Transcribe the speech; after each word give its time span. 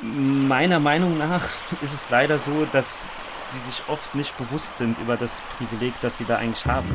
Meiner 0.00 0.78
Meinung 0.78 1.18
nach 1.18 1.48
ist 1.82 1.92
es 1.92 2.06
leider 2.08 2.38
so, 2.38 2.68
dass 2.72 3.06
sie 3.52 3.58
sich 3.68 3.82
oft 3.88 4.14
nicht 4.14 4.36
bewusst 4.38 4.76
sind 4.76 4.96
über 4.98 5.16
das 5.16 5.42
Privileg, 5.56 5.92
das 6.02 6.18
sie 6.18 6.24
da 6.24 6.36
eigentlich 6.36 6.64
haben. 6.66 6.88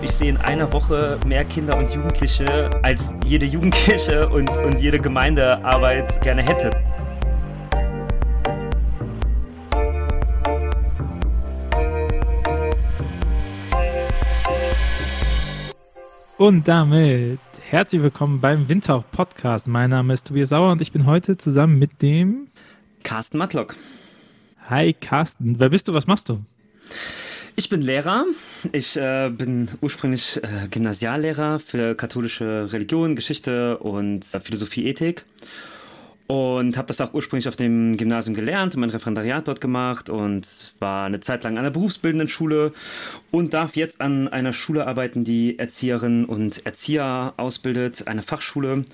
Ich 0.00 0.12
sehe 0.12 0.30
in 0.30 0.38
einer 0.38 0.72
Woche 0.72 1.18
mehr 1.26 1.44
Kinder 1.44 1.76
und 1.76 1.90
Jugendliche, 1.90 2.70
als 2.82 3.14
jede 3.26 3.44
Jugendliche 3.44 4.30
und, 4.30 4.48
und 4.48 4.78
jede 4.78 4.98
Gemeindearbeit 4.98 6.22
gerne 6.22 6.42
hätte. 6.42 6.70
Und 16.42 16.66
damit 16.66 17.38
herzlich 17.70 18.02
willkommen 18.02 18.40
beim 18.40 18.68
Windtauch 18.68 19.04
Podcast. 19.12 19.68
Mein 19.68 19.90
Name 19.90 20.12
ist 20.12 20.26
Tobias 20.26 20.48
Sauer 20.48 20.72
und 20.72 20.80
ich 20.80 20.90
bin 20.90 21.06
heute 21.06 21.36
zusammen 21.36 21.78
mit 21.78 22.02
dem 22.02 22.48
Carsten 23.04 23.38
Matlock. 23.38 23.76
Hi 24.68 24.92
Carsten, 24.92 25.60
wer 25.60 25.68
bist 25.68 25.86
du? 25.86 25.94
Was 25.94 26.08
machst 26.08 26.28
du? 26.28 26.40
Ich 27.54 27.68
bin 27.68 27.80
Lehrer. 27.80 28.24
Ich 28.72 28.96
äh, 28.96 29.30
bin 29.30 29.68
ursprünglich 29.80 30.42
äh, 30.42 30.66
Gymnasiallehrer 30.68 31.60
für 31.60 31.94
katholische 31.94 32.72
Religion, 32.72 33.14
Geschichte 33.14 33.78
und 33.78 34.26
äh, 34.34 34.40
Philosophie, 34.40 34.86
Ethik 34.88 35.24
und 36.26 36.76
habe 36.76 36.88
das 36.88 37.00
auch 37.00 37.14
ursprünglich 37.14 37.48
auf 37.48 37.56
dem 37.56 37.96
Gymnasium 37.96 38.34
gelernt, 38.34 38.76
mein 38.76 38.90
Referendariat 38.90 39.46
dort 39.48 39.60
gemacht 39.60 40.10
und 40.10 40.74
war 40.78 41.06
eine 41.06 41.20
Zeit 41.20 41.44
lang 41.44 41.58
an 41.58 41.64
der 41.64 41.70
berufsbildenden 41.70 42.28
Schule 42.28 42.72
und 43.30 43.54
darf 43.54 43.76
jetzt 43.76 44.00
an 44.00 44.28
einer 44.28 44.52
Schule 44.52 44.86
arbeiten, 44.86 45.24
die 45.24 45.58
Erzieherinnen 45.58 46.24
und 46.24 46.64
Erzieher 46.64 47.34
ausbildet, 47.36 48.06
eine 48.06 48.22
Fachschule. 48.22 48.84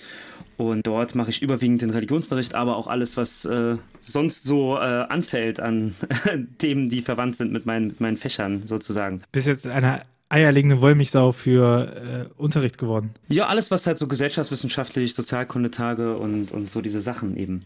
Und 0.57 0.89
dort 0.89 1.15
mache 1.15 1.31
ich 1.31 1.41
überwiegend 1.41 1.83
den 1.83 1.91
Religionsunterricht, 1.91 2.57
aber 2.57 2.77
auch 2.77 2.89
alles, 2.89 3.17
was 3.17 3.45
äh, 3.45 3.77
sonst 4.01 4.45
so 4.45 4.77
äh, 4.77 4.81
anfällt 4.81 5.61
an 5.61 5.95
Themen, 6.59 6.89
die 6.89 7.03
verwandt 7.03 7.37
sind 7.37 7.53
mit 7.53 7.65
meinen, 7.65 7.87
mit 7.87 8.01
meinen 8.01 8.17
Fächern 8.17 8.63
sozusagen. 8.67 9.23
Bis 9.31 9.47
jetzt 9.47 9.69
eine 9.69 10.03
eierlegende 10.29 10.81
Wollmilchsau 10.81 11.33
für 11.33 12.29
äh, 12.37 12.41
Unterricht 12.41 12.79
geworden? 12.79 13.15
Ja, 13.29 13.47
alles, 13.47 13.71
was 13.71 13.87
halt 13.87 13.99
so 13.99 14.07
gesellschaftswissenschaftlich, 14.07 15.15
Sozialkundetage 15.15 16.17
und, 16.17 16.53
und 16.53 16.69
so 16.71 16.81
diese 16.81 17.01
Sachen 17.01 17.37
eben. 17.37 17.65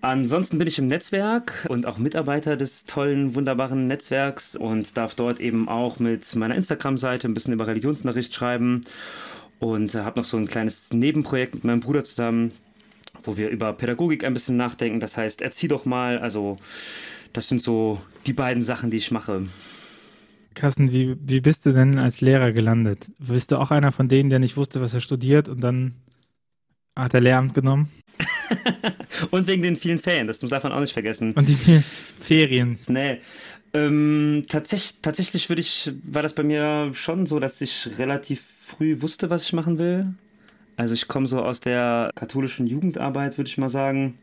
Ansonsten 0.00 0.58
bin 0.58 0.66
ich 0.66 0.80
im 0.80 0.88
Netzwerk 0.88 1.64
und 1.68 1.86
auch 1.86 1.96
Mitarbeiter 1.96 2.56
des 2.56 2.84
tollen, 2.84 3.36
wunderbaren 3.36 3.86
Netzwerks 3.86 4.56
und 4.56 4.96
darf 4.96 5.14
dort 5.14 5.38
eben 5.38 5.68
auch 5.68 6.00
mit 6.00 6.34
meiner 6.34 6.56
Instagram-Seite 6.56 7.28
ein 7.28 7.34
bisschen 7.34 7.52
über 7.52 7.68
Religionsunterricht 7.68 8.34
schreiben 8.34 8.80
und 9.60 9.94
habe 9.94 10.18
noch 10.18 10.24
so 10.24 10.36
ein 10.36 10.48
kleines 10.48 10.92
Nebenprojekt 10.92 11.54
mit 11.54 11.62
meinem 11.62 11.78
Bruder 11.78 12.02
zusammen, 12.02 12.50
wo 13.22 13.36
wir 13.36 13.48
über 13.50 13.72
Pädagogik 13.74 14.24
ein 14.24 14.34
bisschen 14.34 14.56
nachdenken. 14.56 14.98
Das 14.98 15.16
heißt, 15.16 15.40
erzieh 15.40 15.68
doch 15.68 15.84
mal. 15.84 16.18
Also, 16.18 16.58
das 17.32 17.48
sind 17.48 17.62
so 17.62 18.00
die 18.26 18.32
beiden 18.32 18.64
Sachen, 18.64 18.90
die 18.90 18.96
ich 18.96 19.12
mache. 19.12 19.46
Carsten, 20.54 20.92
wie, 20.92 21.16
wie 21.20 21.40
bist 21.40 21.66
du 21.66 21.72
denn 21.72 21.98
als 21.98 22.20
Lehrer 22.20 22.52
gelandet? 22.52 23.10
Bist 23.18 23.50
du 23.50 23.58
auch 23.58 23.70
einer 23.70 23.92
von 23.92 24.08
denen, 24.08 24.30
der 24.30 24.38
nicht 24.38 24.56
wusste, 24.56 24.80
was 24.80 24.94
er 24.94 25.00
studiert 25.00 25.48
und 25.48 25.60
dann 25.60 25.94
hat 26.96 27.14
er 27.14 27.20
Lehramt 27.20 27.54
genommen? 27.54 27.90
und 29.30 29.46
wegen 29.46 29.62
den 29.62 29.76
vielen 29.76 29.98
Ferien, 29.98 30.26
das 30.26 30.38
darf 30.38 30.62
man 30.62 30.72
auch 30.72 30.80
nicht 30.80 30.92
vergessen. 30.92 31.32
Und 31.32 31.48
die 31.48 31.54
vielen 31.54 31.84
Ferien. 32.20 32.78
Nee. 32.88 33.18
Ähm, 33.74 34.44
tatsächlich, 34.48 35.00
tatsächlich 35.00 35.48
würde 35.48 35.62
ich, 35.62 35.90
war 36.04 36.22
das 36.22 36.34
bei 36.34 36.42
mir 36.42 36.90
schon 36.92 37.26
so, 37.26 37.40
dass 37.40 37.60
ich 37.60 37.88
relativ 37.98 38.42
früh 38.42 39.00
wusste, 39.00 39.30
was 39.30 39.44
ich 39.44 39.52
machen 39.52 39.78
will. 39.78 40.12
Also 40.76 40.94
ich 40.94 41.08
komme 41.08 41.26
so 41.26 41.42
aus 41.42 41.60
der 41.60 42.10
katholischen 42.14 42.66
Jugendarbeit, 42.66 43.38
würde 43.38 43.48
ich 43.48 43.58
mal 43.58 43.70
sagen 43.70 44.18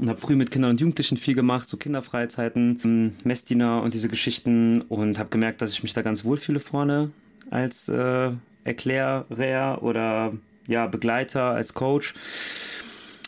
und 0.00 0.08
habe 0.08 0.18
früh 0.18 0.34
mit 0.34 0.50
Kindern 0.50 0.72
und 0.72 0.80
Jugendlichen 0.80 1.16
viel 1.16 1.34
gemacht, 1.34 1.68
so 1.68 1.76
Kinderfreizeiten, 1.76 2.80
ähm, 2.84 3.12
Messdiener 3.24 3.82
und 3.82 3.94
diese 3.94 4.08
Geschichten 4.08 4.80
und 4.82 5.18
habe 5.18 5.28
gemerkt, 5.28 5.60
dass 5.60 5.72
ich 5.72 5.82
mich 5.82 5.92
da 5.92 6.02
ganz 6.02 6.24
wohl 6.24 6.38
fühle 6.38 6.60
vorne 6.60 7.10
als 7.50 7.88
äh, 7.88 8.30
Erklärer 8.64 9.82
oder 9.82 10.32
ja, 10.66 10.86
Begleiter, 10.86 11.50
als 11.50 11.74
Coach. 11.74 12.14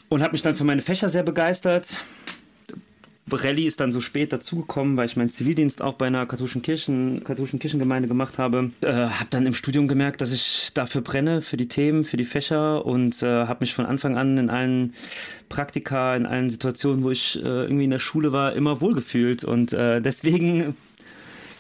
Und 0.09 0.23
habe 0.23 0.33
mich 0.33 0.43
dann 0.43 0.55
für 0.55 0.65
meine 0.65 0.83
Fächer 0.83 1.09
sehr 1.09 1.23
begeistert 1.23 1.97
Rallye 3.31 3.67
ist 3.67 3.81
dann 3.81 3.93
so 3.93 4.01
spät 4.01 4.33
dazugekommen, 4.33 4.97
weil 4.97 5.07
ich 5.07 5.17
meinen 5.17 5.31
Zivildienst 5.31 5.81
auch 5.81 5.95
bei 5.95 6.07
einer 6.07 6.27
katholischen, 6.27 6.63
Kirchen, 6.63 7.23
katholischen 7.25 7.59
Kirchengemeinde 7.59 8.09
gemacht 8.09 8.39
habe. 8.39 8.71
Äh, 8.83 8.93
habe 8.93 9.29
dann 9.31 9.47
im 9.47 9.55
Studium 9.55 9.89
gemerkt, 9.89 10.21
dass 10.21 10.33
ich 10.33 10.71
dafür 10.75 11.01
brenne, 11.01 11.41
für 11.41 11.57
die 11.57 11.69
Themen, 11.69 12.05
für 12.05 12.17
die 12.17 12.25
Fächer 12.25 12.85
und 12.85 13.23
äh, 13.23 13.27
habe 13.47 13.59
mich 13.61 13.75
von 13.75 13.87
Anfang 13.87 14.17
an 14.17 14.37
in 14.39 14.51
allen 14.51 14.95
Praktika, 15.49 16.17
in 16.17 16.27
allen 16.27 16.51
Situationen, 16.51 17.05
wo 17.05 17.11
ich 17.11 17.37
äh, 17.37 17.47
irgendwie 17.47 17.85
in 17.85 17.91
der 17.91 17.99
Schule 17.99 18.33
war, 18.33 18.55
immer 18.55 18.81
wohlgefühlt. 18.81 19.45
Und 19.45 19.73
äh, 19.73 20.01
deswegen 20.01 20.75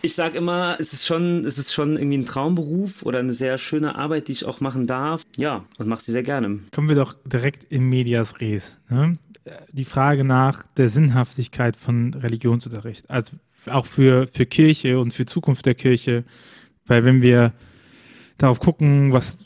ich 0.05 0.17
sage 0.17 0.37
immer, 0.37 0.77
es 0.81 0.93
ist 0.93 1.06
schon, 1.06 1.44
es 1.44 1.59
ist 1.59 1.73
schon 1.73 1.97
irgendwie 1.97 2.19
ein 2.19 2.27
Traumberuf 2.27 3.05
oder 3.05 3.21
eine 3.21 3.33
sehr 3.33 3.56
schöne 3.56 3.94
Arbeit, 3.94 4.27
die 4.27 4.33
ich 4.33 4.44
auch 4.44 4.61
machen 4.61 4.89
darf. 4.89 5.23
Ja, 5.37 5.65
und 5.79 5.87
mache 5.87 6.03
sie 6.03 6.11
sehr 6.11 6.25
gerne. 6.25 6.59
Kommen 6.73 6.89
wir 6.89 6.97
doch 6.97 7.15
direkt 7.25 7.65
in 7.71 7.89
Medias 7.89 8.41
Res. 8.41 8.77
Ne? 8.91 9.17
Die 9.72 9.84
Frage 9.84 10.25
nach 10.25 10.64
der 10.76 10.88
Sinnhaftigkeit 10.88 11.76
von 11.76 12.14
Religionsunterricht. 12.14 13.10
Also 13.10 13.36
auch 13.66 13.86
für, 13.86 14.26
für 14.26 14.47
Kirche 14.47 14.98
und 14.98 15.12
für 15.12 15.26
Zukunft 15.26 15.66
der 15.66 15.75
Kirche. 15.75 16.25
Weil 16.86 17.04
wenn 17.04 17.22
wir 17.22 17.52
darauf 18.38 18.60
gucken, 18.60 19.12
was, 19.12 19.38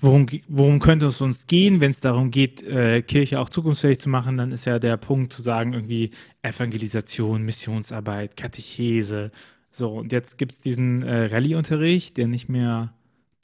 worum, 0.00 0.26
worum 0.48 0.80
könnte 0.80 1.06
es 1.06 1.20
uns 1.20 1.46
gehen, 1.46 1.80
wenn 1.80 1.90
es 1.90 2.00
darum 2.00 2.30
geht, 2.30 2.62
äh, 2.62 3.02
Kirche 3.02 3.40
auch 3.40 3.48
zukunftsfähig 3.48 3.98
zu 3.98 4.08
machen, 4.08 4.36
dann 4.36 4.52
ist 4.52 4.64
ja 4.64 4.78
der 4.78 4.96
Punkt 4.96 5.32
zu 5.32 5.42
sagen, 5.42 5.72
irgendwie 5.72 6.10
Evangelisation, 6.42 7.42
Missionsarbeit, 7.42 8.36
Katechese. 8.36 9.30
So, 9.70 9.90
und 9.90 10.12
jetzt 10.12 10.38
gibt 10.38 10.52
es 10.52 10.60
diesen 10.60 11.02
äh, 11.02 11.26
Rallye-Unterricht, 11.26 12.16
der 12.16 12.28
nicht 12.28 12.48
mehr 12.48 12.92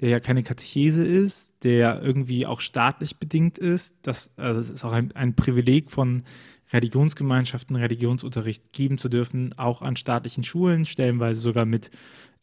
der 0.01 0.09
ja 0.09 0.21
keine 0.21 0.43
Katechese 0.43 1.05
ist, 1.05 1.55
der 1.63 2.03
irgendwie 2.03 2.47
auch 2.47 2.61
staatlich 2.61 3.19
bedingt 3.19 3.59
ist. 3.59 3.97
Das, 4.03 4.31
also 4.37 4.61
das 4.61 4.71
ist 4.71 4.85
auch 4.85 4.93
ein, 4.93 5.13
ein 5.13 5.35
Privileg 5.35 5.91
von 5.91 6.25
Religionsgemeinschaften, 6.73 7.77
Religionsunterricht 7.77 8.73
geben 8.73 8.99
zu 8.99 9.09
dürfen, 9.09 9.57
auch 9.59 9.83
an 9.83 9.97
staatlichen 9.97 10.45
Schulen, 10.45 10.87
stellenweise 10.87 11.41
sogar 11.41 11.67
mit 11.67 11.91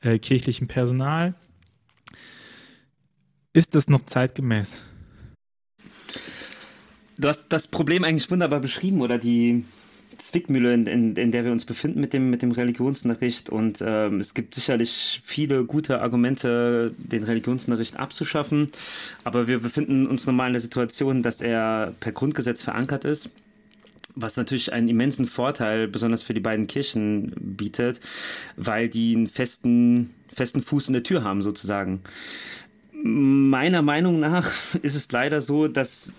äh, 0.01 0.19
kirchlichem 0.19 0.67
Personal. 0.67 1.33
Ist 3.53 3.75
das 3.75 3.89
noch 3.89 4.03
zeitgemäß? 4.03 4.85
Du 7.17 7.27
hast 7.27 7.47
das 7.49 7.67
Problem 7.67 8.03
eigentlich 8.03 8.29
wunderbar 8.31 8.59
beschrieben 8.59 9.01
oder 9.01 9.17
die, 9.17 9.65
Zwickmühle, 10.19 10.73
in, 10.73 10.85
in, 10.85 11.15
in, 11.15 11.31
der 11.31 11.45
wir 11.45 11.51
uns 11.51 11.65
befinden 11.65 11.99
mit 11.99 12.13
dem, 12.13 12.29
mit 12.29 12.41
dem 12.41 12.51
Religionsunterricht. 12.51 13.49
Und 13.49 13.83
ähm, 13.85 14.19
es 14.19 14.33
gibt 14.33 14.53
sicherlich 14.55 15.21
viele 15.23 15.63
gute 15.65 16.01
Argumente, 16.01 16.93
den 16.97 17.23
Religionsunterricht 17.23 17.97
abzuschaffen. 17.97 18.69
Aber 19.23 19.47
wir 19.47 19.59
befinden 19.59 20.07
uns 20.07 20.25
normal 20.25 20.47
in 20.47 20.53
der 20.53 20.61
Situation, 20.61 21.23
dass 21.23 21.41
er 21.41 21.93
per 21.99 22.11
Grundgesetz 22.11 22.61
verankert 22.61 23.05
ist. 23.05 23.29
Was 24.15 24.35
natürlich 24.35 24.73
einen 24.73 24.89
immensen 24.89 25.25
Vorteil, 25.25 25.87
besonders 25.87 26.23
für 26.23 26.33
die 26.33 26.39
beiden 26.39 26.67
Kirchen, 26.67 27.31
bietet, 27.39 28.01
weil 28.57 28.89
die 28.89 29.15
einen 29.15 29.27
festen, 29.27 30.13
festen 30.33 30.61
Fuß 30.61 30.87
in 30.87 30.93
der 30.93 31.03
Tür 31.03 31.23
haben, 31.23 31.41
sozusagen. 31.41 32.01
Meiner 33.01 33.81
Meinung 33.81 34.19
nach 34.19 34.51
ist 34.81 34.95
es 34.95 35.11
leider 35.11 35.41
so, 35.41 35.67
dass 35.67 36.13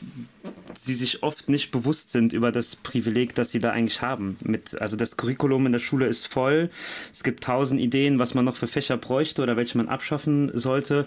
sie 0.79 0.95
sich 0.95 1.23
oft 1.23 1.49
nicht 1.49 1.71
bewusst 1.73 2.11
sind 2.11 2.33
über 2.33 2.53
das 2.53 2.77
Privileg, 2.77 3.35
das 3.35 3.51
sie 3.53 3.59
da 3.59 3.71
eigentlich 3.71 4.01
haben. 4.01 4.39
Mit, 4.43 4.81
also 4.81 4.97
das 4.97 5.17
Curriculum 5.17 5.67
in 5.67 5.73
der 5.73 5.79
Schule 5.79 6.07
ist 6.07 6.27
voll. 6.27 6.71
Es 7.13 7.23
gibt 7.23 7.45
tausend 7.45 7.81
Ideen, 7.81 8.19
was 8.19 8.35
man 8.35 8.45
noch 8.45 8.57
für 8.57 8.67
Fächer 8.67 8.97
bräuchte 8.97 9.43
oder 9.43 9.57
welche 9.57 9.77
man 9.77 9.89
abschaffen 9.89 10.51
sollte. 10.55 11.07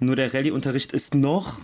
Nur 0.00 0.16
der 0.16 0.32
Rallye-Unterricht 0.32 0.92
ist 0.92 1.14
noch 1.14 1.60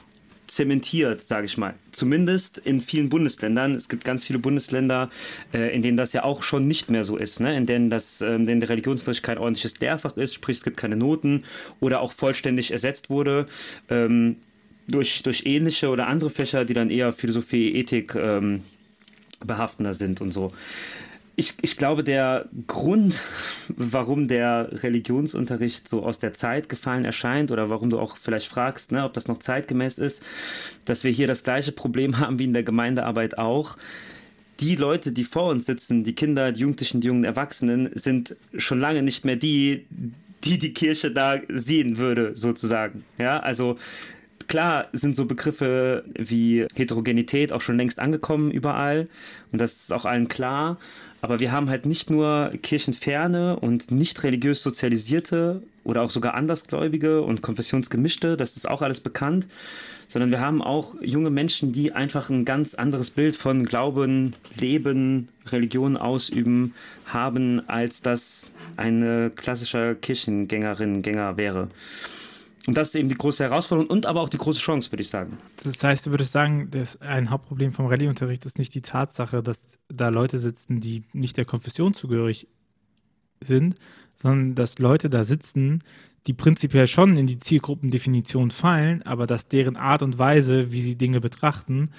zementiert, 0.48 1.20
sage 1.20 1.44
ich 1.44 1.56
mal. 1.56 1.74
Zumindest 1.92 2.58
in 2.58 2.80
vielen 2.80 3.08
Bundesländern. 3.08 3.74
Es 3.74 3.88
gibt 3.88 4.04
ganz 4.04 4.24
viele 4.24 4.38
Bundesländer, 4.38 5.10
äh, 5.52 5.74
in 5.74 5.82
denen 5.82 5.96
das 5.96 6.12
ja 6.12 6.24
auch 6.24 6.42
schon 6.42 6.66
nicht 6.66 6.90
mehr 6.90 7.04
so 7.04 7.16
ist, 7.16 7.40
ne? 7.40 7.56
in 7.56 7.66
denen, 7.66 7.90
das, 7.90 8.20
äh, 8.20 8.34
in 8.34 8.46
denen 8.46 8.60
der 8.60 8.70
Religionsunterricht 8.70 9.22
kein 9.22 9.38
ordentliches 9.38 9.78
Lehrfach 9.80 10.16
ist, 10.16 10.34
sprich 10.34 10.58
es 10.58 10.64
gibt 10.64 10.76
keine 10.76 10.96
Noten 10.96 11.44
oder 11.80 12.00
auch 12.00 12.12
vollständig 12.12 12.72
ersetzt 12.72 13.10
wurde. 13.10 13.46
Ähm, 13.88 14.36
durch, 14.88 15.22
durch 15.22 15.44
ähnliche 15.44 15.90
oder 15.90 16.06
andere 16.06 16.30
Fächer, 16.30 16.64
die 16.64 16.74
dann 16.74 16.90
eher 16.90 17.12
Philosophie, 17.12 17.74
Ethik 17.74 18.14
ähm, 18.14 18.62
behaftender 19.44 19.92
sind 19.92 20.20
und 20.20 20.32
so. 20.32 20.52
Ich, 21.40 21.54
ich 21.62 21.76
glaube, 21.76 22.02
der 22.02 22.48
Grund, 22.66 23.20
warum 23.68 24.26
der 24.26 24.70
Religionsunterricht 24.82 25.88
so 25.88 26.02
aus 26.02 26.18
der 26.18 26.32
Zeit 26.32 26.68
gefallen 26.68 27.04
erscheint 27.04 27.52
oder 27.52 27.70
warum 27.70 27.90
du 27.90 28.00
auch 28.00 28.16
vielleicht 28.16 28.48
fragst, 28.48 28.90
ne, 28.90 29.04
ob 29.04 29.12
das 29.12 29.28
noch 29.28 29.38
zeitgemäß 29.38 29.98
ist, 29.98 30.20
dass 30.84 31.04
wir 31.04 31.12
hier 31.12 31.28
das 31.28 31.44
gleiche 31.44 31.70
Problem 31.70 32.18
haben 32.18 32.40
wie 32.40 32.44
in 32.44 32.54
der 32.54 32.64
Gemeindearbeit 32.64 33.38
auch. 33.38 33.76
Die 34.58 34.74
Leute, 34.74 35.12
die 35.12 35.22
vor 35.22 35.50
uns 35.50 35.66
sitzen, 35.66 36.02
die 36.02 36.16
Kinder, 36.16 36.50
die 36.50 36.62
Jugendlichen, 36.62 37.00
die 37.00 37.06
jungen 37.06 37.22
Erwachsenen, 37.22 37.90
sind 37.94 38.34
schon 38.56 38.80
lange 38.80 39.02
nicht 39.02 39.24
mehr 39.24 39.36
die, 39.36 39.86
die 40.42 40.58
die 40.58 40.74
Kirche 40.74 41.12
da 41.12 41.38
sehen 41.48 41.98
würde, 41.98 42.32
sozusagen. 42.34 43.04
Ja, 43.16 43.38
also 43.38 43.78
klar 44.48 44.88
sind 44.92 45.14
so 45.14 45.26
Begriffe 45.26 46.02
wie 46.18 46.66
Heterogenität 46.74 47.52
auch 47.52 47.60
schon 47.60 47.76
längst 47.76 48.00
angekommen 48.00 48.50
überall 48.50 49.06
und 49.52 49.60
das 49.60 49.74
ist 49.74 49.92
auch 49.92 50.04
allen 50.04 50.26
klar. 50.26 50.78
Aber 51.20 51.40
wir 51.40 51.50
haben 51.50 51.68
halt 51.68 51.84
nicht 51.84 52.10
nur 52.10 52.52
kirchenferne 52.62 53.58
und 53.58 53.90
nicht 53.90 54.22
religiös 54.22 54.62
sozialisierte 54.62 55.62
oder 55.84 56.02
auch 56.02 56.10
sogar 56.10 56.34
andersgläubige 56.34 57.22
und 57.22 57.42
konfessionsgemischte, 57.42 58.36
das 58.36 58.56
ist 58.56 58.68
auch 58.68 58.82
alles 58.82 59.00
bekannt, 59.00 59.48
sondern 60.06 60.30
wir 60.30 60.40
haben 60.40 60.62
auch 60.62 60.94
junge 61.00 61.30
Menschen, 61.30 61.72
die 61.72 61.92
einfach 61.92 62.30
ein 62.30 62.44
ganz 62.44 62.74
anderes 62.74 63.10
Bild 63.10 63.36
von 63.36 63.64
Glauben, 63.64 64.34
Leben, 64.58 65.28
Religion 65.46 65.96
ausüben 65.96 66.74
haben, 67.06 67.68
als 67.68 68.00
das 68.00 68.52
eine 68.76 69.30
klassische 69.34 69.96
Kirchengängerin, 70.00 71.02
Gänger 71.02 71.36
wäre. 71.36 71.68
Und 72.68 72.76
das 72.76 72.88
ist 72.88 72.96
eben 72.96 73.08
die 73.08 73.14
große 73.14 73.42
Herausforderung 73.42 73.88
und 73.88 74.04
aber 74.04 74.20
auch 74.20 74.28
die 74.28 74.36
große 74.36 74.60
Chance, 74.60 74.92
würde 74.92 75.00
ich 75.00 75.08
sagen. 75.08 75.38
Das 75.64 75.82
heißt, 75.82 76.04
du 76.04 76.10
würdest 76.10 76.32
sagen, 76.32 76.70
dass 76.70 77.00
ein 77.00 77.30
Hauptproblem 77.30 77.72
vom 77.72 77.86
Rallyeunterricht 77.86 78.44
ist 78.44 78.58
nicht 78.58 78.74
die 78.74 78.82
Tatsache, 78.82 79.42
dass 79.42 79.78
da 79.88 80.10
Leute 80.10 80.38
sitzen, 80.38 80.78
die 80.78 81.04
nicht 81.14 81.38
der 81.38 81.46
Konfession 81.46 81.94
zugehörig 81.94 82.46
sind, 83.40 83.76
sondern 84.16 84.54
dass 84.54 84.78
Leute 84.78 85.08
da 85.08 85.24
sitzen, 85.24 85.78
die 86.26 86.34
prinzipiell 86.34 86.86
schon 86.88 87.16
in 87.16 87.26
die 87.26 87.38
Zielgruppendefinition 87.38 88.50
fallen, 88.50 89.02
aber 89.02 89.26
dass 89.26 89.48
deren 89.48 89.78
Art 89.78 90.02
und 90.02 90.18
Weise, 90.18 90.70
wie 90.70 90.82
sie 90.82 90.98
Dinge 90.98 91.22
betrachten, 91.22 91.92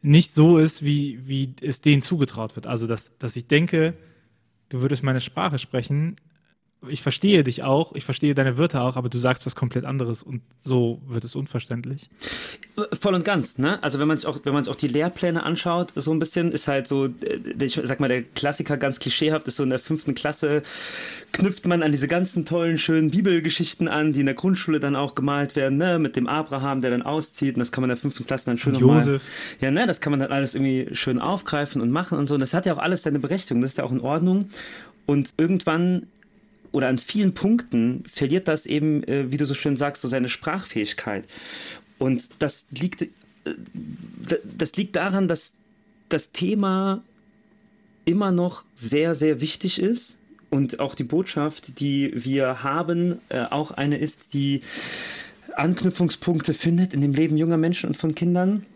nicht 0.00 0.30
so 0.30 0.58
ist, 0.58 0.84
wie, 0.84 1.26
wie 1.26 1.56
es 1.60 1.80
denen 1.80 2.02
zugetraut 2.02 2.54
wird. 2.54 2.68
Also, 2.68 2.86
dass, 2.86 3.10
dass 3.18 3.34
ich 3.34 3.48
denke, 3.48 3.94
du 4.68 4.80
würdest 4.80 5.02
meine 5.02 5.20
Sprache 5.20 5.58
sprechen, 5.58 6.14
ich 6.88 7.02
verstehe 7.02 7.44
dich 7.44 7.62
auch, 7.62 7.94
ich 7.94 8.04
verstehe 8.04 8.34
deine 8.34 8.58
Wörter 8.58 8.82
auch, 8.82 8.96
aber 8.96 9.08
du 9.08 9.18
sagst 9.18 9.46
was 9.46 9.54
komplett 9.54 9.84
anderes 9.84 10.22
und 10.22 10.42
so 10.60 11.00
wird 11.06 11.24
es 11.24 11.34
unverständlich. 11.34 12.08
Voll 12.92 13.14
und 13.14 13.24
ganz, 13.24 13.58
ne? 13.58 13.82
Also 13.82 13.98
wenn 13.98 14.08
man 14.08 14.18
sich 14.18 14.26
auch, 14.26 14.40
wenn 14.44 14.52
man 14.52 14.64
sich 14.64 14.72
auch 14.72 14.76
die 14.76 14.88
Lehrpläne 14.88 15.42
anschaut, 15.42 15.92
so 15.94 16.12
ein 16.12 16.18
bisschen, 16.18 16.52
ist 16.52 16.68
halt 16.68 16.88
so, 16.88 17.06
äh, 17.06 17.64
ich 17.64 17.80
sag 17.82 18.00
mal, 18.00 18.08
der 18.08 18.22
Klassiker 18.22 18.76
ganz 18.76 18.98
klischeehaft 18.98 19.46
ist 19.48 19.56
so 19.56 19.62
in 19.62 19.70
der 19.70 19.78
fünften 19.78 20.14
Klasse 20.14 20.62
knüpft 21.32 21.66
man 21.66 21.82
an 21.82 21.90
diese 21.90 22.06
ganzen 22.06 22.44
tollen, 22.44 22.78
schönen 22.78 23.10
Bibelgeschichten 23.10 23.88
an, 23.88 24.12
die 24.12 24.20
in 24.20 24.26
der 24.26 24.34
Grundschule 24.36 24.80
dann 24.80 24.96
auch 24.96 25.14
gemalt 25.14 25.56
werden, 25.56 25.78
ne? 25.78 25.98
Mit 25.98 26.16
dem 26.16 26.26
Abraham, 26.26 26.80
der 26.80 26.90
dann 26.90 27.02
auszieht 27.02 27.56
und 27.56 27.60
das 27.60 27.72
kann 27.72 27.82
man 27.82 27.90
in 27.90 27.96
der 27.96 28.00
fünften 28.00 28.24
Klasse 28.24 28.46
dann 28.46 28.58
schön 28.58 28.72
nochmal. 28.74 29.20
Ja, 29.60 29.70
ne? 29.70 29.86
Das 29.86 30.00
kann 30.00 30.12
man 30.12 30.20
dann 30.20 30.32
alles 30.32 30.54
irgendwie 30.54 30.94
schön 30.94 31.18
aufgreifen 31.18 31.82
und 31.82 31.90
machen 31.90 32.18
und 32.18 32.28
so. 32.28 32.34
Und 32.34 32.40
das 32.40 32.54
hat 32.54 32.66
ja 32.66 32.74
auch 32.74 32.78
alles 32.78 33.02
seine 33.02 33.18
Berechtigung, 33.18 33.62
das 33.62 33.72
ist 33.72 33.78
ja 33.78 33.84
auch 33.84 33.92
in 33.92 34.00
Ordnung. 34.00 34.48
Und 35.06 35.30
irgendwann 35.36 36.06
oder 36.74 36.88
an 36.88 36.98
vielen 36.98 37.34
Punkten 37.34 38.02
verliert 38.12 38.48
das 38.48 38.66
eben, 38.66 39.04
äh, 39.04 39.30
wie 39.30 39.36
du 39.36 39.46
so 39.46 39.54
schön 39.54 39.76
sagst, 39.76 40.02
so 40.02 40.08
seine 40.08 40.28
Sprachfähigkeit. 40.28 41.24
Und 41.98 42.30
das 42.40 42.66
liegt, 42.72 43.02
äh, 43.02 43.08
das 44.58 44.74
liegt 44.74 44.96
daran, 44.96 45.28
dass 45.28 45.52
das 46.08 46.32
Thema 46.32 47.02
immer 48.04 48.32
noch 48.32 48.64
sehr, 48.74 49.14
sehr 49.14 49.40
wichtig 49.40 49.80
ist 49.80 50.18
und 50.50 50.80
auch 50.80 50.96
die 50.96 51.04
Botschaft, 51.04 51.78
die 51.78 52.10
wir 52.12 52.64
haben, 52.64 53.20
äh, 53.28 53.44
auch 53.44 53.70
eine 53.70 53.98
ist, 53.98 54.34
die 54.34 54.62
Anknüpfungspunkte 55.54 56.54
findet 56.54 56.92
in 56.92 57.00
dem 57.00 57.14
Leben 57.14 57.36
junger 57.36 57.56
Menschen 57.56 57.88
und 57.88 57.96
von 57.96 58.16
Kindern 58.16 58.66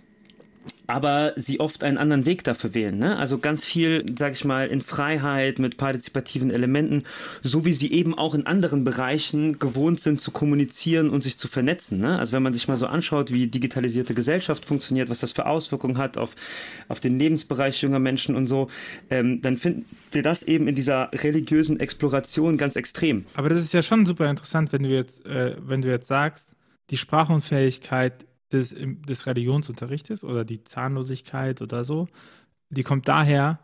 aber 0.89 1.35
sie 1.37 1.61
oft 1.61 1.85
einen 1.85 1.99
anderen 1.99 2.25
Weg 2.25 2.45
dafür 2.45 2.73
wählen. 2.73 2.99
Ne? 2.99 3.19
Also 3.19 3.39
ganz 3.39 3.67
viel, 3.67 4.07
sag 4.19 4.33
ich 4.33 4.45
mal, 4.47 4.69
in 4.69 4.81
Freiheit 4.81 5.59
mit 5.59 5.77
partizipativen 5.77 6.51
Elementen, 6.51 7.05
so 7.43 7.67
wie 7.67 7.75
sie 7.75 7.93
eben 7.93 8.17
auch 8.17 8.35
in 8.35 8.47
anderen 8.47 8.85
Bereichen 8.85 9.59
gewohnt 9.59 10.01
sind 10.01 10.19
zu 10.21 10.31
kommunizieren 10.31 11.11
und 11.11 11.23
sich 11.23 11.39
zu 11.39 11.47
vernetzen. 11.47 12.01
Ne? 12.01 12.19
Also 12.19 12.33
wenn 12.33 12.43
man 12.43 12.55
sich 12.55 12.69
mal 12.69 12.79
so 12.79 12.87
anschaut, 12.87 13.31
wie 13.31 13.49
digitalisierte 13.49 14.15
Gesellschaft 14.15 14.65
funktioniert, 14.65 15.11
was 15.11 15.21
das 15.21 15.33
für 15.33 15.45
Auswirkungen 15.45 15.99
hat 15.99 16.17
auf, 16.17 16.35
auf 16.89 17.01
den 17.01 17.19
Lebensbereich 17.19 17.83
junger 17.83 17.99
Menschen 17.99 18.35
und 18.35 18.47
so, 18.47 18.69
ähm, 19.11 19.43
dann 19.43 19.59
finden 19.59 19.85
wir 20.11 20.23
das 20.23 20.43
eben 20.43 20.69
in 20.69 20.75
dieser 20.75 21.11
religiösen 21.13 21.79
Exploration 21.81 22.57
ganz 22.57 22.77
extrem. 22.77 23.27
Aber 23.35 23.51
das 23.51 23.61
ist 23.61 23.75
ja 23.75 23.83
schon 23.83 24.07
super 24.07 24.31
interessant, 24.31 24.73
wenn 24.73 24.85
du 24.85 24.89
jetzt, 24.89 25.27
äh, 25.27 25.55
wenn 25.61 25.83
du 25.83 25.89
jetzt 25.89 26.09
sagst, 26.09 26.57
die 26.89 26.97
Sprachunfähigkeit 26.97 28.25
des, 28.53 28.75
des 28.77 29.27
Religionsunterrichtes 29.27 30.25
oder 30.25 30.45
die 30.45 30.65
Zahnlosigkeit 30.65 31.61
oder 31.63 31.85
so, 31.85 32.09
die 32.71 32.83
kommt 32.83 33.09
daher, 33.09 33.61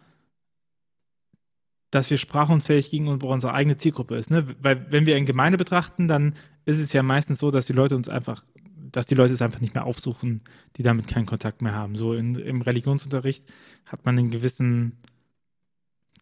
dass 1.90 2.10
wir 2.10 2.16
sprachunfähig 2.16 2.90
gegenüber 2.90 3.28
unserer 3.28 3.54
eigenen 3.54 3.78
Zielgruppe 3.78 4.16
ist. 4.16 4.30
Ne? 4.30 4.46
Weil 4.60 4.90
wenn 4.90 5.06
wir 5.06 5.16
in 5.16 5.26
Gemeinde 5.26 5.58
betrachten, 5.58 6.08
dann 6.08 6.34
ist 6.64 6.80
es 6.80 6.92
ja 6.92 7.02
meistens 7.02 7.38
so, 7.38 7.50
dass 7.50 7.66
die 7.66 7.72
Leute 7.72 7.94
uns 7.94 8.08
einfach, 8.08 8.44
dass 8.90 9.06
die 9.06 9.14
Leute 9.14 9.32
es 9.32 9.42
einfach 9.42 9.60
nicht 9.60 9.74
mehr 9.74 9.84
aufsuchen, 9.84 10.42
die 10.76 10.82
damit 10.82 11.06
keinen 11.06 11.26
Kontakt 11.26 11.62
mehr 11.62 11.74
haben. 11.74 11.94
So 11.94 12.14
in, 12.14 12.34
im 12.34 12.62
Religionsunterricht 12.62 13.44
hat 13.86 14.04
man 14.04 14.18
einen 14.18 14.30
gewissen 14.30 14.98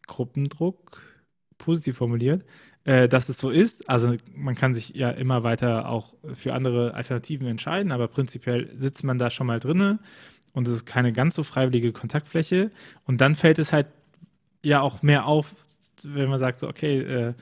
Gruppendruck, 0.06 1.00
positiv 1.62 1.97
formuliert, 1.97 2.44
äh, 2.85 3.09
dass 3.09 3.29
es 3.29 3.38
so 3.38 3.50
ist. 3.50 3.88
Also 3.88 4.17
man 4.35 4.55
kann 4.55 4.75
sich 4.75 4.91
ja 4.91 5.11
immer 5.11 5.43
weiter 5.43 5.88
auch 5.88 6.14
für 6.35 6.53
andere 6.53 6.94
Alternativen 6.94 7.47
entscheiden, 7.47 7.93
aber 7.93 8.09
prinzipiell 8.09 8.70
sitzt 8.76 9.05
man 9.05 9.19
da 9.19 9.31
schon 9.31 9.47
mal 9.47 9.61
drinne 9.61 9.99
und 10.53 10.69
es 10.69 10.75
ist 10.75 10.87
keine 10.87 11.12
ganz 11.12 11.35
so 11.35 11.43
freiwillige 11.43 11.93
Kontaktfläche. 11.93 12.70
Und 13.06 13.20
dann 13.20 13.35
fällt 13.35 13.59
es 13.59 13.73
halt 13.73 13.87
ja 14.62 14.81
auch 14.81 15.03
mehr 15.03 15.26
auf, 15.26 15.55
wenn 16.03 16.29
man 16.29 16.38
sagt 16.38 16.61
so, 16.61 16.69
okay, 16.69 17.00
äh, 17.00 17.35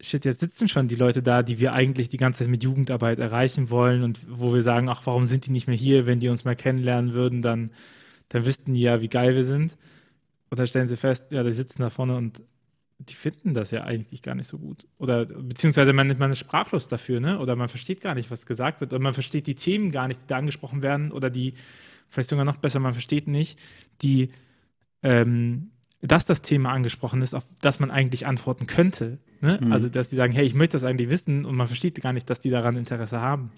shit, 0.00 0.24
jetzt 0.24 0.40
sitzen 0.40 0.68
schon 0.68 0.88
die 0.88 0.96
Leute 0.96 1.22
da, 1.22 1.42
die 1.42 1.58
wir 1.58 1.72
eigentlich 1.72 2.08
die 2.08 2.16
ganze 2.16 2.40
Zeit 2.40 2.48
mit 2.48 2.62
Jugendarbeit 2.62 3.18
erreichen 3.18 3.70
wollen 3.70 4.02
und 4.02 4.20
wo 4.28 4.54
wir 4.54 4.62
sagen, 4.62 4.88
ach, 4.88 5.02
warum 5.04 5.26
sind 5.26 5.46
die 5.46 5.50
nicht 5.50 5.66
mehr 5.66 5.76
hier? 5.76 6.06
Wenn 6.06 6.20
die 6.20 6.28
uns 6.28 6.44
mal 6.44 6.56
kennenlernen 6.56 7.12
würden, 7.12 7.42
dann, 7.42 7.70
dann 8.28 8.46
wüssten 8.46 8.74
die 8.74 8.82
ja, 8.82 9.00
wie 9.00 9.08
geil 9.08 9.34
wir 9.34 9.44
sind. 9.44 9.76
Oder 10.50 10.66
stellen 10.66 10.88
sie 10.88 10.96
fest, 10.96 11.26
ja, 11.30 11.42
die 11.42 11.52
sitzen 11.52 11.82
da 11.82 11.90
vorne 11.90 12.16
und 12.16 12.42
die 12.98 13.14
finden 13.14 13.54
das 13.54 13.70
ja 13.70 13.84
eigentlich 13.84 14.22
gar 14.22 14.34
nicht 14.34 14.48
so 14.48 14.58
gut. 14.58 14.86
Oder 14.98 15.26
beziehungsweise 15.26 15.92
man, 15.92 16.16
man 16.18 16.30
ist 16.30 16.38
sprachlos 16.38 16.88
dafür, 16.88 17.20
ne? 17.20 17.38
Oder 17.38 17.56
man 17.56 17.68
versteht 17.68 18.00
gar 18.00 18.14
nicht, 18.14 18.30
was 18.30 18.46
gesagt 18.46 18.80
wird. 18.80 18.92
Oder 18.92 19.02
man 19.02 19.14
versteht 19.14 19.46
die 19.46 19.56
Themen 19.56 19.90
gar 19.90 20.08
nicht, 20.08 20.20
die 20.22 20.26
da 20.28 20.38
angesprochen 20.38 20.82
werden. 20.82 21.12
Oder 21.12 21.30
die, 21.30 21.54
vielleicht 22.08 22.30
sogar 22.30 22.44
noch 22.44 22.56
besser, 22.56 22.78
man 22.78 22.94
versteht 22.94 23.26
nicht, 23.26 23.58
die, 24.00 24.30
ähm, 25.02 25.70
dass 26.02 26.24
das 26.24 26.42
Thema 26.42 26.70
angesprochen 26.70 27.20
ist, 27.22 27.34
auf 27.34 27.44
das 27.60 27.80
man 27.80 27.90
eigentlich 27.90 28.26
antworten 28.26 28.66
könnte. 28.66 29.18
Ne? 29.40 29.58
Mhm. 29.60 29.72
Also, 29.72 29.88
dass 29.88 30.08
die 30.08 30.16
sagen, 30.16 30.32
hey, 30.32 30.46
ich 30.46 30.54
möchte 30.54 30.76
das 30.76 30.84
eigentlich 30.84 31.10
wissen 31.10 31.44
und 31.44 31.56
man 31.56 31.66
versteht 31.66 32.00
gar 32.00 32.12
nicht, 32.12 32.30
dass 32.30 32.40
die 32.40 32.50
daran 32.50 32.76
Interesse 32.76 33.20
haben. 33.20 33.50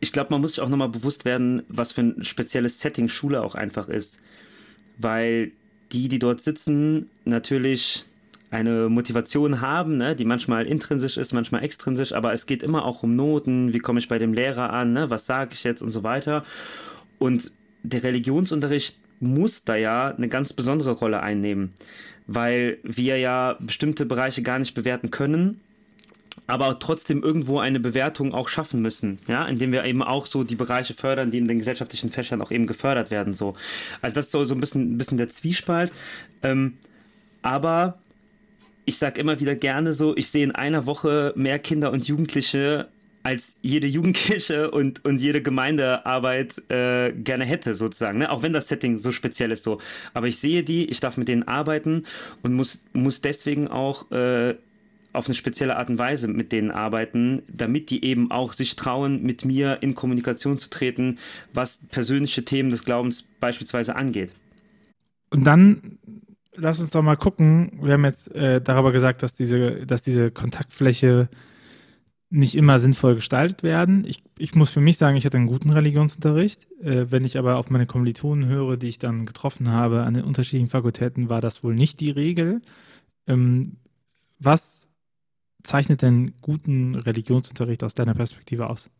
Ich 0.00 0.12
glaube, 0.12 0.30
man 0.30 0.42
muss 0.42 0.56
sich 0.56 0.60
auch 0.62 0.68
nochmal 0.68 0.90
bewusst 0.90 1.24
werden, 1.24 1.62
was 1.68 1.92
für 1.92 2.02
ein 2.02 2.22
spezielles 2.22 2.80
Setting 2.80 3.08
Schule 3.08 3.42
auch 3.42 3.54
einfach 3.54 3.88
ist. 3.88 4.18
Weil 4.98 5.52
die, 5.92 6.08
die 6.08 6.18
dort 6.18 6.40
sitzen, 6.40 7.10
natürlich 7.24 8.06
eine 8.50 8.88
Motivation 8.88 9.60
haben, 9.60 9.96
ne, 9.96 10.14
die 10.14 10.24
manchmal 10.24 10.66
intrinsisch 10.66 11.16
ist, 11.16 11.32
manchmal 11.32 11.64
extrinsisch, 11.64 12.12
aber 12.12 12.32
es 12.32 12.46
geht 12.46 12.62
immer 12.62 12.84
auch 12.84 13.02
um 13.02 13.16
Noten, 13.16 13.72
wie 13.72 13.80
komme 13.80 13.98
ich 13.98 14.08
bei 14.08 14.18
dem 14.18 14.32
Lehrer 14.32 14.72
an, 14.72 14.92
ne, 14.92 15.10
was 15.10 15.26
sage 15.26 15.50
ich 15.52 15.64
jetzt 15.64 15.82
und 15.82 15.92
so 15.92 16.02
weiter. 16.02 16.44
Und 17.18 17.52
der 17.82 18.02
Religionsunterricht 18.02 18.98
muss 19.20 19.64
da 19.64 19.76
ja 19.76 20.08
eine 20.08 20.28
ganz 20.28 20.52
besondere 20.52 20.92
Rolle 20.92 21.20
einnehmen, 21.20 21.72
weil 22.26 22.78
wir 22.82 23.18
ja 23.18 23.56
bestimmte 23.60 24.06
Bereiche 24.06 24.42
gar 24.42 24.58
nicht 24.58 24.74
bewerten 24.74 25.10
können, 25.10 25.60
aber 26.46 26.78
trotzdem 26.78 27.22
irgendwo 27.22 27.58
eine 27.58 27.80
Bewertung 27.80 28.32
auch 28.32 28.48
schaffen 28.48 28.80
müssen, 28.80 29.18
ja, 29.26 29.46
indem 29.46 29.72
wir 29.72 29.84
eben 29.84 30.02
auch 30.02 30.26
so 30.26 30.44
die 30.44 30.54
Bereiche 30.54 30.94
fördern, 30.94 31.30
die 31.30 31.38
in 31.38 31.48
den 31.48 31.58
gesellschaftlichen 31.58 32.10
Fächern 32.10 32.42
auch 32.42 32.50
eben 32.50 32.66
gefördert 32.66 33.10
werden, 33.10 33.34
so. 33.34 33.54
Also 34.02 34.14
das 34.14 34.26
ist 34.26 34.32
so, 34.32 34.44
so 34.44 34.54
ein 34.54 34.60
bisschen, 34.60 34.94
ein 34.94 34.98
bisschen 34.98 35.18
der 35.18 35.30
Zwiespalt. 35.30 35.92
Ähm, 36.42 36.74
aber 37.42 37.98
ich 38.86 38.98
sage 38.98 39.20
immer 39.20 39.40
wieder 39.40 39.54
gerne 39.54 39.92
so, 39.92 40.16
ich 40.16 40.28
sehe 40.28 40.44
in 40.44 40.52
einer 40.52 40.86
Woche 40.86 41.34
mehr 41.36 41.58
Kinder 41.58 41.92
und 41.92 42.06
Jugendliche 42.06 42.88
als 43.24 43.56
jede 43.60 43.88
Jugendkirche 43.88 44.70
und, 44.70 45.04
und 45.04 45.20
jede 45.20 45.42
Gemeindearbeit 45.42 46.62
äh, 46.70 47.12
gerne 47.12 47.44
hätte, 47.44 47.74
sozusagen. 47.74 48.18
Ne? 48.18 48.30
Auch 48.30 48.42
wenn 48.42 48.52
das 48.52 48.68
Setting 48.68 49.00
so 49.00 49.10
speziell 49.10 49.50
ist 49.50 49.64
so. 49.64 49.80
Aber 50.14 50.28
ich 50.28 50.38
sehe 50.38 50.62
die, 50.62 50.88
ich 50.88 51.00
darf 51.00 51.16
mit 51.16 51.26
denen 51.26 51.42
arbeiten 51.42 52.04
und 52.42 52.54
muss, 52.54 52.84
muss 52.92 53.20
deswegen 53.20 53.66
auch 53.66 54.08
äh, 54.12 54.54
auf 55.12 55.26
eine 55.26 55.34
spezielle 55.34 55.76
Art 55.76 55.88
und 55.88 55.98
Weise 55.98 56.28
mit 56.28 56.52
denen 56.52 56.70
arbeiten, 56.70 57.42
damit 57.48 57.90
die 57.90 58.04
eben 58.04 58.30
auch 58.30 58.52
sich 58.52 58.76
trauen, 58.76 59.22
mit 59.22 59.44
mir 59.44 59.78
in 59.80 59.96
Kommunikation 59.96 60.58
zu 60.58 60.70
treten, 60.70 61.18
was 61.52 61.80
persönliche 61.90 62.44
Themen 62.44 62.70
des 62.70 62.84
Glaubens 62.84 63.28
beispielsweise 63.40 63.96
angeht. 63.96 64.32
Und 65.30 65.44
dann 65.44 65.98
lass 66.56 66.80
uns 66.80 66.90
doch 66.90 67.02
mal 67.02 67.16
gucken. 67.16 67.78
Wir 67.80 67.94
haben 67.94 68.04
jetzt 68.04 68.34
äh, 68.34 68.60
darüber 68.60 68.92
gesagt, 68.92 69.22
dass 69.22 69.34
diese, 69.34 69.86
dass 69.86 70.02
diese 70.02 70.30
Kontaktfläche 70.30 71.28
nicht 72.28 72.56
immer 72.56 72.78
sinnvoll 72.78 73.14
gestaltet 73.14 73.62
werden. 73.62 74.04
Ich, 74.04 74.24
ich 74.36 74.54
muss 74.54 74.70
für 74.70 74.80
mich 74.80 74.98
sagen, 74.98 75.16
ich 75.16 75.24
hatte 75.24 75.36
einen 75.36 75.46
guten 75.46 75.70
Religionsunterricht. 75.70 76.66
Äh, 76.82 77.06
wenn 77.10 77.24
ich 77.24 77.38
aber 77.38 77.56
auf 77.56 77.70
meine 77.70 77.86
Kommilitonen 77.86 78.48
höre, 78.48 78.76
die 78.76 78.88
ich 78.88 78.98
dann 78.98 79.26
getroffen 79.26 79.70
habe 79.70 80.02
an 80.02 80.14
den 80.14 80.24
unterschiedlichen 80.24 80.68
Fakultäten, 80.68 81.28
war 81.28 81.40
das 81.40 81.62
wohl 81.62 81.74
nicht 81.74 82.00
die 82.00 82.10
Regel. 82.10 82.60
Ähm, 83.26 83.76
was 84.38 84.88
zeichnet 85.62 86.02
denn 86.02 86.34
guten 86.40 86.94
Religionsunterricht 86.94 87.82
aus 87.84 87.94
deiner 87.94 88.14
Perspektive 88.14 88.68
aus? 88.68 88.90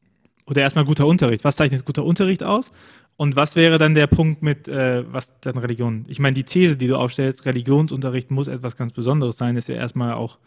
Oder 0.47 0.63
erstmal 0.63 0.85
guter 0.85 1.07
Unterricht. 1.07 1.45
Was 1.45 1.57
zeichnet 1.57 1.85
guter 1.85 2.05
Unterricht 2.05 2.45
aus? 2.45 2.71
Und 3.17 3.35
was 3.35 3.57
wäre 3.57 3.79
dann 3.79 3.95
der 3.95 4.07
Punkt 4.07 4.43
mit, 4.43 4.69
äh, 4.69 5.05
was 5.11 5.33
dann 5.41 5.57
Religion? 5.57 6.05
Ich 6.09 6.19
meine, 6.19 6.35
die 6.35 6.45
These, 6.45 6.77
die 6.77 6.87
du 6.87 6.97
aufstellst, 6.97 7.47
Religionsunterricht 7.47 8.31
muss 8.31 8.47
etwas 8.47 8.77
ganz 8.77 8.93
Besonderes 8.93 9.37
sein, 9.39 9.57
ist 9.57 9.69
ja 9.69 9.75
erstmal 9.75 10.13
auch 10.15 10.39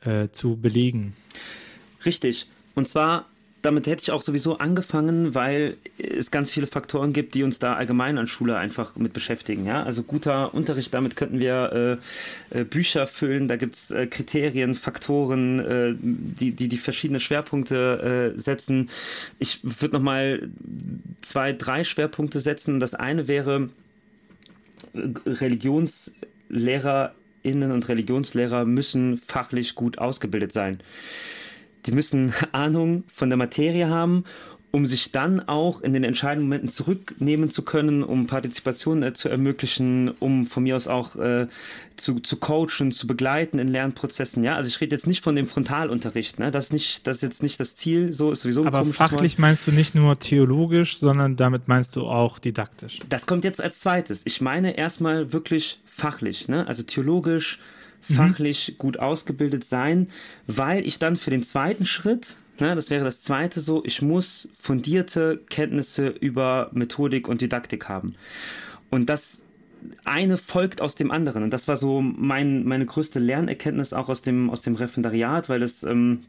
äh, 0.00 0.28
zu 0.30 0.56
belegen. 0.56 1.14
Richtig. 2.04 2.46
Und 2.74 2.88
zwar 2.88 3.26
damit 3.62 3.86
hätte 3.86 4.02
ich 4.02 4.10
auch 4.10 4.22
sowieso 4.22 4.58
angefangen, 4.58 5.36
weil 5.36 5.76
es 5.96 6.32
ganz 6.32 6.50
viele 6.50 6.66
Faktoren 6.66 7.12
gibt, 7.12 7.34
die 7.34 7.44
uns 7.44 7.60
da 7.60 7.74
allgemein 7.74 8.18
an 8.18 8.26
Schule 8.26 8.56
einfach 8.56 8.96
mit 8.96 9.12
beschäftigen. 9.12 9.64
Ja? 9.64 9.84
Also 9.84 10.02
guter 10.02 10.52
Unterricht, 10.52 10.92
damit 10.92 11.14
könnten 11.14 11.38
wir 11.38 12.00
äh, 12.52 12.60
äh, 12.60 12.64
Bücher 12.64 13.06
füllen, 13.06 13.46
da 13.46 13.54
gibt 13.56 13.76
es 13.76 13.92
äh, 13.92 14.08
Kriterien, 14.08 14.74
Faktoren, 14.74 15.60
äh, 15.60 15.94
die, 16.00 16.50
die, 16.50 16.66
die 16.66 16.76
verschiedene 16.76 17.20
Schwerpunkte 17.20 18.32
äh, 18.34 18.38
setzen. 18.38 18.90
Ich 19.38 19.60
würde 19.62 19.94
nochmal 19.94 20.48
zwei, 21.20 21.52
drei 21.52 21.84
Schwerpunkte 21.84 22.40
setzen. 22.40 22.80
Das 22.80 22.94
eine 22.94 23.28
wäre 23.28 23.68
ReligionslehrerInnen 24.94 27.70
und 27.70 27.88
Religionslehrer 27.88 28.64
müssen 28.64 29.18
fachlich 29.18 29.76
gut 29.76 29.98
ausgebildet 29.98 30.50
sein 30.52 30.80
die 31.86 31.92
müssen 31.92 32.32
Ahnung 32.52 33.04
von 33.12 33.30
der 33.30 33.36
Materie 33.36 33.88
haben, 33.88 34.24
um 34.72 34.86
sich 34.86 35.12
dann 35.12 35.46
auch 35.48 35.82
in 35.82 35.92
den 35.92 36.02
entscheidenden 36.02 36.48
Momenten 36.48 36.70
zurücknehmen 36.70 37.50
zu 37.50 37.62
können, 37.62 38.02
um 38.02 38.26
Partizipation 38.26 39.02
äh, 39.02 39.12
zu 39.12 39.28
ermöglichen, 39.28 40.08
um 40.18 40.46
von 40.46 40.62
mir 40.62 40.76
aus 40.76 40.88
auch 40.88 41.14
äh, 41.16 41.46
zu, 41.96 42.20
zu 42.20 42.38
coachen, 42.38 42.90
zu 42.90 43.06
begleiten 43.06 43.58
in 43.58 43.68
Lernprozessen. 43.68 44.42
Ja, 44.42 44.56
also 44.56 44.68
ich 44.68 44.80
rede 44.80 44.96
jetzt 44.96 45.06
nicht 45.06 45.22
von 45.22 45.36
dem 45.36 45.46
Frontalunterricht, 45.46 46.38
ne? 46.38 46.50
Das 46.50 46.66
ist 46.66 46.72
nicht, 46.72 47.06
das 47.06 47.16
ist 47.16 47.22
jetzt 47.22 47.42
nicht 47.42 47.60
das 47.60 47.76
Ziel, 47.76 48.14
so 48.14 48.32
ist 48.32 48.40
sowieso. 48.40 48.64
Aber 48.64 48.82
fachlich 48.86 49.34
Wort. 49.34 49.40
meinst 49.40 49.66
du 49.66 49.72
nicht 49.72 49.94
nur 49.94 50.18
theologisch, 50.18 50.98
sondern 50.98 51.36
damit 51.36 51.68
meinst 51.68 51.94
du 51.94 52.06
auch 52.06 52.38
didaktisch. 52.38 53.00
Das 53.10 53.26
kommt 53.26 53.44
jetzt 53.44 53.62
als 53.62 53.80
zweites. 53.80 54.22
Ich 54.24 54.40
meine 54.40 54.78
erstmal 54.78 55.34
wirklich 55.34 55.80
fachlich, 55.84 56.48
ne? 56.48 56.66
Also 56.66 56.82
theologisch, 56.82 57.58
Mhm. 58.08 58.14
fachlich 58.14 58.74
gut 58.78 58.98
ausgebildet 58.98 59.64
sein, 59.64 60.08
weil 60.46 60.86
ich 60.86 60.98
dann 60.98 61.16
für 61.16 61.30
den 61.30 61.42
zweiten 61.42 61.86
Schritt, 61.86 62.36
ne, 62.58 62.74
das 62.74 62.90
wäre 62.90 63.04
das 63.04 63.20
zweite 63.20 63.60
so, 63.60 63.84
ich 63.84 64.02
muss 64.02 64.48
fundierte 64.58 65.40
Kenntnisse 65.50 66.08
über 66.08 66.70
Methodik 66.72 67.28
und 67.28 67.40
Didaktik 67.40 67.88
haben. 67.88 68.14
Und 68.90 69.08
das 69.08 69.42
eine 70.04 70.36
folgt 70.36 70.80
aus 70.80 70.94
dem 70.94 71.10
anderen. 71.10 71.42
Und 71.42 71.52
das 71.52 71.68
war 71.68 71.76
so 71.76 72.00
mein, 72.00 72.64
meine 72.64 72.86
größte 72.86 73.18
Lernerkenntnis 73.18 73.92
auch 73.92 74.08
aus 74.08 74.22
dem, 74.22 74.50
aus 74.50 74.62
dem 74.62 74.74
Referendariat, 74.74 75.48
weil 75.48 75.62
es 75.62 75.82
ähm, 75.82 76.24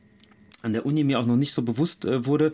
an 0.61 0.73
der 0.73 0.85
Uni 0.85 1.03
mir 1.03 1.19
auch 1.19 1.25
noch 1.25 1.35
nicht 1.35 1.53
so 1.53 1.61
bewusst 1.61 2.05
äh, 2.05 2.25
wurde, 2.25 2.53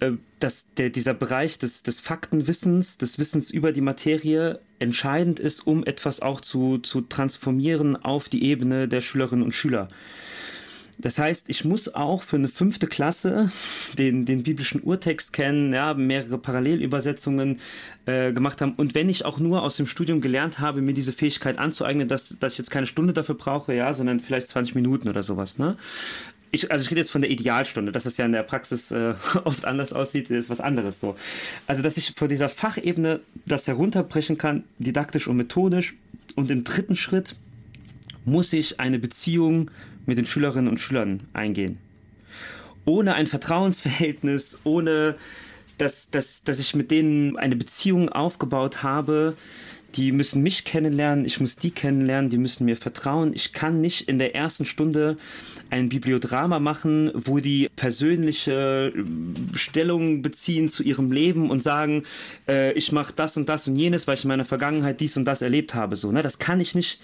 äh, 0.00 0.12
dass 0.38 0.66
der, 0.76 0.90
dieser 0.90 1.14
Bereich 1.14 1.58
des, 1.58 1.82
des 1.82 2.00
Faktenwissens, 2.00 2.98
des 2.98 3.18
Wissens 3.18 3.50
über 3.50 3.72
die 3.72 3.80
Materie 3.80 4.60
entscheidend 4.78 5.40
ist, 5.40 5.66
um 5.66 5.84
etwas 5.84 6.20
auch 6.20 6.40
zu, 6.40 6.78
zu 6.78 7.00
transformieren 7.00 7.96
auf 7.96 8.28
die 8.28 8.44
Ebene 8.44 8.88
der 8.88 9.00
Schülerinnen 9.00 9.44
und 9.44 9.52
Schüler. 9.52 9.88
Das 10.98 11.18
heißt, 11.18 11.44
ich 11.48 11.64
muss 11.64 11.94
auch 11.94 12.22
für 12.22 12.36
eine 12.36 12.48
fünfte 12.48 12.86
Klasse 12.86 13.50
den, 13.98 14.24
den 14.24 14.42
biblischen 14.42 14.82
Urtext 14.82 15.32
kennen, 15.32 15.72
ja, 15.72 15.92
mehrere 15.92 16.38
Parallelübersetzungen 16.38 17.58
äh, 18.06 18.32
gemacht 18.32 18.62
haben. 18.62 18.72
Und 18.76 18.94
wenn 18.94 19.10
ich 19.10 19.24
auch 19.24 19.38
nur 19.38 19.62
aus 19.62 19.76
dem 19.76 19.86
Studium 19.86 20.22
gelernt 20.22 20.58
habe, 20.58 20.80
mir 20.80 20.94
diese 20.94 21.12
Fähigkeit 21.12 21.58
anzueignen, 21.58 22.08
dass, 22.08 22.36
dass 22.40 22.52
ich 22.52 22.58
jetzt 22.58 22.70
keine 22.70 22.86
Stunde 22.86 23.12
dafür 23.12 23.34
brauche, 23.34 23.74
ja, 23.74 23.92
sondern 23.92 24.20
vielleicht 24.20 24.48
20 24.48 24.74
Minuten 24.74 25.08
oder 25.08 25.22
sowas, 25.22 25.58
ne? 25.58 25.76
Ich, 26.56 26.70
also 26.70 26.82
ich 26.82 26.90
rede 26.90 27.00
jetzt 27.00 27.10
von 27.10 27.22
der 27.22 27.30
Idealstunde, 27.30 27.92
dass 27.92 28.04
das 28.04 28.16
ja 28.16 28.26
in 28.26 28.32
der 28.32 28.42
Praxis 28.42 28.90
äh, 28.90 29.14
oft 29.44 29.64
anders 29.64 29.92
aussieht, 29.92 30.30
ist 30.30 30.50
was 30.50 30.60
anderes 30.60 31.00
so. 31.00 31.14
Also, 31.66 31.82
dass 31.82 31.96
ich 31.96 32.12
vor 32.16 32.28
dieser 32.28 32.48
Fachebene 32.48 33.20
das 33.46 33.66
herunterbrechen 33.66 34.38
kann, 34.38 34.64
didaktisch 34.78 35.28
und 35.28 35.36
methodisch. 35.36 35.94
Und 36.34 36.50
im 36.50 36.64
dritten 36.64 36.96
Schritt 36.96 37.36
muss 38.24 38.52
ich 38.52 38.80
eine 38.80 38.98
Beziehung 38.98 39.70
mit 40.04 40.18
den 40.18 40.26
Schülerinnen 40.26 40.68
und 40.68 40.80
Schülern 40.80 41.22
eingehen. 41.32 41.78
Ohne 42.84 43.14
ein 43.14 43.26
Vertrauensverhältnis, 43.26 44.58
ohne 44.64 45.16
dass, 45.78 46.10
dass, 46.10 46.42
dass 46.42 46.58
ich 46.58 46.74
mit 46.74 46.90
denen 46.90 47.36
eine 47.36 47.56
Beziehung 47.56 48.08
aufgebaut 48.08 48.82
habe, 48.82 49.36
die 49.96 50.12
müssen 50.12 50.42
mich 50.42 50.64
kennenlernen, 50.64 51.24
ich 51.24 51.40
muss 51.40 51.56
die 51.56 51.70
kennenlernen, 51.70 52.30
die 52.30 52.38
müssen 52.38 52.64
mir 52.64 52.76
vertrauen. 52.76 53.32
Ich 53.34 53.52
kann 53.52 53.80
nicht 53.80 54.08
in 54.08 54.18
der 54.18 54.34
ersten 54.34 54.64
Stunde 54.64 55.16
ein 55.70 55.88
Bibliodrama 55.88 56.58
machen, 56.58 57.10
wo 57.14 57.38
die 57.38 57.68
persönliche 57.74 58.92
äh, 58.94 59.56
Stellung 59.56 60.22
beziehen 60.22 60.68
zu 60.68 60.82
ihrem 60.82 61.12
Leben 61.12 61.50
und 61.50 61.62
sagen, 61.62 62.04
äh, 62.46 62.72
ich 62.72 62.92
mache 62.92 63.12
das 63.16 63.36
und 63.36 63.48
das 63.48 63.66
und 63.66 63.76
jenes, 63.76 64.06
weil 64.06 64.14
ich 64.14 64.24
in 64.24 64.28
meiner 64.28 64.44
Vergangenheit 64.44 65.00
dies 65.00 65.16
und 65.16 65.24
das 65.24 65.42
erlebt 65.42 65.74
habe. 65.74 65.96
So, 65.96 66.12
ne? 66.12 66.22
Das 66.22 66.38
kann 66.38 66.60
ich 66.60 66.74
nicht 66.74 67.00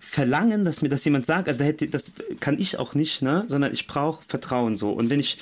verlangen, 0.00 0.64
dass 0.64 0.82
mir 0.82 0.88
das 0.88 1.04
jemand 1.04 1.26
sagt. 1.26 1.48
Also 1.48 1.60
da 1.60 1.64
hätte, 1.66 1.86
das 1.86 2.12
kann 2.40 2.58
ich 2.58 2.78
auch 2.78 2.94
nicht, 2.94 3.22
ne? 3.22 3.44
sondern 3.46 3.72
ich 3.72 3.86
brauche 3.86 4.22
Vertrauen 4.26 4.76
so. 4.76 4.90
Und 4.90 5.10
wenn 5.10 5.20
ich 5.20 5.38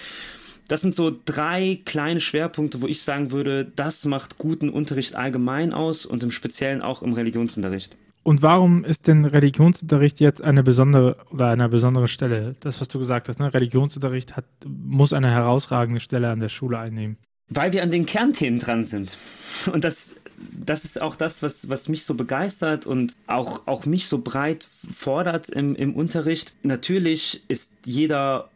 das 0.69 0.81
sind 0.81 0.95
so 0.95 1.13
drei 1.25 1.81
kleine 1.85 2.21
Schwerpunkte, 2.21 2.81
wo 2.83 2.87
ich 2.87 3.03
sagen 3.03 3.31
würde, 3.31 3.65
das 3.65 4.05
macht 4.05 4.39
guten 4.39 4.69
Unterricht 4.69 5.15
allgemein 5.15 5.73
aus 5.73 6.07
und 6.07 6.23
im 6.23 6.31
Speziellen 6.31 6.83
auch 6.83 7.03
im 7.03 7.13
Religionsunterricht. 7.13 7.97
Und 8.27 8.43
warum 8.43 8.85
ist 8.85 9.07
denn 9.07 9.25
Religionsunterricht 9.25 10.19
jetzt 10.19 10.43
eine 10.43 10.65
besondere 10.65 11.17
oder 11.31 11.51
eine 11.51 11.69
besondere 11.69 12.09
Stelle? 12.09 12.55
Das, 12.59 12.81
was 12.81 12.89
du 12.89 12.99
gesagt 12.99 13.29
hast, 13.29 13.39
ne? 13.39 13.55
Religionsunterricht 13.55 14.37
hat, 14.37 14.47
muss 14.67 15.13
eine 15.13 15.31
herausragende 15.31 16.01
Stelle 16.01 16.31
an 16.31 16.41
der 16.41 16.49
Schule 16.49 16.77
einnehmen. 16.77 17.19
Weil 17.49 17.73
wir 17.73 17.85
an 17.85 17.93
den 17.93 18.05
Kernthemen 18.05 18.59
dran 18.59 18.83
sind. 18.83 19.17
Und 19.73 19.85
das, 19.85 20.17
das 20.53 20.85
ist 20.85 21.01
auch 21.01 21.15
das, 21.15 21.41
was, 21.43 21.69
was 21.69 21.89
mich 21.89 22.05
so 22.05 22.15
begeistert 22.15 22.85
und 22.85 23.13
auch, 23.29 23.69
auch 23.69 23.87
mich 23.87 24.09
so 24.09 24.19
breit 24.19 24.67
fordert 24.93 25.49
im, 25.51 25.77
im 25.77 25.95
Unterricht. 25.95 26.57
Natürlich 26.65 27.45
ist 27.47 27.71
jeder 27.85 28.51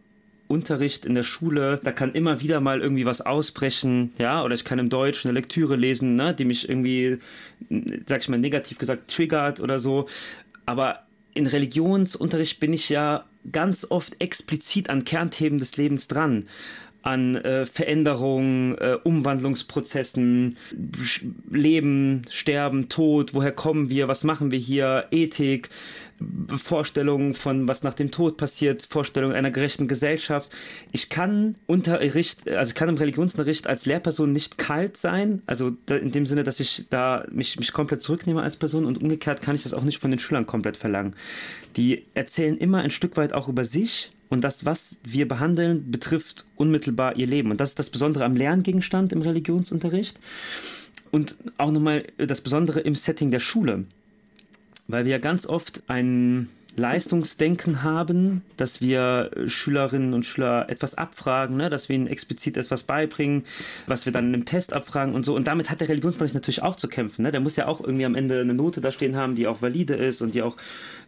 Unterricht 0.51 1.07
in 1.07 1.15
der 1.15 1.23
Schule, 1.23 1.81
da 1.83 1.93
kann 1.93 2.13
immer 2.13 2.41
wieder 2.41 2.61
mal 2.61 2.81
irgendwie 2.81 3.07
was 3.07 3.21
ausbrechen, 3.21 4.13
ja, 4.19 4.43
oder 4.45 4.55
ich 4.55 4.65
kann 4.65 4.79
im 4.79 4.91
Deutsch 4.91 5.25
eine 5.25 5.33
Lektüre 5.33 5.77
lesen, 5.77 6.17
ne, 6.17 6.35
die 6.35 6.45
mich 6.45 6.69
irgendwie, 6.69 7.19
sag 8.07 8.21
ich 8.21 8.29
mal, 8.29 8.39
negativ 8.39 8.79
gesagt, 8.79 9.15
triggert 9.15 9.61
oder 9.61 9.79
so. 9.79 10.07
Aber 10.67 11.01
in 11.35 11.47
Religionsunterricht 11.47 12.61
bin 12.61 12.73
ich 12.73 12.89
ja 12.89 13.25
ganz 13.51 13.87
oft 13.89 14.21
explizit 14.21 14.91
an 14.91 15.05
Kernthemen 15.05 15.59
des 15.59 15.77
Lebens 15.77 16.09
dran 16.09 16.47
an 17.03 17.35
äh, 17.37 17.67
Veränderungen, 17.67 18.77
äh, 18.79 18.99
Umwandlungsprozessen, 19.03 20.57
Leben, 21.51 22.23
Sterben, 22.29 22.89
Tod, 22.89 23.35
woher 23.35 23.53
kommen 23.53 23.89
wir, 23.89 24.09
was 24.09 24.25
machen 24.25 24.51
wir 24.51 24.59
hier, 24.59 25.07
Ethik, 25.11 25.71
Vorstellungen 26.55 27.35
von 27.35 27.67
was 27.67 27.83
nach 27.83 27.95
dem 27.95 28.11
Tod 28.11 28.37
passiert, 28.37 28.83
Vorstellungen 28.83 29.35
einer 29.35 29.51
gerechten 29.51 29.89
Gesellschaft. 29.89 30.51
Ich 30.93 31.09
kann 31.09 31.57
Unterricht, 31.67 32.49
also 32.49 32.71
ich 32.71 32.75
kann 32.75 32.89
im 32.89 32.97
Religionsunterricht 32.97 33.67
als 33.67 33.87
Lehrperson 33.87 34.33
nicht 34.33 34.59
kalt 34.59 34.97
sein, 34.97 35.43
also 35.47 35.77
in 35.89 36.13
dem 36.13 36.27
Sinne, 36.27 36.45
dass 36.45 36.61
ich 36.61 36.87
da 36.91 37.25
mich, 37.31 37.59
mich 37.59 37.73
komplett 37.73 38.03
zurücknehme 38.03 38.43
als 38.43 38.57
Person 38.57 38.85
und 38.85 39.03
umgekehrt 39.03 39.41
kann 39.41 39.55
ich 39.55 39.63
das 39.63 39.75
auch 39.75 39.83
nicht 39.83 39.99
von 39.99 40.11
den 40.11 40.21
Schülern 40.21 40.47
komplett 40.47 40.77
verlangen. 40.77 41.15
Die 41.77 42.05
erzählen 42.15 42.57
immer 42.57 42.79
ein 42.79 42.91
Stück 42.91 43.17
weit 43.17 43.33
auch 43.33 43.49
über 43.49 43.65
sich 43.65 44.13
und 44.29 44.43
das, 44.43 44.67
was 44.67 44.99
wir 45.03 45.27
behandeln, 45.27 45.91
betrifft 45.91 46.45
unmittelbar 46.57 47.17
ihr 47.17 47.27
Leben. 47.27 47.51
Und 47.51 47.61
das 47.61 47.71
ist 47.71 47.79
das 47.79 47.91
Besondere 47.91 48.25
am 48.25 48.37
Lerngegenstand 48.37 49.13
im 49.13 49.23
Religionsunterricht 49.23 50.21
und 51.11 51.37
auch 51.57 51.71
nochmal 51.71 52.05
das 52.19 52.41
Besondere 52.41 52.81
im 52.81 52.95
Setting 52.95 53.31
der 53.31 53.41
Schule 53.41 53.87
weil 54.93 55.05
wir 55.05 55.19
ganz 55.19 55.47
oft 55.47 55.83
ein 55.89 56.49
Leistungsdenken 56.77 57.83
haben, 57.83 58.43
dass 58.57 58.81
wir 58.81 59.31
Schülerinnen 59.47 60.15
und 60.15 60.25
Schüler 60.25 60.69
etwas 60.69 60.95
abfragen, 60.95 61.57
ne? 61.57 61.69
dass 61.69 61.89
wir 61.89 61.97
ihnen 61.97 62.07
explizit 62.07 62.57
etwas 62.57 62.85
beibringen, 62.85 63.45
was 63.87 64.07
wir 64.07 64.13
dann 64.13 64.27
einem 64.27 64.45
Test 64.45 64.73
abfragen 64.73 65.15
und 65.15 65.25
so. 65.25 65.35
Und 65.35 65.49
damit 65.49 65.71
hat 65.71 65.81
der 65.81 65.89
Religionsunterricht 65.89 66.35
natürlich 66.35 66.63
auch 66.63 66.77
zu 66.77 66.89
kämpfen. 66.89 67.23
Ne? 67.23 67.31
Der 67.31 67.41
muss 67.41 67.57
ja 67.57 67.67
auch 67.67 67.81
irgendwie 67.81 68.05
am 68.05 68.15
Ende 68.15 68.41
eine 68.41 68.55
Note 68.55 68.81
da 68.81 68.93
stehen 68.93 69.17
haben, 69.17 69.35
die 69.35 69.47
auch 69.47 69.63
valide 69.63 69.95
ist 69.95 70.23
und 70.23 70.35
die 70.35 70.43
auch 70.43 70.57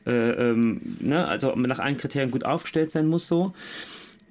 äh, 0.06 0.10
ähm, 0.50 0.80
ne? 1.00 1.26
also 1.26 1.54
nach 1.54 1.78
allen 1.78 1.96
Kriterien 1.96 2.30
gut 2.30 2.44
aufgestellt 2.44 2.90
sein 2.90 3.06
muss 3.06 3.28
so. 3.28 3.52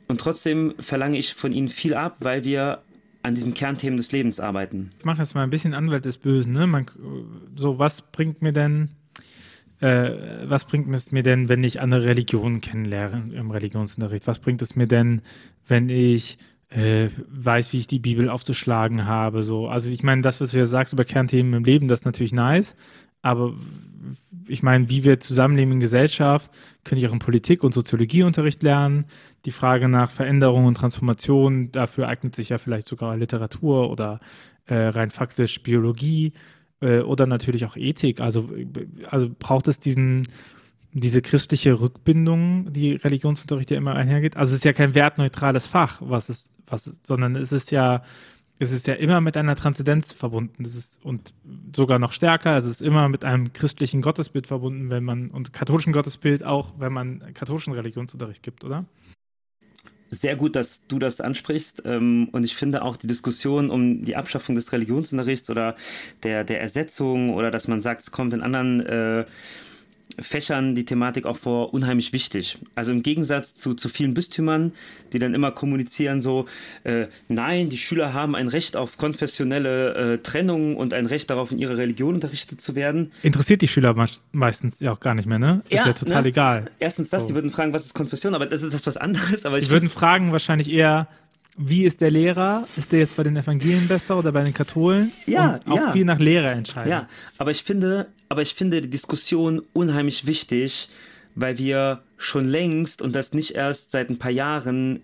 Und 0.08 0.20
trotzdem 0.20 0.74
verlange 0.80 1.18
ich 1.18 1.34
von 1.34 1.54
ihnen 1.54 1.70
viel 1.70 1.94
ab, 1.94 2.18
weil 2.20 2.44
wir 2.44 2.82
an 3.24 3.36
diesen 3.36 3.54
Kernthemen 3.54 3.98
des 3.98 4.12
Lebens 4.12 4.40
arbeiten. 4.40 4.92
Ich 5.00 5.06
mache 5.06 5.22
jetzt 5.22 5.36
mal 5.36 5.44
ein 5.44 5.50
bisschen 5.50 5.74
Anwalt 5.74 6.04
des 6.06 6.18
Bösen. 6.18 6.52
Ne? 6.52 6.68
Man, 6.68 6.88
so, 7.56 7.80
was 7.80 8.02
bringt 8.02 8.42
mir 8.42 8.52
denn 8.52 8.90
äh, 9.82 10.48
was 10.48 10.66
bringt 10.66 10.94
es 10.94 11.12
mir 11.12 11.24
denn, 11.24 11.50
wenn 11.50 11.64
ich 11.64 11.82
andere 11.82 12.06
Religionen 12.06 12.62
kennenlerne 12.62 13.34
im 13.34 13.50
Religionsunterricht? 13.50 14.28
Was 14.28 14.40
bringt 14.40 14.62
es 14.62 14.76
mir 14.76 14.88
denn, 14.88 15.22
wenn 15.68 15.90
ich 15.90 16.38
äh, 16.70 17.10
weiß, 17.30 17.74
wie 17.74 17.80
ich 17.80 17.88
die 17.88 18.00
Bibel 18.00 18.30
aufzuschlagen 18.30 19.06
habe? 19.06 19.42
So, 19.42 19.68
also 19.68 19.90
ich 19.90 20.04
meine, 20.04 20.22
das, 20.22 20.40
was 20.40 20.52
du 20.52 20.60
ja 20.60 20.68
sagst 20.68 20.94
über 20.94 21.04
Kernthemen 21.04 21.54
im 21.54 21.66
Leben, 21.66 21.88
das 21.88 22.02
ist 22.02 22.06
natürlich 22.06 22.32
nice. 22.32 22.76
Aber 23.24 23.54
ich 24.48 24.62
meine, 24.62 24.90
wie 24.90 25.04
wir 25.04 25.20
zusammenleben 25.20 25.74
in 25.74 25.80
Gesellschaft, 25.80 26.52
könnte 26.84 27.04
ich 27.04 27.10
auch 27.10 27.14
in 27.14 27.20
Politik 27.20 27.64
und 27.64 27.74
Soziologieunterricht 27.74 28.62
lernen. 28.62 29.06
Die 29.46 29.52
Frage 29.52 29.88
nach 29.88 30.12
Veränderung 30.12 30.66
und 30.66 30.76
Transformation, 30.76 31.72
dafür 31.72 32.08
eignet 32.08 32.36
sich 32.36 32.50
ja 32.50 32.60
vielleicht 32.60 32.88
sogar 32.88 33.18
Literatur 33.18 33.90
oder 33.90 34.20
äh, 34.68 34.76
rein 34.76 35.10
faktisch 35.10 35.64
Biologie 35.64 36.34
äh, 36.82 37.00
oder 37.00 37.28
natürlich 37.28 37.66
auch 37.66 37.76
Ethik. 37.78 38.20
Also, 38.20 38.50
also 39.10 39.30
braucht 39.38 39.68
es 39.68 39.80
diesen, 39.80 40.28
diese 40.94 41.22
christliche 41.22 41.80
Rückbindung, 41.80 42.74
die 42.74 42.94
Religionsunterricht 42.94 43.72
ja 43.72 43.78
immer 43.78 43.96
einhergeht. 43.96 44.38
Also 44.38 44.52
es 44.52 44.58
ist 44.58 44.66
ja 44.66 44.74
kein 44.74 44.94
wertneutrales 44.96 45.66
Fach, 45.66 46.02
was 46.02 46.30
es, 46.30 46.52
was 46.68 46.88
es, 46.88 47.00
sondern 47.04 47.36
es 47.36 47.52
ist 47.52 47.72
ja 47.72 48.04
es 48.62 48.72
ist 48.72 48.86
ja 48.86 48.94
immer 48.94 49.22
mit 49.22 49.38
einer 49.38 49.56
Transzendenz 49.56 50.14
verbunden. 50.14 50.64
Es 50.64 50.76
ist, 50.76 51.04
und 51.04 51.34
sogar 51.76 51.98
noch 51.98 52.12
stärker, 52.12 52.56
es 52.58 52.66
ist 52.66 52.80
immer 52.80 53.10
mit 53.10 53.26
einem 53.26 53.54
christlichen 53.54 54.04
Gottesbild 54.04 54.46
verbunden, 54.46 54.92
wenn 54.92 55.04
man, 55.04 55.32
und 55.32 55.52
katholischen 55.52 55.94
Gottesbild 55.94 56.44
auch, 56.44 56.76
wenn 56.78 56.94
man 56.94 57.34
katholischen 57.34 57.74
Religionsunterricht 57.74 58.44
gibt, 58.44 58.64
oder? 58.64 58.86
Sehr 60.14 60.36
gut, 60.36 60.58
dass 60.58 60.86
du 60.88 61.00
das 61.00 61.22
ansprichst. 61.22 61.84
Ähm, 61.86 62.28
und 62.34 62.44
ich 62.44 62.56
finde 62.56 62.82
auch 62.82 62.98
die 62.98 63.08
Diskussion 63.08 63.70
um 63.70 64.04
die 64.04 64.18
Abschaffung 64.18 64.56
des 64.56 64.72
Religionsunterrichts 64.74 65.50
oder 65.50 65.76
der, 66.24 66.44
der 66.44 66.60
Ersetzung 66.60 67.34
oder 67.34 67.50
dass 67.50 67.70
man 67.70 67.82
sagt, 67.82 68.04
es 68.04 68.12
kommt 68.12 68.34
in 68.34 68.42
anderen 68.42 68.82
äh, 68.82 69.26
Fächern 70.20 70.76
die 70.76 70.86
Thematik 70.86 71.26
auch 71.26 71.38
vor 71.38 71.74
unheimlich 71.74 72.14
wichtig. 72.14 72.58
Also 72.76 72.92
im 72.92 73.04
Gegensatz 73.04 73.56
zu, 73.56 73.74
zu 73.74 73.90
vielen 73.90 74.14
Bistümern, 74.14 74.74
die 75.14 75.20
dann 75.20 75.34
immer 75.34 75.52
kommunizieren 75.52 76.22
so, 76.22 76.46
äh, 76.84 77.08
nein, 77.28 77.70
die 77.70 77.78
Schüler 77.78 78.14
haben 78.14 78.36
ein 78.36 78.48
Recht 78.48 78.76
auf 78.76 78.98
konfessionelle 78.98 80.14
äh, 80.14 80.18
Trennung 80.20 80.78
und 80.78 80.94
ein 80.94 81.06
Recht 81.06 81.30
darauf, 81.30 81.52
in 81.52 81.58
ihrer 81.58 81.78
Religion 81.78 82.16
unterrichtet 82.16 82.62
zu 82.62 82.76
werden. 82.76 83.12
Interessiert 83.24 83.62
die 83.62 83.68
Schüler 83.68 83.96
meistens 84.32 84.80
ja 84.80 84.92
auch 84.92 85.00
gar 85.00 85.16
nicht 85.16 85.28
mehr, 85.28 85.40
ne? 85.40 85.62
Ist 85.70 85.80
ja, 85.80 85.88
ja 85.88 85.94
total 85.94 86.24
ne? 86.24 86.30
egal. 86.30 86.66
Erstens 86.80 87.10
das, 87.10 87.24
so. 87.24 87.28
die 87.30 87.36
würden 87.36 87.50
fragen, 87.50 87.74
was 87.74 87.86
ist 87.86 87.94
Konfession, 87.94 88.36
aber 88.36 88.46
das 88.46 88.64
ist, 88.64 88.74
das 88.74 88.88
was 88.88 88.98
anderes. 88.98 89.46
Aber 89.46 89.60
die 89.60 89.70
würden 89.70 89.90
fragen 89.90 90.32
wahrscheinlich 90.32 90.70
eher, 90.70 91.08
wie 91.58 91.84
ist 91.84 92.02
der 92.02 92.12
Lehrer? 92.12 92.68
Ist 92.78 92.92
der 92.92 93.00
jetzt 93.00 93.16
bei 93.16 93.24
den 93.24 93.36
Evangelien 93.36 93.88
besser 93.88 94.18
oder 94.18 94.32
bei 94.32 94.44
den 94.44 94.54
Katholen? 94.54 95.12
Ja, 95.26 95.60
und 95.66 95.72
auch 95.72 95.76
ja. 95.76 95.92
viel 95.92 96.06
nach 96.06 96.20
Lehrer 96.20 96.52
entscheiden. 96.52 96.90
Ja, 96.90 97.10
aber 97.38 97.52
ich 97.52 97.64
finde, 97.64 98.08
aber 98.32 98.44
ich 98.44 98.54
finde 98.54 98.82
die 98.82 98.90
Diskussion 98.90 99.62
unheimlich 99.74 100.26
wichtig, 100.26 100.88
weil 101.36 101.58
wir 101.58 102.02
schon 102.16 102.46
längst 102.46 103.02
und 103.02 103.14
das 103.14 103.34
nicht 103.34 103.56
erst 103.56 103.92
seit 103.92 104.10
ein 104.10 104.20
paar 104.20 104.32
Jahren 104.32 105.02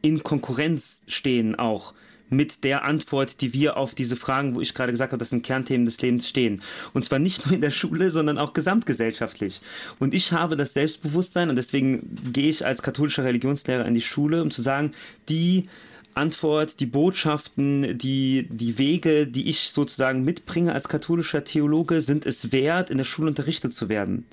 in 0.00 0.22
Konkurrenz 0.22 1.02
stehen 1.06 1.54
auch 1.54 1.92
mit 2.30 2.64
der 2.64 2.86
Antwort, 2.86 3.42
die 3.42 3.52
wir 3.52 3.76
auf 3.76 3.94
diese 3.94 4.16
Fragen, 4.16 4.54
wo 4.54 4.62
ich 4.62 4.72
gerade 4.72 4.90
gesagt 4.90 5.12
habe, 5.12 5.18
das 5.18 5.28
sind 5.28 5.44
Kernthemen 5.44 5.84
des 5.84 6.00
Lebens 6.00 6.26
stehen. 6.26 6.62
Und 6.94 7.04
zwar 7.04 7.18
nicht 7.18 7.44
nur 7.46 7.54
in 7.54 7.60
der 7.60 7.70
Schule, 7.70 8.10
sondern 8.10 8.38
auch 8.38 8.54
gesamtgesellschaftlich. 8.54 9.60
Und 9.98 10.14
ich 10.14 10.32
habe 10.32 10.56
das 10.56 10.72
Selbstbewusstsein 10.72 11.50
und 11.50 11.56
deswegen 11.56 12.32
gehe 12.32 12.48
ich 12.48 12.64
als 12.64 12.82
katholischer 12.82 13.24
Religionslehrer 13.24 13.84
in 13.84 13.92
die 13.92 14.00
Schule, 14.00 14.40
um 14.40 14.50
zu 14.50 14.62
sagen, 14.62 14.92
die 15.28 15.68
Antwort, 16.14 16.80
die 16.80 16.86
Botschaften, 16.86 17.98
die, 17.98 18.46
die 18.50 18.78
Wege, 18.78 19.26
die 19.26 19.48
ich 19.48 19.70
sozusagen 19.70 20.24
mitbringe 20.24 20.72
als 20.72 20.88
katholischer 20.88 21.44
Theologe, 21.44 22.02
sind 22.02 22.26
es 22.26 22.52
wert, 22.52 22.90
in 22.90 22.98
der 22.98 23.04
Schule 23.04 23.28
unterrichtet 23.28 23.74
zu 23.74 23.88
werden. 23.88 24.24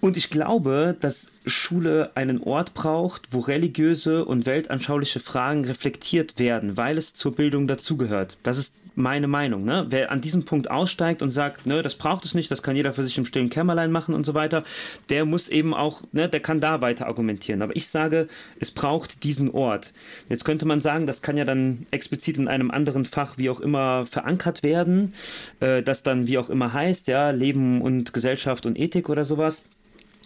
Und 0.00 0.16
ich 0.16 0.28
glaube, 0.28 0.96
dass 1.00 1.32
Schule 1.46 2.10
einen 2.14 2.42
Ort 2.42 2.74
braucht, 2.74 3.32
wo 3.32 3.40
religiöse 3.40 4.24
und 4.24 4.44
weltanschauliche 4.44 5.20
Fragen 5.20 5.64
reflektiert 5.64 6.38
werden, 6.38 6.76
weil 6.76 6.98
es 6.98 7.14
zur 7.14 7.34
Bildung 7.34 7.66
dazugehört. 7.66 8.36
Das 8.42 8.58
ist 8.58 8.74
meine 8.94 9.26
Meinung. 9.26 9.64
Ne? 9.64 9.86
Wer 9.88 10.10
an 10.10 10.20
diesem 10.20 10.44
Punkt 10.44 10.70
aussteigt 10.70 11.22
und 11.22 11.30
sagt, 11.30 11.66
ne, 11.66 11.82
das 11.82 11.94
braucht 11.96 12.24
es 12.24 12.34
nicht, 12.34 12.50
das 12.50 12.62
kann 12.62 12.76
jeder 12.76 12.92
für 12.92 13.04
sich 13.04 13.18
im 13.18 13.24
stillen 13.24 13.50
Kämmerlein 13.50 13.90
machen 13.90 14.14
und 14.14 14.24
so 14.24 14.34
weiter, 14.34 14.64
der 15.08 15.24
muss 15.24 15.48
eben 15.48 15.74
auch, 15.74 16.02
ne, 16.12 16.28
der 16.28 16.40
kann 16.40 16.60
da 16.60 16.80
weiter 16.80 17.06
argumentieren. 17.06 17.62
Aber 17.62 17.74
ich 17.76 17.88
sage, 17.88 18.28
es 18.60 18.70
braucht 18.70 19.24
diesen 19.24 19.50
Ort. 19.50 19.92
Jetzt 20.28 20.44
könnte 20.44 20.66
man 20.66 20.80
sagen, 20.80 21.06
das 21.06 21.22
kann 21.22 21.36
ja 21.36 21.44
dann 21.44 21.86
explizit 21.90 22.38
in 22.38 22.48
einem 22.48 22.70
anderen 22.70 23.04
Fach 23.04 23.38
wie 23.38 23.50
auch 23.50 23.60
immer 23.60 24.06
verankert 24.06 24.62
werden, 24.62 25.14
äh, 25.60 25.82
das 25.82 26.02
dann 26.02 26.26
wie 26.26 26.38
auch 26.38 26.50
immer 26.50 26.72
heißt, 26.72 27.08
ja, 27.08 27.30
Leben 27.30 27.82
und 27.82 28.12
Gesellschaft 28.12 28.66
und 28.66 28.78
Ethik 28.78 29.08
oder 29.08 29.24
sowas. 29.24 29.62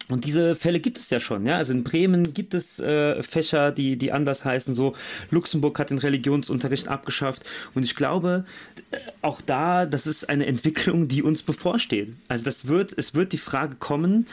Und 0.09 0.25
diese 0.25 0.57
Fälle 0.57 0.81
gibt 0.81 0.99
es 0.99 1.11
ja 1.11 1.21
schon, 1.21 1.45
ja. 1.45 1.57
Also 1.57 1.75
in 1.75 1.85
Bremen 1.85 2.33
gibt 2.33 2.55
es 2.55 2.79
äh, 2.79 3.23
Fächer, 3.23 3.73
die, 3.73 3.97
die 3.97 4.11
anders 4.11 4.45
heißen. 4.45 4.75
So, 4.75 4.95
Luxemburg 5.31 5.79
hat 5.79 5.91
den 5.91 5.99
Religionsunterricht 5.99 6.89
abgeschafft. 6.89 7.43
Und 7.75 7.85
ich 7.85 7.95
glaube, 7.95 8.45
äh, 8.91 8.99
auch 9.21 9.43
da, 9.43 9.85
das 9.85 10.07
ist 10.07 10.29
eine 10.29 10.47
Entwicklung, 10.47 11.09
die 11.09 11.23
uns 11.23 11.43
bevorsteht. 11.43 12.13
Also 12.29 12.45
das 12.45 12.69
wird, 12.69 12.95
es 12.97 13.15
wird 13.15 13.33
die 13.33 13.39
Frage 13.39 13.77
kommen, 13.77 14.27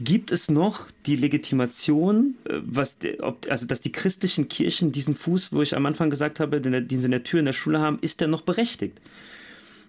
gibt 0.00 0.32
es 0.32 0.50
noch 0.50 0.90
die 1.06 1.16
Legitimation, 1.16 2.34
äh, 2.44 2.58
was, 2.64 2.98
ob, 3.20 3.46
also 3.50 3.66
dass 3.66 3.80
die 3.80 3.92
christlichen 3.92 4.48
Kirchen 4.48 4.92
diesen 4.92 5.14
Fuß, 5.14 5.52
wo 5.52 5.62
ich 5.62 5.74
am 5.74 5.86
Anfang 5.86 6.10
gesagt 6.10 6.40
habe, 6.40 6.60
den, 6.60 6.86
den 6.86 7.00
sie 7.00 7.06
in 7.06 7.10
der 7.10 7.24
Tür 7.24 7.40
in 7.40 7.46
der 7.46 7.52
Schule 7.54 7.80
haben, 7.80 7.98
ist 8.02 8.20
der 8.20 8.28
noch 8.28 8.42
berechtigt? 8.42 9.00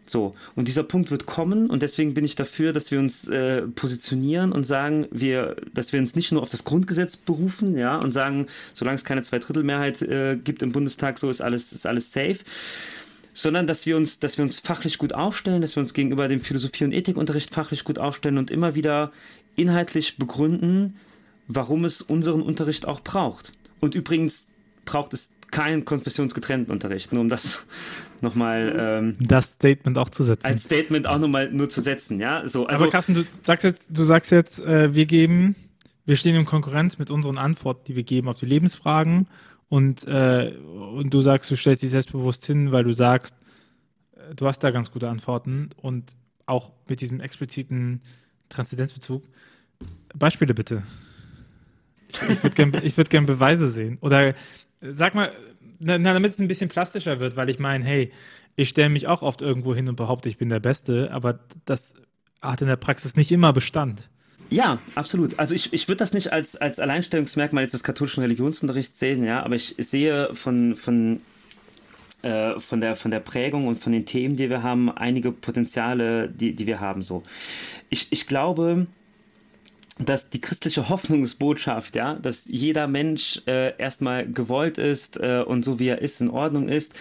So, 0.05 0.35
und 0.55 0.67
dieser 0.67 0.83
Punkt 0.83 1.11
wird 1.11 1.25
kommen 1.25 1.69
und 1.69 1.81
deswegen 1.81 2.13
bin 2.13 2.25
ich 2.25 2.35
dafür, 2.35 2.73
dass 2.73 2.91
wir 2.91 2.99
uns 2.99 3.27
äh, 3.29 3.61
positionieren 3.61 4.51
und 4.51 4.65
sagen, 4.65 5.07
wir, 5.11 5.55
dass 5.73 5.93
wir 5.93 5.99
uns 5.99 6.15
nicht 6.15 6.31
nur 6.33 6.41
auf 6.41 6.49
das 6.49 6.65
Grundgesetz 6.65 7.15
berufen, 7.15 7.77
ja, 7.77 7.97
und 7.97 8.11
sagen, 8.11 8.47
solange 8.73 8.95
es 8.95 9.05
keine 9.05 9.23
Zweidrittelmehrheit 9.23 10.01
äh, 10.01 10.35
gibt 10.35 10.61
im 10.61 10.73
Bundestag, 10.73 11.19
so 11.19 11.29
ist 11.29 11.41
alles, 11.41 11.71
ist 11.71 11.87
alles 11.87 12.11
safe, 12.11 12.39
sondern 13.33 13.65
dass 13.65 13.85
wir 13.85 13.95
uns, 13.95 14.19
dass 14.19 14.37
wir 14.37 14.43
uns 14.43 14.59
fachlich 14.59 14.97
gut 14.97 15.13
aufstellen, 15.13 15.61
dass 15.61 15.75
wir 15.77 15.81
uns 15.81 15.93
gegenüber 15.93 16.27
dem 16.27 16.41
Philosophie- 16.41 16.83
und 16.83 16.91
Ethikunterricht 16.91 17.53
fachlich 17.53 17.85
gut 17.85 17.97
aufstellen 17.97 18.37
und 18.37 18.51
immer 18.51 18.75
wieder 18.75 19.11
inhaltlich 19.55 20.17
begründen, 20.17 20.97
warum 21.47 21.85
es 21.85 22.01
unseren 22.01 22.41
Unterricht 22.41 22.87
auch 22.87 22.99
braucht. 22.99 23.53
Und 23.79 23.95
übrigens 23.95 24.47
braucht 24.85 25.13
es 25.13 25.29
keinen 25.51 25.85
konfessionsgetrennten 25.85 26.73
Unterricht, 26.73 27.13
nur 27.13 27.21
um 27.21 27.29
das 27.29 27.65
nochmal. 28.23 28.75
Ähm, 28.77 29.15
das 29.19 29.51
Statement 29.51 29.97
auch 29.97 30.09
zu 30.09 30.23
setzen. 30.23 30.45
Als 30.45 30.63
Statement 30.63 31.07
auch 31.07 31.19
nochmal 31.19 31.51
nur 31.51 31.69
zu 31.69 31.81
setzen, 31.81 32.19
ja. 32.19 32.47
So, 32.47 32.65
also, 32.65 32.83
Aber 32.83 32.91
Carsten, 32.91 33.13
du 33.13 33.25
sagst 33.41 33.63
jetzt, 33.63 33.97
du 33.97 34.03
sagst 34.03 34.31
jetzt, 34.31 34.59
äh, 34.59 34.95
wir 34.95 35.05
geben, 35.05 35.55
wir 36.05 36.15
stehen 36.15 36.35
in 36.35 36.45
Konkurrenz 36.45 36.97
mit 36.97 37.11
unseren 37.11 37.37
Antworten, 37.37 37.83
die 37.87 37.95
wir 37.95 38.03
geben 38.03 38.27
auf 38.27 38.39
die 38.39 38.45
Lebensfragen 38.45 39.27
und, 39.69 40.07
äh, 40.07 40.53
und 40.57 41.13
du 41.13 41.21
sagst, 41.21 41.51
du 41.51 41.55
stellst 41.55 41.83
dich 41.83 41.91
selbstbewusst 41.91 42.45
hin, 42.45 42.71
weil 42.71 42.83
du 42.83 42.93
sagst, 42.93 43.35
äh, 44.15 44.33
du 44.35 44.47
hast 44.47 44.59
da 44.59 44.71
ganz 44.71 44.91
gute 44.91 45.09
Antworten 45.09 45.69
und 45.77 46.15
auch 46.45 46.71
mit 46.87 47.01
diesem 47.01 47.19
expliziten 47.19 48.01
Transzendenzbezug. 48.49 49.23
Beispiele 50.15 50.53
bitte. 50.53 50.83
Ich 52.09 52.43
würde 52.43 52.55
gerne 52.55 52.97
würd 52.97 53.09
gern 53.09 53.25
Beweise 53.25 53.69
sehen. 53.69 53.97
Oder 54.01 54.35
Sag 54.91 55.15
mal, 55.15 55.31
na, 55.83 55.97
damit 55.97 56.33
es 56.33 56.39
ein 56.39 56.47
bisschen 56.47 56.69
plastischer 56.69 57.19
wird, 57.19 57.35
weil 57.35 57.49
ich 57.49 57.59
meine, 57.59 57.83
hey, 57.85 58.11
ich 58.55 58.69
stelle 58.69 58.89
mich 58.89 59.07
auch 59.07 59.21
oft 59.21 59.41
irgendwo 59.41 59.73
hin 59.73 59.89
und 59.89 59.95
behaupte, 59.95 60.29
ich 60.29 60.37
bin 60.37 60.49
der 60.49 60.59
Beste, 60.59 61.09
aber 61.11 61.39
das 61.65 61.93
hat 62.41 62.61
in 62.61 62.67
der 62.67 62.75
Praxis 62.75 63.15
nicht 63.15 63.31
immer 63.31 63.53
Bestand. 63.53 64.09
Ja, 64.49 64.77
absolut. 64.95 65.39
Also 65.39 65.55
ich, 65.55 65.73
ich 65.73 65.87
würde 65.87 65.99
das 65.99 66.13
nicht 66.13 66.31
als, 66.31 66.55
als 66.55 66.79
Alleinstellungsmerkmal 66.79 67.63
jetzt 67.63 67.73
des 67.73 67.83
katholischen 67.83 68.21
Religionsunterrichts 68.21 68.99
sehen, 68.99 69.23
ja, 69.23 69.41
aber 69.41 69.55
ich 69.55 69.75
sehe 69.79 70.33
von, 70.35 70.75
von, 70.75 71.21
äh, 72.21 72.59
von, 72.59 72.79
der, 72.79 72.95
von 72.95 73.09
der 73.09 73.19
Prägung 73.19 73.65
und 73.65 73.75
von 73.77 73.91
den 73.91 74.05
Themen, 74.05 74.35
die 74.35 74.49
wir 74.49 74.61
haben, 74.61 74.91
einige 74.91 75.31
Potenziale, 75.31 76.29
die, 76.29 76.53
die 76.53 76.67
wir 76.67 76.79
haben. 76.79 77.01
So. 77.01 77.23
Ich, 77.89 78.07
ich 78.11 78.27
glaube, 78.27 78.85
dass 80.05 80.29
die 80.29 80.41
christliche 80.41 80.89
Hoffnungsbotschaft, 80.89 81.95
ja, 81.95 82.15
dass 82.15 82.45
jeder 82.45 82.87
Mensch 82.87 83.41
äh, 83.47 83.77
erstmal 83.77 84.27
gewollt 84.27 84.77
ist 84.77 85.19
äh, 85.19 85.43
und 85.45 85.63
so 85.63 85.79
wie 85.79 85.87
er 85.87 86.01
ist 86.01 86.21
in 86.21 86.29
Ordnung 86.29 86.69
ist, 86.69 86.93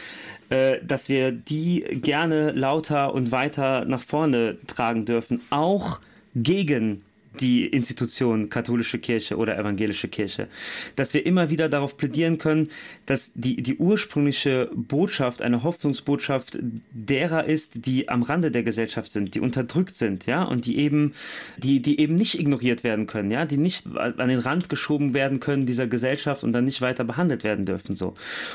äh, 0.50 0.78
dass 0.84 1.08
wir 1.08 1.32
die 1.32 1.80
gerne 2.02 2.52
lauter 2.52 3.14
und 3.14 3.32
weiter 3.32 3.84
nach 3.84 4.02
vorne 4.02 4.58
tragen 4.66 5.04
dürfen, 5.04 5.40
auch 5.50 6.00
gegen 6.34 7.02
die 7.40 7.66
Institution 7.66 8.48
katholische 8.50 8.98
Kirche 8.98 9.36
oder 9.36 9.58
evangelische 9.58 10.08
Kirche. 10.08 10.48
Dass 10.96 11.14
wir 11.14 11.24
immer 11.24 11.50
wieder 11.50 11.68
darauf 11.68 11.96
plädieren 11.96 12.38
können, 12.38 12.68
dass 13.06 13.32
die, 13.34 13.62
die 13.62 13.76
ursprüngliche 13.76 14.70
Botschaft 14.74 15.42
eine 15.42 15.62
Hoffnungsbotschaft 15.62 16.58
derer 16.92 17.44
ist, 17.44 17.86
die 17.86 18.08
am 18.08 18.22
Rande 18.22 18.50
der 18.50 18.62
Gesellschaft 18.62 19.10
sind, 19.10 19.34
die 19.34 19.40
unterdrückt 19.40 19.96
sind, 19.96 20.26
ja, 20.26 20.42
und 20.44 20.66
die 20.66 20.78
eben, 20.78 21.14
die, 21.58 21.80
die 21.80 22.00
eben 22.00 22.14
nicht 22.14 22.38
ignoriert 22.38 22.84
werden 22.84 23.06
können, 23.06 23.30
ja, 23.30 23.44
die 23.46 23.56
nicht 23.56 23.86
an 23.96 24.28
den 24.28 24.38
Rand 24.38 24.68
geschoben 24.68 25.14
werden 25.14 25.40
können 25.40 25.66
dieser 25.66 25.86
Gesellschaft 25.86 26.44
und 26.44 26.52
dann 26.52 26.64
nicht 26.64 26.80
weiter 26.80 27.04
behandelt 27.04 27.44
werden 27.44 27.64
dürfen, 27.64 27.96
so. 27.96 28.14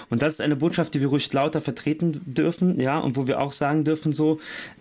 Und 0.09 0.21
das 0.21 0.33
ist 0.33 0.41
eine 0.41 0.55
Botschaft, 0.55 0.93
die 0.93 1.01
wir 1.01 1.07
ruhig 1.07 1.31
lauter 1.33 1.61
vertreten 1.61 2.21
dürfen, 2.25 2.79
ja, 2.79 2.99
und 2.99 3.15
wo 3.15 3.27
wir 3.27 3.39
auch 3.39 3.51
sagen 3.51 3.83
dürfen, 3.83 4.11
so, 4.11 4.39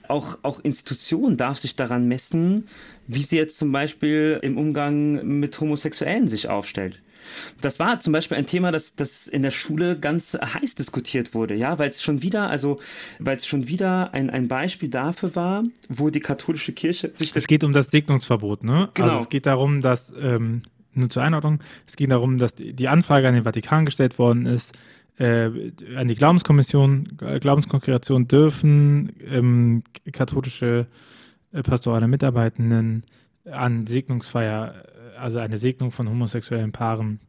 auch, 0.09 0.39
auch 0.43 0.61
Institutionen 0.63 1.37
darf 1.37 1.59
sich 1.59 1.77
daran 1.77 2.07
messen, 2.09 2.69
wie 3.07 3.23
sie 3.23 3.37
jetzt 3.37 3.59
zum 3.59 3.73
Beispiel 3.73 4.39
im 4.43 4.59
Umgang 4.59 5.27
mit 5.39 5.59
Homosexuellen 5.61 6.29
sich 6.29 6.49
aufstellt. 6.49 7.01
Das 7.61 7.79
war 7.79 8.01
zum 8.01 8.13
Beispiel 8.13 8.37
ein 8.37 8.47
Thema, 8.47 8.73
das, 8.73 8.95
das 8.95 9.27
in 9.27 9.43
der 9.43 9.51
Schule 9.51 9.99
ganz 9.99 10.35
heiß 10.35 10.75
diskutiert 10.77 11.35
wurde, 11.35 11.55
ja, 11.55 11.79
weil 11.79 11.89
es 11.89 12.03
schon 12.03 12.23
wieder, 12.23 12.49
also 12.49 12.79
weil 13.19 13.37
es 13.37 13.47
schon 13.47 13.69
wieder 13.69 14.15
ein, 14.15 14.31
ein 14.31 14.49
Beispiel 14.49 14.89
dafür 14.89 15.35
war, 15.35 15.65
wo 15.89 16.11
die 16.11 16.21
katholische 16.21 16.73
Kirche 16.73 17.13
sich. 17.17 17.35
Es 17.35 17.47
geht 17.47 17.65
um 17.65 17.73
das 17.73 17.91
Segnungsverbot, 17.91 18.65
ne? 18.65 18.91
Genau. 18.95 19.09
Also 19.09 19.23
es 19.23 19.29
geht 19.29 19.47
darum, 19.47 19.83
dass, 19.83 20.15
ähm, 20.21 20.63
nur 20.95 21.11
zur 21.11 21.23
Einordnung, 21.23 21.61
es 21.87 21.97
geht 21.97 22.11
darum, 22.11 22.39
dass 22.39 22.55
die 22.55 22.89
Anfrage 22.89 23.29
an 23.29 23.35
den 23.35 23.45
Vatikan 23.45 23.85
gestellt 23.85 24.19
worden 24.19 24.47
ist, 24.47 24.73
äh, 25.19 25.51
an 25.97 26.09
die 26.09 26.15
Glaubenskommission, 26.15 27.17
Glaubenskongregation 27.41 28.29
dürfen 28.29 29.13
ähm, 29.29 29.83
katholische 30.13 30.81
äh, 30.81 31.16
pastorale 31.63 32.09
Mitarbeitenden 32.09 33.05
an 33.51 33.87
Segnungsfeier, 33.87 34.75
äh, 35.15 35.19
also 35.19 35.39
eine 35.39 35.57
Segnung 35.57 35.91
von 35.91 36.09
homosexuellen 36.09 36.73
Paaren 36.73 37.21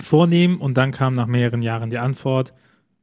vornehmen. 0.00 0.58
Und 0.58 0.76
dann 0.76 0.92
kam 0.92 1.14
nach 1.14 1.26
mehreren 1.26 1.62
Jahren 1.62 1.90
die 1.90 1.98
Antwort, 1.98 2.54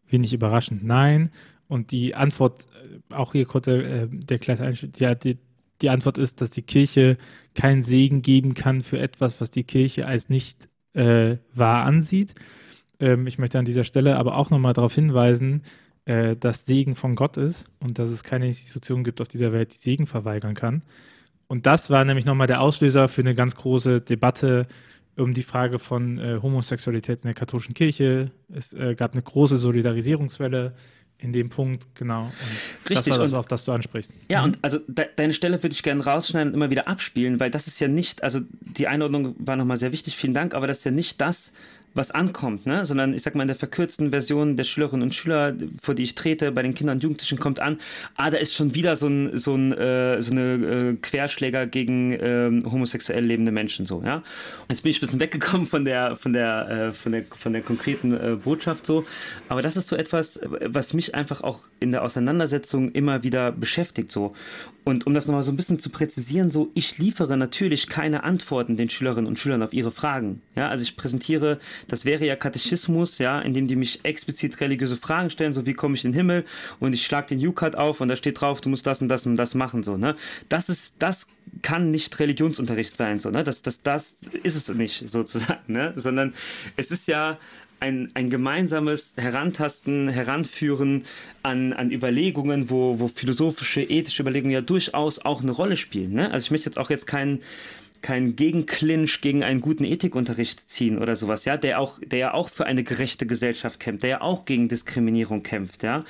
wenig 0.07 0.33
überraschend, 0.33 0.83
nein. 0.83 1.31
Und 1.67 1.91
die 1.91 2.15
Antwort, 2.15 2.67
äh, 3.09 3.13
auch 3.13 3.33
hier 3.33 3.45
kurz 3.45 3.67
äh, 3.67 4.07
der 4.07 4.39
kleine 4.39 4.73
ja, 4.97 5.15
die, 5.15 5.38
die 5.81 5.89
Antwort 5.89 6.17
ist, 6.17 6.41
dass 6.41 6.49
die 6.49 6.62
Kirche 6.62 7.17
keinen 7.55 7.83
Segen 7.83 8.21
geben 8.21 8.53
kann 8.53 8.81
für 8.81 8.99
etwas, 8.99 9.41
was 9.41 9.51
die 9.51 9.63
Kirche 9.63 10.05
als 10.07 10.29
nicht 10.29 10.69
äh, 10.93 11.38
wahr 11.53 11.86
ansieht. 11.86 12.36
Ähm, 12.99 13.27
ich 13.27 13.38
möchte 13.38 13.59
an 13.59 13.65
dieser 13.65 13.83
Stelle 13.83 14.17
aber 14.17 14.38
auch 14.38 14.49
nochmal 14.49 14.73
darauf 14.73 14.93
hinweisen, 14.93 15.63
äh, 16.05 16.35
dass 16.35 16.65
Segen 16.65 16.95
von 16.95 17.15
Gott 17.15 17.37
ist 17.37 17.69
und 17.79 17.99
dass 17.99 18.09
es 18.09 18.23
keine 18.23 18.47
Institution 18.47 19.03
gibt 19.03 19.21
auf 19.21 19.27
dieser 19.27 19.53
Welt, 19.53 19.73
die 19.73 19.77
Segen 19.77 20.07
verweigern 20.07 20.53
kann. 20.53 20.83
Und 21.47 21.65
das 21.65 21.89
war 21.89 22.03
nämlich 22.05 22.25
nochmal 22.25 22.47
der 22.47 22.61
Auslöser 22.61 23.07
für 23.07 23.21
eine 23.21 23.35
ganz 23.35 23.55
große 23.55 24.01
Debatte 24.01 24.67
um 25.15 25.33
die 25.33 25.43
Frage 25.43 25.79
von 25.79 26.17
äh, 26.17 26.39
Homosexualität 26.41 27.19
in 27.19 27.27
der 27.27 27.35
katholischen 27.35 27.73
Kirche. 27.73 28.31
Es 28.51 28.73
äh, 28.73 28.95
gab 28.95 29.13
eine 29.13 29.21
große 29.21 29.57
Solidarisierungswelle 29.57 30.73
in 31.19 31.31
dem 31.31 31.49
Punkt, 31.49 31.87
genau. 31.95 32.23
Und 32.25 32.89
Richtig. 32.89 33.13
Das 33.13 33.19
war 33.19 33.25
das, 33.27 33.33
auf 33.33 33.45
das 33.45 33.63
du 33.63 33.71
ansprichst. 33.71 34.13
Ja, 34.29 34.41
mhm. 34.41 34.45
und 34.45 34.59
also 34.61 34.79
de 34.87 35.05
deine 35.15 35.33
Stelle 35.33 35.61
würde 35.61 35.73
ich 35.73 35.83
gerne 35.83 36.03
rausschneiden 36.03 36.49
und 36.49 36.55
immer 36.55 36.69
wieder 36.69 36.87
abspielen, 36.87 37.39
weil 37.39 37.49
das 37.49 37.67
ist 37.67 37.79
ja 37.79 37.87
nicht, 37.87 38.23
also 38.23 38.41
die 38.59 38.87
Einordnung 38.87 39.35
war 39.37 39.55
nochmal 39.55 39.77
sehr 39.77 39.91
wichtig, 39.91 40.17
vielen 40.17 40.33
Dank, 40.33 40.53
aber 40.53 40.67
das 40.67 40.79
ist 40.79 40.83
ja 40.83 40.91
nicht 40.91 41.21
das, 41.21 41.53
was 41.93 42.12
ankommt, 42.12 42.65
ne? 42.65 42.86
sondern 42.86 43.13
ich 43.13 43.21
sag 43.21 43.36
mal 43.36 43.43
in 43.43 43.47
der 43.47 43.56
verkürzten 43.56 44.10
Version 44.10 44.58
der 44.58 44.63
Schülerinnen 44.63 45.03
und 45.03 45.13
Schüler, 45.13 45.53
vor 45.82 45.93
die 45.93 46.03
ich 46.03 46.15
trete, 46.15 46.51
bei 46.51 46.63
den 46.63 46.73
Kindern 46.73 46.97
und 46.97 47.03
Jugendlichen 47.03 47.39
kommt 47.39 47.60
an, 47.60 47.79
ah, 48.17 48.32
da 48.32 48.38
ist 48.38 48.56
schon 48.56 48.73
wieder 48.75 48.95
so 48.95 49.08
ein, 49.08 49.38
so 49.38 49.56
ein 49.56 49.71
äh, 49.73 50.21
so 50.21 50.32
eine 50.32 50.41
äh, 50.41 50.93
Querschläger 50.95 51.67
gegen 51.67 52.12
äh, 52.12 52.49
homosexuell 52.65 53.23
lebende 53.23 53.51
Menschen 53.51 53.86
so, 53.86 54.01
ja. 54.03 54.23
Jetzt 54.69 54.84
bin 54.84 54.91
ich 54.91 54.97
ein 54.97 55.01
bisschen 55.01 55.19
weggekommen 55.19 55.67
von 55.67 55.86
der 55.86 56.15
von 56.15 56.34
der 56.34 56.69
äh, 56.69 56.91
von 56.91 57.12
der 57.12 57.23
von 57.25 57.53
der 57.53 57.62
konkreten 57.62 58.13
äh, 58.13 58.38
Botschaft 58.43 58.86
so, 58.86 59.06
aber 59.49 59.62
das 59.62 59.77
ist 59.77 59.88
so 59.88 59.95
etwas, 59.95 60.39
was 60.65 60.93
mich 60.93 61.13
einfach 61.15 61.41
auch 61.41 61.60
in 61.79 61.91
der 61.91 62.03
Auseinandersetzung 62.03 62.91
immer 62.91 63.23
wieder 63.23 63.51
beschäftigt 63.51 64.12
so. 64.12 64.34
Und 64.84 65.08
um 65.08 65.13
das 65.13 65.27
nochmal 65.27 65.43
so 65.43 65.51
ein 65.51 65.58
bisschen 65.58 65.79
zu 65.79 65.89
präzisieren, 65.89 66.51
so 66.51 66.71
ich 66.73 66.97
liefere 66.97 67.38
natürlich 67.38 67.88
keine 67.88 68.23
Antworten 68.23 68.75
den 68.75 68.89
Schülerinnen 68.89 69.27
und 69.27 69.39
Schülern 69.39 69.63
auf 69.63 69.73
ihre 69.73 69.91
Fragen, 69.91 70.41
ja, 70.56 70.69
also 70.69 70.84
ich 70.84 70.97
präsentiere 70.97 71.60
das 71.88 72.06
wäre 72.06 72.26
ja 72.26 72.36
Katechismus, 72.36 73.17
ja, 73.17 73.39
indem 73.39 73.67
die 73.67 73.76
mich 73.76 74.04
explizit 74.04 74.60
religiöse 74.62 74.98
Fragen 74.98 75.30
stellen, 75.30 75.54
so 75.54 75.65
wie 75.65 75.74
komme 75.74 75.96
ich 75.96 76.06
in 76.06 76.12
den 76.12 76.17
Himmel 76.17 76.46
und 76.80 76.93
ich 76.93 77.06
schlage 77.06 77.36
den 77.36 77.46
U-Card 77.46 77.78
auf 77.78 78.02
und 78.02 78.08
da 78.08 78.15
steht 78.15 78.41
drauf, 78.41 78.62
du 78.62 78.69
musst 78.69 78.86
das 78.88 79.02
und 79.02 79.10
das 79.10 79.26
und 79.26 79.36
das 79.36 79.56
machen, 79.56 79.84
so, 79.84 79.98
ne? 79.98 80.15
Das 80.50 80.69
ist, 80.69 80.96
das 81.00 81.28
kann 81.62 81.91
nicht 81.91 82.19
Religionsunterricht 82.19 82.96
sein, 82.96 83.19
so, 83.19 83.30
ne? 83.30 83.43
Das, 83.43 83.62
das, 83.62 83.82
das 83.82 84.15
ist 84.43 84.56
es 84.56 84.76
nicht, 84.76 85.10
sozusagen, 85.10 85.72
ne? 85.72 85.93
Sondern 85.96 86.34
es 86.76 86.91
ist 86.91 87.08
ja 87.08 87.38
ein, 87.84 88.10
ein 88.13 88.30
gemeinsames 88.30 89.13
Herantasten, 89.17 90.08
Heranführen 90.08 91.04
an, 91.43 91.74
an 91.74 91.91
Überlegungen, 91.91 92.69
wo, 92.69 93.00
wo 93.02 93.10
philosophische, 93.10 93.82
ethische 93.82 94.24
Überlegungen 94.24 94.54
ja 94.54 94.62
durchaus 94.62 95.19
auch 95.19 95.43
eine 95.43 95.52
Rolle 95.52 95.76
spielen. 95.76 96.13
Ne? 96.13 96.32
Also 96.32 96.46
ich 96.46 96.52
möchte 96.52 96.69
jetzt 96.69 96.78
auch 96.78 96.89
jetzt 96.89 97.08
keinen 97.08 97.41
keinen 98.03 98.35
Gegenclinch 98.35 99.21
gegen 99.21 99.43
einen 99.43 99.61
guten 99.61 99.83
Ethikunterricht 99.83 100.69
ziehen 100.69 100.99
oder 100.99 101.15
sowas, 101.15 101.45
ja, 101.45 101.57
der 101.57 101.79
auch, 101.79 101.99
der 102.05 102.19
ja 102.19 102.33
auch 102.35 102.49
für 102.49 102.67
eine 102.67 102.83
gerechte 102.83 103.25
Gesellschaft 103.25 103.79
kämpft, 103.79 104.03
der 104.03 104.09
ja 104.09 104.21
auch 104.21 104.45
gegen 104.45 104.67
Diskriminierung 104.67 105.41
kämpft, 105.41 105.81
ja. 105.81 106.03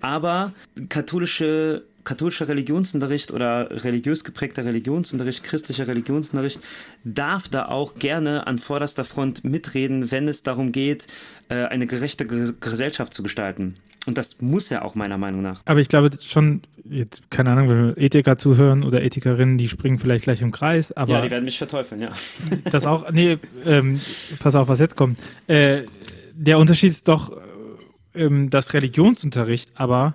Aber 0.00 0.52
katholische 0.88 1.82
katholischer 2.04 2.48
Religionsunterricht 2.48 3.32
oder 3.32 3.84
religiös 3.84 4.24
geprägter 4.24 4.64
Religionsunterricht, 4.64 5.42
christlicher 5.42 5.88
Religionsunterricht 5.88 6.60
darf 7.04 7.48
da 7.48 7.66
auch 7.66 7.96
gerne 7.96 8.46
an 8.46 8.58
vorderster 8.58 9.04
Front 9.04 9.44
mitreden, 9.44 10.10
wenn 10.10 10.26
es 10.26 10.42
darum 10.42 10.72
geht, 10.72 11.06
äh, 11.50 11.64
eine 11.66 11.86
gerechte 11.86 12.26
Gesellschaft 12.26 13.12
zu 13.12 13.22
gestalten. 13.22 13.74
Und 14.06 14.16
das 14.16 14.40
muss 14.40 14.70
er 14.70 14.84
auch 14.84 14.94
meiner 14.94 15.18
Meinung 15.18 15.42
nach. 15.42 15.60
Aber 15.64 15.80
ich 15.80 15.88
glaube 15.88 16.10
schon, 16.20 16.62
jetzt, 16.88 17.30
keine 17.30 17.50
Ahnung, 17.50 17.68
wenn 17.68 17.86
wir 17.88 17.98
Ethiker 17.98 18.38
zuhören 18.38 18.84
oder 18.84 19.02
Ethikerinnen, 19.02 19.58
die 19.58 19.68
springen 19.68 19.98
vielleicht 19.98 20.24
gleich 20.24 20.40
im 20.40 20.52
Kreis, 20.52 20.92
aber. 20.92 21.14
Ja, 21.14 21.22
die 21.22 21.30
werden 21.30 21.44
mich 21.44 21.58
verteufeln, 21.58 22.00
ja. 22.00 22.10
Das 22.70 22.86
auch, 22.86 23.10
nee, 23.10 23.38
ähm, 23.64 24.00
pass 24.40 24.54
auf, 24.54 24.68
was 24.68 24.80
jetzt 24.80 24.96
kommt. 24.96 25.18
Äh, 25.46 25.82
der 26.32 26.58
Unterschied 26.58 26.90
ist 26.90 27.08
doch, 27.08 27.36
ähm, 28.14 28.50
dass 28.50 28.74
Religionsunterricht 28.74 29.72
aber 29.74 30.14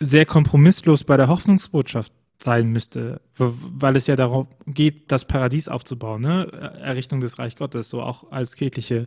sehr 0.00 0.26
kompromisslos 0.26 1.04
bei 1.04 1.16
der 1.16 1.28
Hoffnungsbotschaft 1.28 2.12
sein 2.38 2.68
müsste, 2.68 3.22
weil 3.38 3.96
es 3.96 4.06
ja 4.06 4.14
darum 4.14 4.46
geht, 4.66 5.10
das 5.10 5.24
Paradies 5.24 5.68
aufzubauen, 5.68 6.20
ne? 6.20 6.46
Errichtung 6.82 7.20
des 7.20 7.38
Reich 7.38 7.56
Gottes, 7.56 7.88
so 7.88 8.02
auch 8.02 8.30
als 8.30 8.56
kirchliche, 8.56 9.06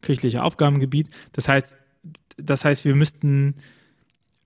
kirchliche 0.00 0.42
Aufgabengebiet. 0.42 1.08
Das 1.32 1.46
heißt, 1.46 1.76
das 2.36 2.64
heißt, 2.64 2.84
wir 2.84 2.94
müssten, 2.94 3.56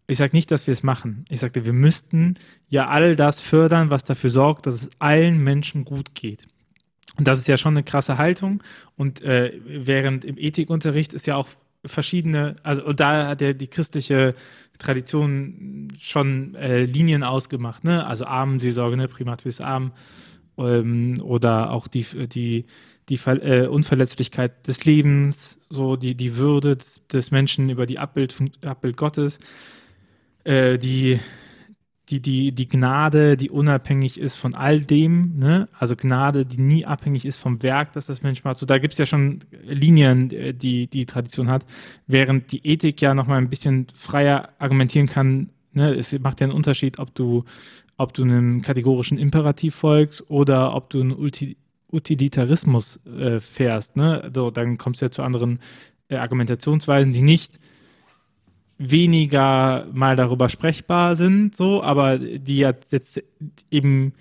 ich 0.07 0.19
sage 0.19 0.37
nicht, 0.37 0.51
dass 0.51 0.67
wir 0.67 0.73
es 0.73 0.83
machen. 0.83 1.25
Ich 1.29 1.41
sagte, 1.41 1.65
wir 1.65 1.73
müssten 1.73 2.37
ja 2.69 2.89
all 2.89 3.17
das 3.17 3.41
fördern, 3.41 3.91
was 3.91 4.05
dafür 4.05 4.31
sorgt, 4.31 4.67
dass 4.67 4.75
es 4.75 4.91
allen 4.99 5.43
Menschen 5.43 5.85
gut 5.85 6.15
geht. 6.15 6.47
Und 7.17 7.29
das 7.29 7.39
ist 7.39 7.49
ja 7.49 7.57
schon 7.57 7.75
eine 7.75 7.85
krasse 7.85 8.19
Haltung. 8.19 8.63
Und 8.97 9.23
äh, 9.23 9.53
während 9.65 10.25
im 10.25 10.37
Ethikunterricht 10.37 11.15
ist 11.15 11.27
ja 11.27 11.37
auch 11.37 11.49
verschiedene, 11.87 12.57
also 12.63 12.93
da 12.93 13.29
hat 13.29 13.41
ja 13.41 13.53
die 13.53 13.69
christliche 13.69 14.35
Tradition 14.79 15.93
schon 16.01 16.55
äh, 16.57 16.85
Linien 16.85 17.23
ausgemacht, 17.23 17.85
ne? 17.85 18.07
Also 18.07 18.25
Armenseelsorge, 18.25 18.97
ne? 18.97 19.07
Primat 19.07 19.43
fürs 19.43 19.61
Arm 19.61 19.93
ähm, 20.59 21.21
oder 21.23 21.71
auch 21.71 21.87
die, 21.87 22.05
die 22.27 22.65
die 23.09 23.19
Ver 23.19 23.43
äh, 23.43 23.67
Unverletzlichkeit 23.67 24.67
des 24.67 24.85
Lebens, 24.85 25.59
so 25.69 25.97
die, 25.97 26.15
die 26.15 26.37
Würde 26.37 26.79
des 27.13 27.31
Menschen 27.31 27.69
über 27.69 27.87
die 27.87 27.99
Abbild, 27.99 28.35
Abbild 28.65 28.97
Gottes, 28.97 29.41
äh, 30.45 30.79
die, 30.79 31.21
die, 32.09 32.21
die, 32.21 32.53
die 32.53 32.69
Gnade, 32.69 33.37
die 33.37 33.51
unabhängig 33.51 34.19
ist 34.19 34.37
von 34.37 34.55
all 34.55 34.81
dem, 34.81 35.39
ne? 35.39 35.69
also 35.79 35.97
Gnade, 35.97 36.47
die 36.47 36.61
nie 36.61 36.85
abhängig 36.85 37.25
ist 37.25 37.39
vom 37.39 37.63
Werk, 37.63 37.93
das 37.93 38.07
das 38.07 38.23
Mensch 38.23 38.45
macht. 38.45 38.59
So, 38.59 38.67
da 38.67 38.79
gibt 38.79 38.93
es 38.93 38.99
ja 38.99 39.07
schon 39.07 39.41
Linien, 39.65 40.31
äh, 40.31 40.55
die 40.55 40.87
die 40.87 41.07
Tradition 41.07 41.51
hat, 41.51 41.67
während 42.07 42.53
die 42.53 42.67
Ethik 42.67 43.01
ja 43.01 43.15
nochmal 43.15 43.39
ein 43.39 43.51
bisschen 43.51 43.87
freier 43.95 44.51
argumentieren 44.59 45.07
kann. 45.07 45.51
Ne? 45.73 45.95
Es 45.95 46.19
macht 46.19 46.41
ja 46.41 46.47
einen 46.47 46.57
Unterschied, 46.57 46.99
ob 46.99 47.15
du 47.15 47.45
ob 47.97 48.13
du 48.13 48.23
einem 48.23 48.61
kategorischen 48.63 49.19
Imperativ 49.19 49.77
folgst 49.77 50.29
oder 50.29 50.75
ob 50.75 50.91
du 50.91 51.01
einen 51.01 51.13
Ulti 51.13 51.57
Utilitarismus 51.91 52.99
äh, 53.07 53.41
fährst, 53.41 53.97
ne? 53.97 54.31
So, 54.35 54.51
dann 54.51 54.79
kommst 54.79 55.01
du 55.01 55.07
ja 55.07 55.11
zu 55.11 55.23
anderen 55.23 55.61
äh, 56.09 56.17
Argumentationsweisen, 56.17 57.13
die 57.13 57.23
nicht 57.23 57.59
weniger 58.79 59.87
mal 59.93 60.17
darüber 60.17 60.49
sprechbar 60.49 61.17
sind, 61.17 61.55
so, 61.55 61.83
aber 61.83 62.19
die 62.19 62.59
jetzt 62.59 63.23
eben 63.71 64.13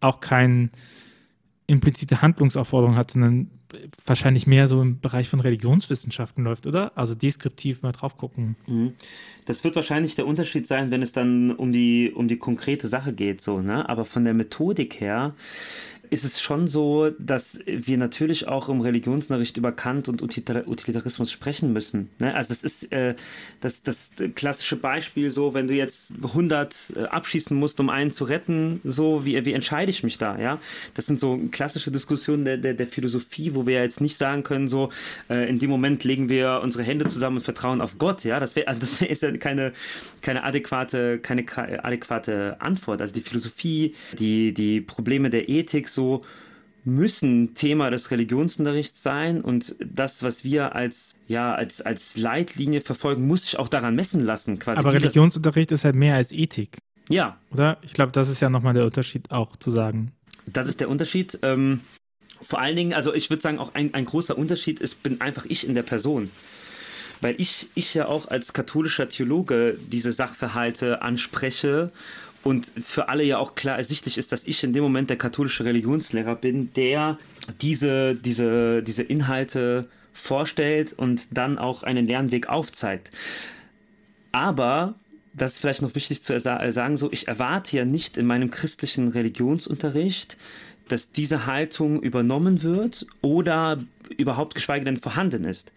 auch 0.00 0.20
keine 0.20 0.70
implizite 1.66 2.20
Handlungsaufforderung 2.20 2.96
hat, 2.96 3.12
sondern 3.12 3.50
wahrscheinlich 4.04 4.48
mehr 4.48 4.66
so 4.66 4.82
im 4.82 5.00
Bereich 5.00 5.28
von 5.28 5.38
Religionswissenschaften 5.38 6.42
läuft, 6.42 6.66
oder? 6.66 6.96
Also 6.96 7.14
deskriptiv 7.14 7.82
mal 7.82 7.92
drauf 7.92 8.16
gucken. 8.16 8.56
Mhm. 8.66 8.94
Das 9.44 9.62
wird 9.62 9.76
wahrscheinlich 9.76 10.16
der 10.16 10.26
Unterschied 10.26 10.66
sein, 10.66 10.90
wenn 10.90 11.02
es 11.02 11.12
dann 11.12 11.52
um 11.52 11.72
die, 11.72 12.12
um 12.12 12.26
die 12.26 12.36
konkrete 12.36 12.88
Sache 12.88 13.12
geht, 13.12 13.40
so, 13.40 13.60
ne? 13.60 13.88
Aber 13.88 14.04
von 14.04 14.24
der 14.24 14.34
Methodik 14.34 15.00
her 15.00 15.34
ist 16.10 16.24
es 16.24 16.40
schon 16.40 16.66
so, 16.66 17.10
dass 17.18 17.60
wir 17.66 17.96
natürlich 17.96 18.48
auch 18.48 18.68
im 18.68 18.80
Religionsunterricht 18.80 19.56
über 19.56 19.70
Kant 19.70 20.08
und 20.08 20.22
Utilitarismus 20.22 21.30
sprechen 21.30 21.72
müssen. 21.72 22.10
Ne? 22.18 22.34
Also 22.34 22.48
das 22.48 22.64
ist 22.64 22.92
äh, 22.92 23.14
das, 23.60 23.84
das 23.84 24.10
klassische 24.34 24.74
Beispiel 24.76 25.30
so, 25.30 25.54
wenn 25.54 25.68
du 25.68 25.74
jetzt 25.74 26.12
100 26.22 26.94
äh, 26.96 27.02
abschießen 27.04 27.56
musst, 27.56 27.78
um 27.78 27.90
einen 27.90 28.10
zu 28.10 28.24
retten, 28.24 28.80
so 28.82 29.24
wie, 29.24 29.44
wie 29.44 29.52
entscheide 29.52 29.90
ich 29.90 30.02
mich 30.02 30.18
da? 30.18 30.36
Ja, 30.38 30.58
Das 30.94 31.06
sind 31.06 31.20
so 31.20 31.38
klassische 31.52 31.92
Diskussionen 31.92 32.44
der, 32.44 32.56
der, 32.56 32.74
der 32.74 32.88
Philosophie, 32.88 33.54
wo 33.54 33.66
wir 33.66 33.80
jetzt 33.80 34.00
nicht 34.00 34.16
sagen 34.16 34.42
können, 34.42 34.66
so 34.66 34.90
äh, 35.28 35.48
in 35.48 35.60
dem 35.60 35.70
Moment 35.70 36.02
legen 36.02 36.28
wir 36.28 36.60
unsere 36.64 36.82
Hände 36.82 37.06
zusammen 37.06 37.36
und 37.36 37.42
vertrauen 37.42 37.80
auf 37.80 37.98
Gott. 37.98 38.24
Ja, 38.24 38.40
das 38.40 38.56
wäre 38.56 38.66
also 38.66 38.80
das 38.80 39.00
wär, 39.00 39.10
ist 39.10 39.22
ja 39.22 39.30
keine, 39.36 39.72
keine 40.22 40.42
adäquate 40.42 41.20
keine 41.20 41.44
adäquate 41.84 42.60
Antwort. 42.60 43.00
Also 43.00 43.14
die 43.14 43.20
Philosophie, 43.20 43.94
die, 44.18 44.52
die 44.52 44.80
Probleme 44.80 45.30
der 45.30 45.48
Ethik 45.48 45.88
so 45.88 45.99
so 46.00 46.22
müssen 46.84 47.54
Thema 47.54 47.90
des 47.90 48.10
Religionsunterrichts 48.10 49.02
sein 49.02 49.42
und 49.42 49.76
das, 49.84 50.22
was 50.22 50.44
wir 50.44 50.74
als, 50.74 51.12
ja, 51.28 51.54
als, 51.54 51.82
als 51.82 52.16
Leitlinie 52.16 52.80
verfolgen, 52.80 53.26
muss 53.26 53.42
sich 53.42 53.58
auch 53.58 53.68
daran 53.68 53.94
messen 53.94 54.24
lassen. 54.24 54.58
Quasi. 54.58 54.78
Aber 54.78 54.94
Religionsunterricht 54.94 55.72
ist 55.72 55.84
halt 55.84 55.94
mehr 55.94 56.14
als 56.14 56.32
Ethik. 56.32 56.78
Ja. 57.10 57.38
Oder? 57.50 57.76
Ich 57.82 57.92
glaube, 57.92 58.12
das 58.12 58.30
ist 58.30 58.40
ja 58.40 58.48
nochmal 58.48 58.72
der 58.72 58.86
Unterschied 58.86 59.30
auch 59.30 59.56
zu 59.56 59.70
sagen. 59.70 60.12
Das 60.46 60.68
ist 60.68 60.80
der 60.80 60.88
Unterschied. 60.88 61.38
Ähm, 61.42 61.80
vor 62.40 62.60
allen 62.60 62.76
Dingen, 62.76 62.94
also 62.94 63.12
ich 63.12 63.28
würde 63.28 63.42
sagen, 63.42 63.58
auch 63.58 63.74
ein, 63.74 63.92
ein 63.92 64.06
großer 64.06 64.38
Unterschied 64.38 64.80
ist, 64.80 65.02
bin 65.02 65.20
einfach 65.20 65.44
ich 65.44 65.68
in 65.68 65.74
der 65.74 65.82
Person 65.82 66.30
weil 67.22 67.34
ich, 67.38 67.68
ich 67.74 67.92
ja 67.92 68.06
auch 68.06 68.28
als 68.28 68.54
katholischer 68.54 69.10
Theologe 69.10 69.76
diese 69.78 70.10
Sachverhalte 70.10 71.02
anspreche 71.02 71.92
und 72.42 72.72
für 72.80 73.08
alle 73.08 73.22
ja 73.22 73.38
auch 73.38 73.54
klar 73.54 73.76
ersichtlich 73.76 74.16
ist, 74.16 74.32
dass 74.32 74.44
ich 74.44 74.64
in 74.64 74.72
dem 74.72 74.82
Moment 74.82 75.10
der 75.10 75.18
katholische 75.18 75.64
Religionslehrer 75.64 76.36
bin, 76.36 76.72
der 76.74 77.18
diese, 77.60 78.14
diese, 78.14 78.82
diese 78.82 79.02
Inhalte 79.02 79.88
vorstellt 80.12 80.92
und 80.92 81.28
dann 81.30 81.58
auch 81.58 81.82
einen 81.82 82.06
Lernweg 82.06 82.48
aufzeigt. 82.48 83.10
Aber 84.32 84.94
das 85.34 85.52
ist 85.52 85.60
vielleicht 85.60 85.82
noch 85.82 85.94
wichtig 85.94 86.22
zu 86.22 86.38
sagen, 86.40 86.96
so 86.96 87.10
ich 87.12 87.28
erwarte 87.28 87.76
ja 87.76 87.84
nicht 87.84 88.16
in 88.16 88.26
meinem 88.26 88.50
christlichen 88.50 89.08
Religionsunterricht, 89.08 90.36
dass 90.88 91.12
diese 91.12 91.46
Haltung 91.46 92.02
übernommen 92.02 92.62
wird 92.62 93.06
oder 93.20 93.82
überhaupt 94.16 94.54
geschweige 94.54 94.84
denn 94.84 94.96
vorhanden 94.96 95.44
ist. 95.44 95.72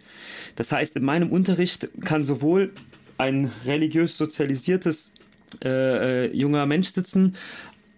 Das 0.56 0.71
heißt, 0.71 0.95
in 0.95 1.04
meinem 1.04 1.32
Unterricht 1.32 1.89
kann 2.02 2.23
sowohl 2.23 2.71
ein 3.17 3.52
religiös 3.65 4.17
sozialisiertes 4.17 5.12
äh, 5.63 6.25
äh, 6.25 6.35
junger 6.35 6.65
Mensch 6.65 6.89
sitzen, 6.89 7.35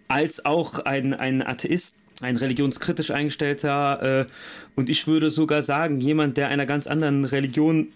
als 0.08 0.44
auch 0.44 0.80
ein, 0.80 1.14
ein 1.14 1.46
Atheist, 1.46 1.94
ein 2.22 2.36
religionskritisch 2.36 3.10
eingestellter 3.10 4.20
äh, 4.20 4.26
und 4.74 4.88
ich 4.88 5.06
würde 5.06 5.30
sogar 5.30 5.62
sagen, 5.62 6.00
jemand, 6.00 6.36
der 6.36 6.48
einer 6.48 6.66
ganz 6.66 6.86
anderen 6.86 7.24
Religion 7.24 7.88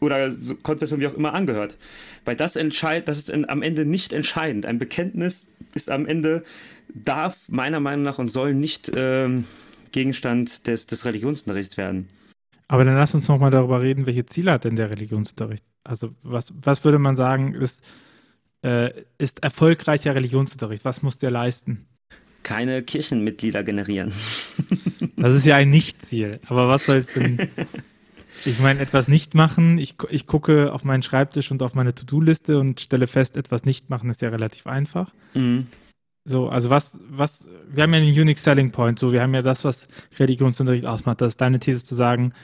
oder 0.00 0.30
Konfession 0.62 1.00
wie 1.00 1.06
auch 1.06 1.14
immer 1.14 1.34
angehört. 1.34 1.76
Weil 2.24 2.36
das 2.36 2.56
entscheidet, 2.56 3.08
das 3.08 3.18
ist 3.18 3.32
am 3.32 3.62
Ende 3.62 3.86
nicht 3.86 4.12
entscheidend. 4.12 4.66
Ein 4.66 4.78
Bekenntnis 4.78 5.46
ist 5.74 5.90
am 5.90 6.06
Ende, 6.06 6.44
darf 6.94 7.38
meiner 7.48 7.80
Meinung 7.80 8.04
nach 8.04 8.18
und 8.18 8.28
soll 8.28 8.54
nicht 8.54 8.92
ähm, 8.94 9.44
Gegenstand 9.92 10.66
des, 10.66 10.86
des 10.86 11.04
Religionsunterrichts 11.04 11.76
werden. 11.76 12.08
Aber 12.68 12.84
dann 12.84 12.96
lass 12.96 13.14
uns 13.14 13.28
nochmal 13.28 13.50
darüber 13.50 13.80
reden, 13.80 14.06
welche 14.06 14.26
Ziele 14.26 14.52
hat 14.52 14.64
denn 14.64 14.76
der 14.76 14.90
Religionsunterricht? 14.90 15.64
Also 15.84 16.10
was, 16.22 16.52
was 16.60 16.84
würde 16.84 16.98
man 16.98 17.16
sagen, 17.16 17.54
ist, 17.54 17.82
äh, 18.66 19.04
ist 19.18 19.44
erfolgreicher 19.44 20.14
Religionsunterricht? 20.14 20.84
Was 20.84 21.02
muss 21.02 21.18
der 21.18 21.30
leisten? 21.30 21.86
Keine 22.42 22.82
Kirchenmitglieder 22.82 23.62
generieren. 23.62 24.12
Das 25.18 25.34
ist 25.34 25.46
ja 25.46 25.56
ein 25.56 25.68
Nichtziel. 25.68 26.40
Aber 26.46 26.68
was 26.68 26.84
soll 26.84 26.98
es 26.98 27.06
denn? 27.06 27.48
Ich 28.44 28.60
meine, 28.60 28.80
etwas 28.80 29.08
nicht 29.08 29.34
machen. 29.34 29.78
Ich, 29.78 29.94
ich 30.10 30.26
gucke 30.26 30.72
auf 30.72 30.84
meinen 30.84 31.02
Schreibtisch 31.02 31.50
und 31.50 31.62
auf 31.62 31.74
meine 31.74 31.94
To-Do-Liste 31.94 32.58
und 32.58 32.80
stelle 32.80 33.06
fest, 33.06 33.34
etwas 33.34 33.64
nicht 33.64 33.88
machen 33.88 34.10
ist 34.10 34.20
ja 34.20 34.28
relativ 34.28 34.66
einfach. 34.66 35.14
Mhm. 35.32 35.68
So, 36.26 36.50
also 36.50 36.68
was, 36.68 37.00
was, 37.08 37.48
wir 37.68 37.82
haben 37.82 37.94
ja 37.94 38.00
einen 38.00 38.08
Unique 38.08 38.38
Selling 38.38 38.72
Point, 38.72 38.98
so, 38.98 39.10
wir 39.10 39.22
haben 39.22 39.34
ja 39.34 39.40
das, 39.40 39.64
was 39.64 39.88
Religionsunterricht 40.18 40.84
ausmacht. 40.84 41.22
Das 41.22 41.32
ist 41.32 41.40
deine 41.40 41.60
These 41.60 41.82
zu 41.82 41.94
sagen, 41.94 42.34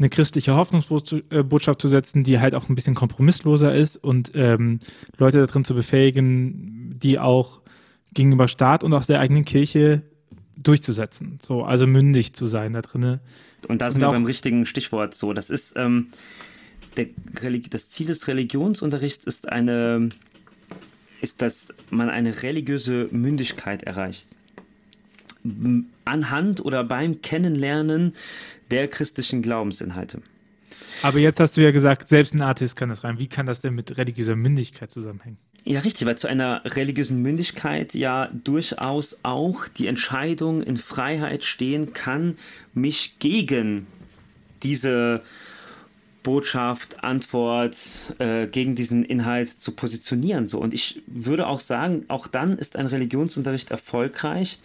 eine 0.00 0.08
christliche 0.08 0.54
Hoffnungsbotschaft 0.54 1.80
zu 1.80 1.88
setzen, 1.88 2.24
die 2.24 2.40
halt 2.40 2.54
auch 2.54 2.68
ein 2.68 2.74
bisschen 2.74 2.94
kompromissloser 2.94 3.74
ist 3.74 3.96
und 3.96 4.32
ähm, 4.34 4.80
Leute 5.18 5.46
darin 5.46 5.62
zu 5.62 5.74
befähigen, 5.74 6.98
die 6.98 7.18
auch 7.18 7.60
gegenüber 8.12 8.48
Staat 8.48 8.82
und 8.82 8.94
auch 8.94 9.04
der 9.04 9.20
eigenen 9.20 9.44
Kirche 9.44 10.02
durchzusetzen. 10.56 11.38
So, 11.40 11.64
also 11.64 11.86
mündig 11.86 12.32
zu 12.32 12.46
sein 12.46 12.72
da 12.72 12.82
drin. 12.82 13.20
Und 13.68 13.82
da 13.82 13.90
sind 13.90 14.02
und 14.02 14.08
wir 14.08 14.12
beim 14.12 14.24
richtigen 14.24 14.66
Stichwort. 14.66 15.14
So, 15.14 15.32
das 15.34 15.50
ist 15.50 15.74
ähm, 15.76 16.08
der, 16.96 17.06
das 17.70 17.90
Ziel 17.90 18.06
des 18.06 18.26
Religionsunterrichts 18.26 19.24
ist 19.24 19.48
eine 19.48 20.08
ist, 21.20 21.42
dass 21.42 21.74
man 21.90 22.08
eine 22.08 22.42
religiöse 22.42 23.08
Mündigkeit 23.10 23.82
erreicht. 23.82 24.28
Anhand 26.06 26.64
oder 26.64 26.84
beim 26.84 27.20
Kennenlernen 27.20 28.14
der 28.70 28.88
christlichen 28.88 29.42
Glaubensinhalte. 29.42 30.22
Aber 31.02 31.18
jetzt 31.18 31.40
hast 31.40 31.56
du 31.56 31.62
ja 31.62 31.70
gesagt, 31.70 32.08
selbst 32.08 32.34
ein 32.34 32.42
Artist 32.42 32.76
kann 32.76 32.88
das 32.88 33.04
rein. 33.04 33.18
Wie 33.18 33.26
kann 33.26 33.46
das 33.46 33.60
denn 33.60 33.74
mit 33.74 33.96
religiöser 33.96 34.36
Mündigkeit 34.36 34.90
zusammenhängen? 34.90 35.38
Ja, 35.64 35.80
richtig, 35.80 36.06
weil 36.06 36.16
zu 36.16 36.26
einer 36.26 36.62
religiösen 36.64 37.20
Mündigkeit 37.20 37.94
ja 37.94 38.30
durchaus 38.32 39.18
auch 39.22 39.68
die 39.68 39.88
Entscheidung 39.88 40.62
in 40.62 40.76
Freiheit 40.76 41.44
stehen 41.44 41.92
kann, 41.92 42.38
mich 42.72 43.18
gegen 43.18 43.86
diese 44.62 45.22
Botschaft, 46.22 47.02
Antwort 47.02 47.76
äh, 48.18 48.46
gegen 48.46 48.74
diesen 48.74 49.04
Inhalt 49.04 49.48
zu 49.48 49.72
positionieren. 49.72 50.48
So. 50.48 50.58
Und 50.58 50.74
ich 50.74 51.02
würde 51.06 51.46
auch 51.46 51.60
sagen, 51.60 52.04
auch 52.08 52.26
dann 52.26 52.58
ist 52.58 52.76
ein 52.76 52.86
Religionsunterricht 52.86 53.70
erfolgreich, 53.70 54.58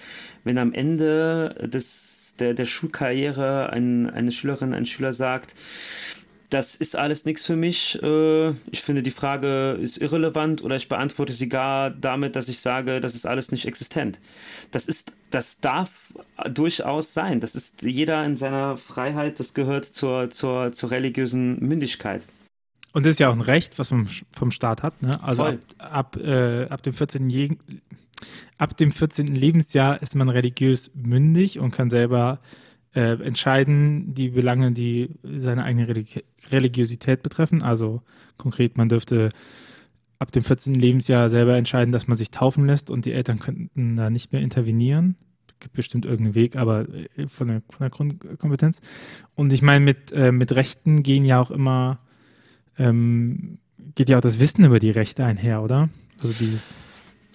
wenn 0.43 0.57
am 0.57 0.73
Ende 0.73 1.69
des, 1.71 2.04
der, 2.39 2.53
der 2.53 2.65
Schulkarriere 2.65 3.69
ein, 3.71 4.09
eine 4.09 4.31
Schülerin, 4.31 4.73
ein 4.73 4.85
Schüler 4.85 5.13
sagt, 5.13 5.55
das 6.49 6.75
ist 6.75 6.95
alles 6.95 7.25
nichts 7.25 7.45
für 7.45 7.55
mich. 7.55 8.01
Äh, 8.01 8.49
ich 8.71 8.81
finde, 8.81 9.01
die 9.01 9.11
Frage 9.11 9.77
ist 9.81 9.97
irrelevant 9.97 10.63
oder 10.63 10.75
ich 10.75 10.87
beantworte 10.87 11.33
sie 11.33 11.49
gar 11.49 11.89
damit, 11.89 12.35
dass 12.35 12.47
ich 12.47 12.59
sage, 12.59 13.01
das 13.01 13.15
ist 13.15 13.25
alles 13.25 13.51
nicht 13.51 13.65
existent. 13.65 14.19
Das 14.71 14.85
ist, 14.85 15.11
das 15.31 15.59
darf 15.59 16.13
durchaus 16.49 17.13
sein. 17.13 17.39
Das 17.39 17.55
ist 17.55 17.81
jeder 17.81 18.23
in 18.25 18.37
seiner 18.37 18.77
Freiheit, 18.77 19.39
das 19.39 19.53
gehört 19.53 19.85
zur, 19.85 20.29
zur, 20.29 20.71
zur 20.71 20.91
religiösen 20.91 21.59
Mündigkeit. 21.59 22.23
Und 22.93 23.05
das 23.05 23.11
ist 23.11 23.19
ja 23.19 23.29
auch 23.29 23.33
ein 23.33 23.41
Recht, 23.41 23.77
was 23.77 23.91
man 23.91 24.07
vom 24.31 24.51
Staat 24.51 24.81
hat. 24.81 25.01
Ne? 25.01 25.21
Also 25.21 25.43
Voll. 25.43 25.59
ab, 25.77 26.15
ab, 26.15 26.17
äh, 26.23 26.69
ab, 26.69 26.81
dem 26.83 26.93
14. 26.93 27.59
Ab 28.57 28.77
dem 28.77 28.91
14. 28.91 29.27
Lebensjahr 29.27 30.01
ist 30.01 30.15
man 30.15 30.29
religiös 30.29 30.91
mündig 30.93 31.59
und 31.59 31.71
kann 31.71 31.89
selber 31.89 32.39
äh, 32.95 33.21
entscheiden 33.21 34.13
die 34.13 34.29
Belange, 34.29 34.71
die 34.71 35.09
seine 35.23 35.65
eigene 35.65 35.88
Religi 35.88 36.23
Religiosität 36.49 37.23
betreffen. 37.23 37.61
Also 37.61 38.01
konkret, 38.38 38.77
man 38.77 38.88
dürfte 38.88 39.29
ab 40.19 40.31
dem 40.31 40.43
14. 40.43 40.73
Lebensjahr 40.73 41.29
selber 41.29 41.57
entscheiden, 41.57 41.91
dass 41.91 42.07
man 42.07 42.17
sich 42.17 42.31
taufen 42.31 42.65
lässt 42.65 42.89
und 42.89 43.05
die 43.05 43.11
Eltern 43.11 43.39
könnten 43.39 43.95
da 43.95 44.09
nicht 44.09 44.31
mehr 44.31 44.41
intervenieren. 44.41 45.15
Gibt 45.59 45.75
bestimmt 45.75 46.05
irgendeinen 46.05 46.35
Weg, 46.35 46.55
aber 46.55 46.88
äh, 47.17 47.27
von 47.27 47.47
der, 47.47 47.61
von 47.69 47.79
der 47.81 47.89
Grundkompetenz. 47.89 48.81
Und 49.35 49.51
ich 49.51 49.61
meine, 49.61 49.83
mit, 49.83 50.11
äh, 50.11 50.31
mit 50.31 50.53
Rechten 50.53 51.03
gehen 51.03 51.25
ja 51.25 51.41
auch 51.41 51.51
immer, 51.51 51.99
ähm, 52.77 53.57
geht 53.95 54.09
ja 54.09 54.17
auch 54.17 54.21
das 54.21 54.39
Wissen 54.39 54.65
über 54.65 54.79
die 54.79 54.91
Rechte 54.91 55.25
einher, 55.25 55.61
oder? 55.61 55.89
Also 56.21 56.33
dieses 56.39 56.67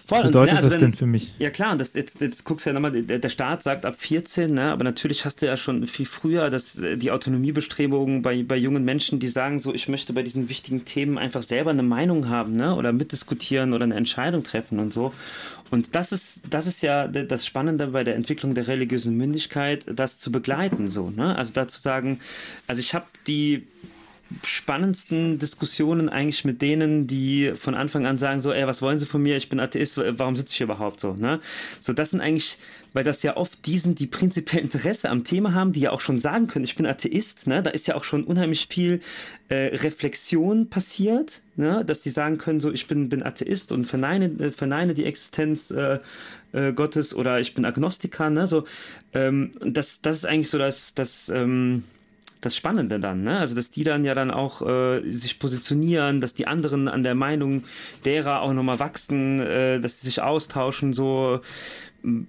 Voll. 0.05 0.19
Was 0.19 0.27
bedeutet 0.27 0.49
und, 0.49 0.53
ne, 0.53 0.57
also 0.57 0.69
das 0.69 0.79
denn 0.79 0.93
für 0.93 1.05
mich? 1.05 1.33
Ja 1.39 1.49
klar, 1.49 1.75
das, 1.75 1.93
jetzt, 1.93 2.21
jetzt 2.21 2.43
guckst 2.43 2.65
du 2.65 2.69
ja 2.69 2.73
nochmal, 2.73 2.91
der, 2.91 3.19
der 3.19 3.29
Staat 3.29 3.63
sagt 3.63 3.85
ab 3.85 3.95
14, 3.97 4.53
ne, 4.53 4.71
aber 4.71 4.83
natürlich 4.83 5.25
hast 5.25 5.41
du 5.41 5.45
ja 5.45 5.57
schon 5.57 5.87
viel 5.87 6.05
früher 6.05 6.49
dass 6.49 6.77
äh, 6.77 6.97
die 6.97 7.11
Autonomiebestrebungen 7.11 8.21
bei, 8.21 8.43
bei 8.43 8.57
jungen 8.57 8.83
Menschen, 8.83 9.19
die 9.19 9.27
sagen 9.27 9.59
so, 9.59 9.73
ich 9.73 9.87
möchte 9.87 10.13
bei 10.13 10.23
diesen 10.23 10.49
wichtigen 10.49 10.85
Themen 10.85 11.17
einfach 11.17 11.43
selber 11.43 11.71
eine 11.71 11.83
Meinung 11.83 12.29
haben 12.29 12.55
ne, 12.55 12.75
oder 12.75 12.91
mitdiskutieren 12.93 13.73
oder 13.73 13.83
eine 13.83 13.95
Entscheidung 13.95 14.43
treffen 14.43 14.79
und 14.79 14.93
so. 14.93 15.13
Und 15.71 15.95
das 15.95 16.11
ist, 16.11 16.41
das 16.49 16.67
ist 16.67 16.81
ja 16.81 17.07
das 17.07 17.45
Spannende 17.45 17.87
bei 17.87 18.03
der 18.03 18.15
Entwicklung 18.15 18.53
der 18.53 18.67
religiösen 18.67 19.15
Mündigkeit, 19.15 19.85
das 19.87 20.19
zu 20.19 20.29
begleiten, 20.29 20.89
so, 20.89 21.09
ne? 21.09 21.35
Also 21.37 21.53
dazu 21.53 21.79
sagen, 21.79 22.19
also 22.67 22.81
ich 22.81 22.93
habe 22.93 23.05
die 23.25 23.65
spannendsten 24.43 25.39
Diskussionen 25.39 26.09
eigentlich 26.09 26.45
mit 26.45 26.61
denen, 26.61 27.07
die 27.07 27.53
von 27.55 27.75
Anfang 27.75 28.05
an 28.05 28.17
sagen 28.17 28.39
so, 28.39 28.51
ey, 28.51 28.65
was 28.67 28.81
wollen 28.81 28.99
Sie 28.99 29.05
von 29.05 29.21
mir? 29.21 29.35
Ich 29.35 29.49
bin 29.49 29.59
Atheist, 29.59 29.97
warum 29.97 30.35
sitze 30.35 30.51
ich 30.51 30.57
hier 30.57 30.65
überhaupt 30.65 30.99
so? 30.99 31.13
Ne? 31.13 31.39
So, 31.79 31.93
das 31.93 32.11
sind 32.11 32.21
eigentlich, 32.21 32.57
weil 32.93 33.03
das 33.03 33.23
ja 33.23 33.37
oft 33.37 33.65
diesen, 33.65 33.95
die 33.95 34.07
prinzipiell 34.07 34.61
Interesse 34.61 35.09
am 35.09 35.23
Thema 35.23 35.53
haben, 35.53 35.73
die 35.73 35.81
ja 35.81 35.91
auch 35.91 36.01
schon 36.01 36.19
sagen 36.19 36.47
können, 36.47 36.65
ich 36.65 36.75
bin 36.75 36.85
Atheist, 36.85 37.47
ne? 37.47 37.63
Da 37.63 37.69
ist 37.69 37.87
ja 37.87 37.95
auch 37.95 38.03
schon 38.03 38.23
unheimlich 38.23 38.67
viel 38.69 39.01
äh, 39.49 39.75
Reflexion 39.77 40.69
passiert, 40.69 41.41
ne? 41.55 41.83
Dass 41.85 42.01
die 42.01 42.09
sagen 42.09 42.37
können, 42.37 42.59
so, 42.59 42.71
ich 42.71 42.87
bin, 42.87 43.09
bin 43.09 43.23
Atheist 43.23 43.71
und 43.71 43.85
verneine, 43.85 44.25
äh, 44.39 44.51
verneine 44.51 44.93
die 44.93 45.05
Existenz 45.05 45.71
äh, 45.71 45.99
äh, 46.53 46.73
Gottes 46.73 47.15
oder 47.15 47.39
ich 47.39 47.53
bin 47.53 47.65
Agnostiker, 47.65 48.29
ne? 48.29 48.47
So, 48.47 48.65
ähm, 49.13 49.51
das, 49.61 50.01
das 50.01 50.17
ist 50.17 50.25
eigentlich 50.25 50.49
so 50.49 50.57
das, 50.57 50.93
das, 50.93 51.29
ähm, 51.29 51.83
das 52.41 52.55
Spannende 52.55 52.99
dann, 52.99 53.23
ne? 53.23 53.39
Also, 53.39 53.55
dass 53.55 53.71
die 53.71 53.83
dann 53.83 54.03
ja 54.03 54.15
dann 54.15 54.31
auch 54.31 54.61
äh, 54.61 55.09
sich 55.11 55.39
positionieren, 55.39 56.21
dass 56.21 56.33
die 56.33 56.47
anderen 56.47 56.87
an 56.87 57.03
der 57.03 57.15
Meinung 57.15 57.63
derer 58.03 58.41
auch 58.41 58.53
nochmal 58.53 58.79
wachsen, 58.79 59.39
äh, 59.39 59.79
dass 59.79 60.01
sie 60.01 60.07
sich 60.07 60.21
austauschen, 60.21 60.93
so. 60.93 61.41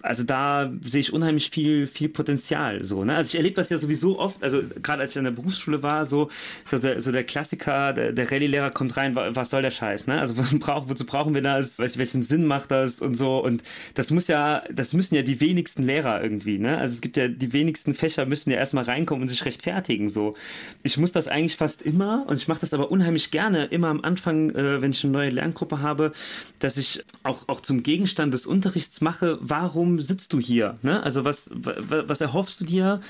Also 0.03 0.25
da 0.25 0.73
sehe 0.85 1.01
ich 1.01 1.13
unheimlich 1.13 1.51
viel, 1.51 1.87
viel 1.87 2.09
Potenzial. 2.09 2.85
So, 2.85 3.05
ne? 3.05 3.17
Also 3.17 3.29
ich 3.29 3.37
erlebe 3.37 3.55
das 3.55 3.71
ja 3.71 3.79
sowieso 3.79 4.19
oft, 4.19 4.43
also 4.43 4.63
gerade 4.83 5.03
als 5.03 5.13
ich 5.13 5.19
an 5.19 5.25
der 5.25 5.31
Berufsschule 5.31 5.83
war, 5.83 6.07
so, 6.07 6.29
so, 6.65 6.79
der, 6.79 7.01
so 7.01 7.13
der 7.13 7.25
Klassiker, 7.25 7.93
der, 7.93 8.13
der 8.13 8.31
Rallye-Lehrer 8.31 8.71
kommt 8.71 8.97
rein, 8.97 9.15
was 9.15 9.51
soll 9.51 9.63
der 9.63 9.71
Scheiß, 9.71 10.07
ne? 10.07 10.21
Also 10.21 10.37
wozu 10.39 11.07
brauchen 11.07 11.35
wir 11.35 11.43
das? 11.43 11.79
Welchen 11.79 12.23
Sinn 12.23 12.47
macht 12.47 12.71
das 12.71 13.01
und 13.01 13.17
so? 13.17 13.43
Und 13.43 13.63
das 13.95 14.11
muss 14.11 14.29
ja, 14.29 14.63
das 14.73 14.93
müssen 14.93 15.15
ja 15.15 15.23
die 15.23 15.41
wenigsten 15.41 15.83
Lehrer 15.83 16.23
irgendwie, 16.23 16.59
ne? 16.59 16.79
Also 16.79 16.95
es 16.95 17.01
gibt 17.01 17.17
ja 17.17 17.29
die 17.29 17.53
wenigsten 17.53 17.95
Fächer 17.95 18.27
müssen 18.27 18.51
ja 18.51 18.57
erstmal 18.57 18.85
reinkommen 18.85 19.23
und 19.23 19.29
sich 19.29 19.45
rechtfertigen. 19.45 20.09
So. 20.09 20.35
Ich 20.83 20.99
muss 20.99 21.13
das 21.13 21.29
eigentlich 21.29 21.57
fast 21.57 21.83
immer 21.83 22.25
und 22.29 22.37
ich 22.37 22.49
mache 22.49 22.61
das 22.61 22.75
aber 22.75 22.91
unheimlich 22.91 23.31
gerne, 23.31 23.67
immer 23.67 23.89
am 23.89 24.01
Anfang, 24.03 24.51
äh, 24.51 24.83
wenn 24.83 24.91
ich 24.91 25.03
eine 25.05 25.13
neue 25.13 25.31
Lerngruppe 25.31 25.81
habe, 25.81 26.13
dass 26.59 26.77
ich 26.77 27.05
auch, 27.23 27.49
auch 27.49 27.61
zum 27.61 27.83
Gegenstand 27.83 28.35
des 28.35 28.47
Unterrichts 28.47 29.01
mache, 29.01 29.39
warum 29.63 30.01
sitzt 30.01 30.33
du 30.33 30.41
hier? 30.41 30.77
Ne? 30.83 31.03
Also 31.03 31.25
was, 31.25 31.51
was 31.55 32.21
erhoffst 32.21 32.61
du 32.61 32.65
dir? 32.65 33.01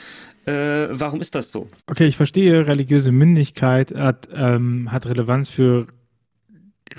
Äh, 0.44 0.88
warum 0.90 1.20
ist 1.20 1.34
das 1.34 1.50
so? 1.50 1.68
Okay, 1.86 2.06
ich 2.06 2.16
verstehe, 2.16 2.66
religiöse 2.66 3.10
Mündigkeit 3.10 3.94
hat, 3.94 4.28
ähm, 4.34 4.92
hat 4.92 5.06
Relevanz 5.06 5.48
für 5.48 5.86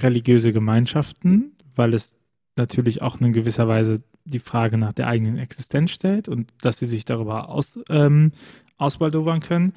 religiöse 0.01 0.53
Gemeinschaften, 0.53 1.55
weil 1.75 1.93
es 1.93 2.17
natürlich 2.55 3.01
auch 3.01 3.21
in 3.21 3.31
gewisser 3.33 3.67
Weise 3.67 4.01
die 4.25 4.39
Frage 4.39 4.77
nach 4.77 4.93
der 4.93 5.07
eigenen 5.07 5.37
Existenz 5.37 5.91
stellt 5.91 6.27
und 6.27 6.51
dass 6.61 6.79
sie 6.79 6.87
sich 6.87 7.05
darüber 7.05 7.49
aus, 7.49 7.79
ähm, 7.89 8.31
ausbaldowern 8.77 9.39
können. 9.39 9.73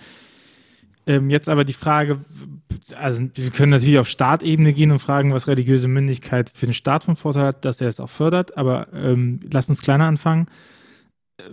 Ähm, 1.07 1.31
jetzt 1.31 1.49
aber 1.49 1.65
die 1.65 1.73
Frage, 1.73 2.25
also 2.97 3.23
wir 3.35 3.51
können 3.51 3.71
natürlich 3.71 3.99
auf 3.99 4.09
Staatebene 4.09 4.73
gehen 4.73 4.91
und 4.91 4.99
fragen, 4.99 5.33
was 5.33 5.47
religiöse 5.47 5.87
Mündigkeit 5.87 6.51
für 6.53 6.67
den 6.67 6.75
Staat 6.75 7.05
von 7.05 7.15
Vorteil 7.15 7.47
hat, 7.47 7.65
dass 7.65 7.81
er 7.81 7.89
es 7.89 8.01
auch 8.01 8.11
fördert, 8.11 8.57
aber 8.57 8.89
ähm, 8.93 9.41
lass 9.51 9.69
uns 9.69 9.83
kleiner 9.83 10.07
anfangen. 10.07 10.49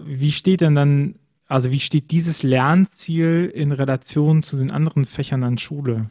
Wie 0.03 0.31
steht 0.31 0.61
denn 0.61 0.73
dann, 0.73 1.15
also 1.47 1.71
wie 1.71 1.79
steht 1.79 2.09
dieses 2.09 2.41
Lernziel 2.41 3.51
in 3.53 3.71
Relation 3.71 4.41
zu 4.41 4.57
den 4.57 4.71
anderen 4.71 5.05
Fächern 5.05 5.43
an 5.43 5.59
Schule? 5.59 6.09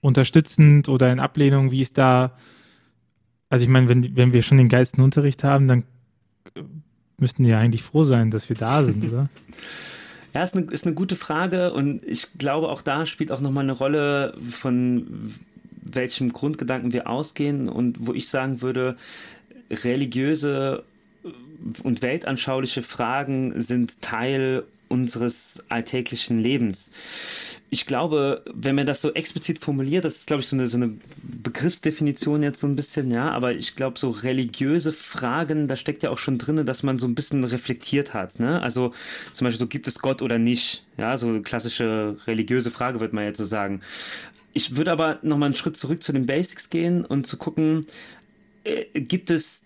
Unterstützend 0.00 0.90
oder 0.90 1.10
in 1.10 1.20
Ablehnung, 1.20 1.70
wie 1.70 1.80
ist 1.80 1.96
da, 1.96 2.36
also 3.48 3.62
ich 3.62 3.70
meine, 3.70 3.88
wenn, 3.88 4.14
wenn 4.14 4.34
wir 4.34 4.42
schon 4.42 4.58
den 4.58 4.68
geilsten 4.68 5.02
Unterricht 5.02 5.42
haben, 5.42 5.68
dann 5.68 5.84
müssten 7.18 7.44
wir 7.44 7.52
ja 7.52 7.58
eigentlich 7.58 7.82
froh 7.82 8.04
sein, 8.04 8.30
dass 8.30 8.50
wir 8.50 8.56
da 8.56 8.84
sind, 8.84 9.04
oder? 9.04 9.30
Ja, 10.34 10.42
ist 10.42 10.54
eine, 10.56 10.66
ist 10.70 10.86
eine 10.86 10.94
gute 10.94 11.16
Frage 11.16 11.72
und 11.72 12.04
ich 12.04 12.38
glaube, 12.38 12.68
auch 12.68 12.82
da 12.82 13.06
spielt 13.06 13.32
auch 13.32 13.40
nochmal 13.40 13.64
eine 13.64 13.72
Rolle, 13.72 14.34
von 14.50 15.34
welchem 15.82 16.32
Grundgedanken 16.32 16.92
wir 16.92 17.08
ausgehen 17.08 17.68
und 17.68 18.06
wo 18.06 18.12
ich 18.12 18.28
sagen 18.28 18.60
würde, 18.60 18.96
religiöse 19.70 20.84
und 21.82 22.02
weltanschauliche 22.02 22.82
Fragen 22.82 23.60
sind 23.60 24.00
Teil 24.02 24.64
unseres 24.88 25.62
alltäglichen 25.68 26.38
Lebens 26.38 26.90
ich 27.70 27.86
glaube, 27.86 28.42
wenn 28.52 28.74
man 28.74 28.86
das 28.86 29.02
so 29.02 29.12
explizit 29.12 29.58
formuliert, 29.58 30.04
das 30.04 30.16
ist, 30.16 30.26
glaube 30.26 30.40
ich, 30.40 30.48
so 30.48 30.56
eine, 30.56 30.68
so 30.68 30.78
eine 30.78 30.94
Begriffsdefinition 31.22 32.42
jetzt 32.42 32.60
so 32.60 32.66
ein 32.66 32.76
bisschen, 32.76 33.10
ja, 33.10 33.30
aber 33.30 33.52
ich 33.52 33.74
glaube, 33.74 33.98
so 33.98 34.10
religiöse 34.10 34.92
Fragen, 34.92 35.68
da 35.68 35.76
steckt 35.76 36.02
ja 36.02 36.10
auch 36.10 36.18
schon 36.18 36.38
drin, 36.38 36.64
dass 36.64 36.82
man 36.82 36.98
so 36.98 37.06
ein 37.06 37.14
bisschen 37.14 37.44
reflektiert 37.44 38.14
hat, 38.14 38.40
ne? 38.40 38.62
Also 38.62 38.94
zum 39.34 39.44
Beispiel 39.44 39.60
so, 39.60 39.66
gibt 39.66 39.86
es 39.86 39.98
Gott 39.98 40.22
oder 40.22 40.38
nicht? 40.38 40.84
Ja, 40.96 41.18
so 41.18 41.28
eine 41.28 41.42
klassische 41.42 42.16
religiöse 42.26 42.70
Frage, 42.70 43.00
würde 43.00 43.14
man 43.14 43.24
jetzt 43.24 43.38
so 43.38 43.44
sagen. 43.44 43.82
Ich 44.54 44.76
würde 44.76 44.92
aber 44.92 45.18
nochmal 45.22 45.48
einen 45.48 45.54
Schritt 45.54 45.76
zurück 45.76 46.02
zu 46.02 46.12
den 46.12 46.24
Basics 46.24 46.70
gehen 46.70 47.04
und 47.04 47.26
zu 47.26 47.36
gucken, 47.36 47.84
äh, 48.64 48.84
gibt 48.94 49.30
es 49.30 49.62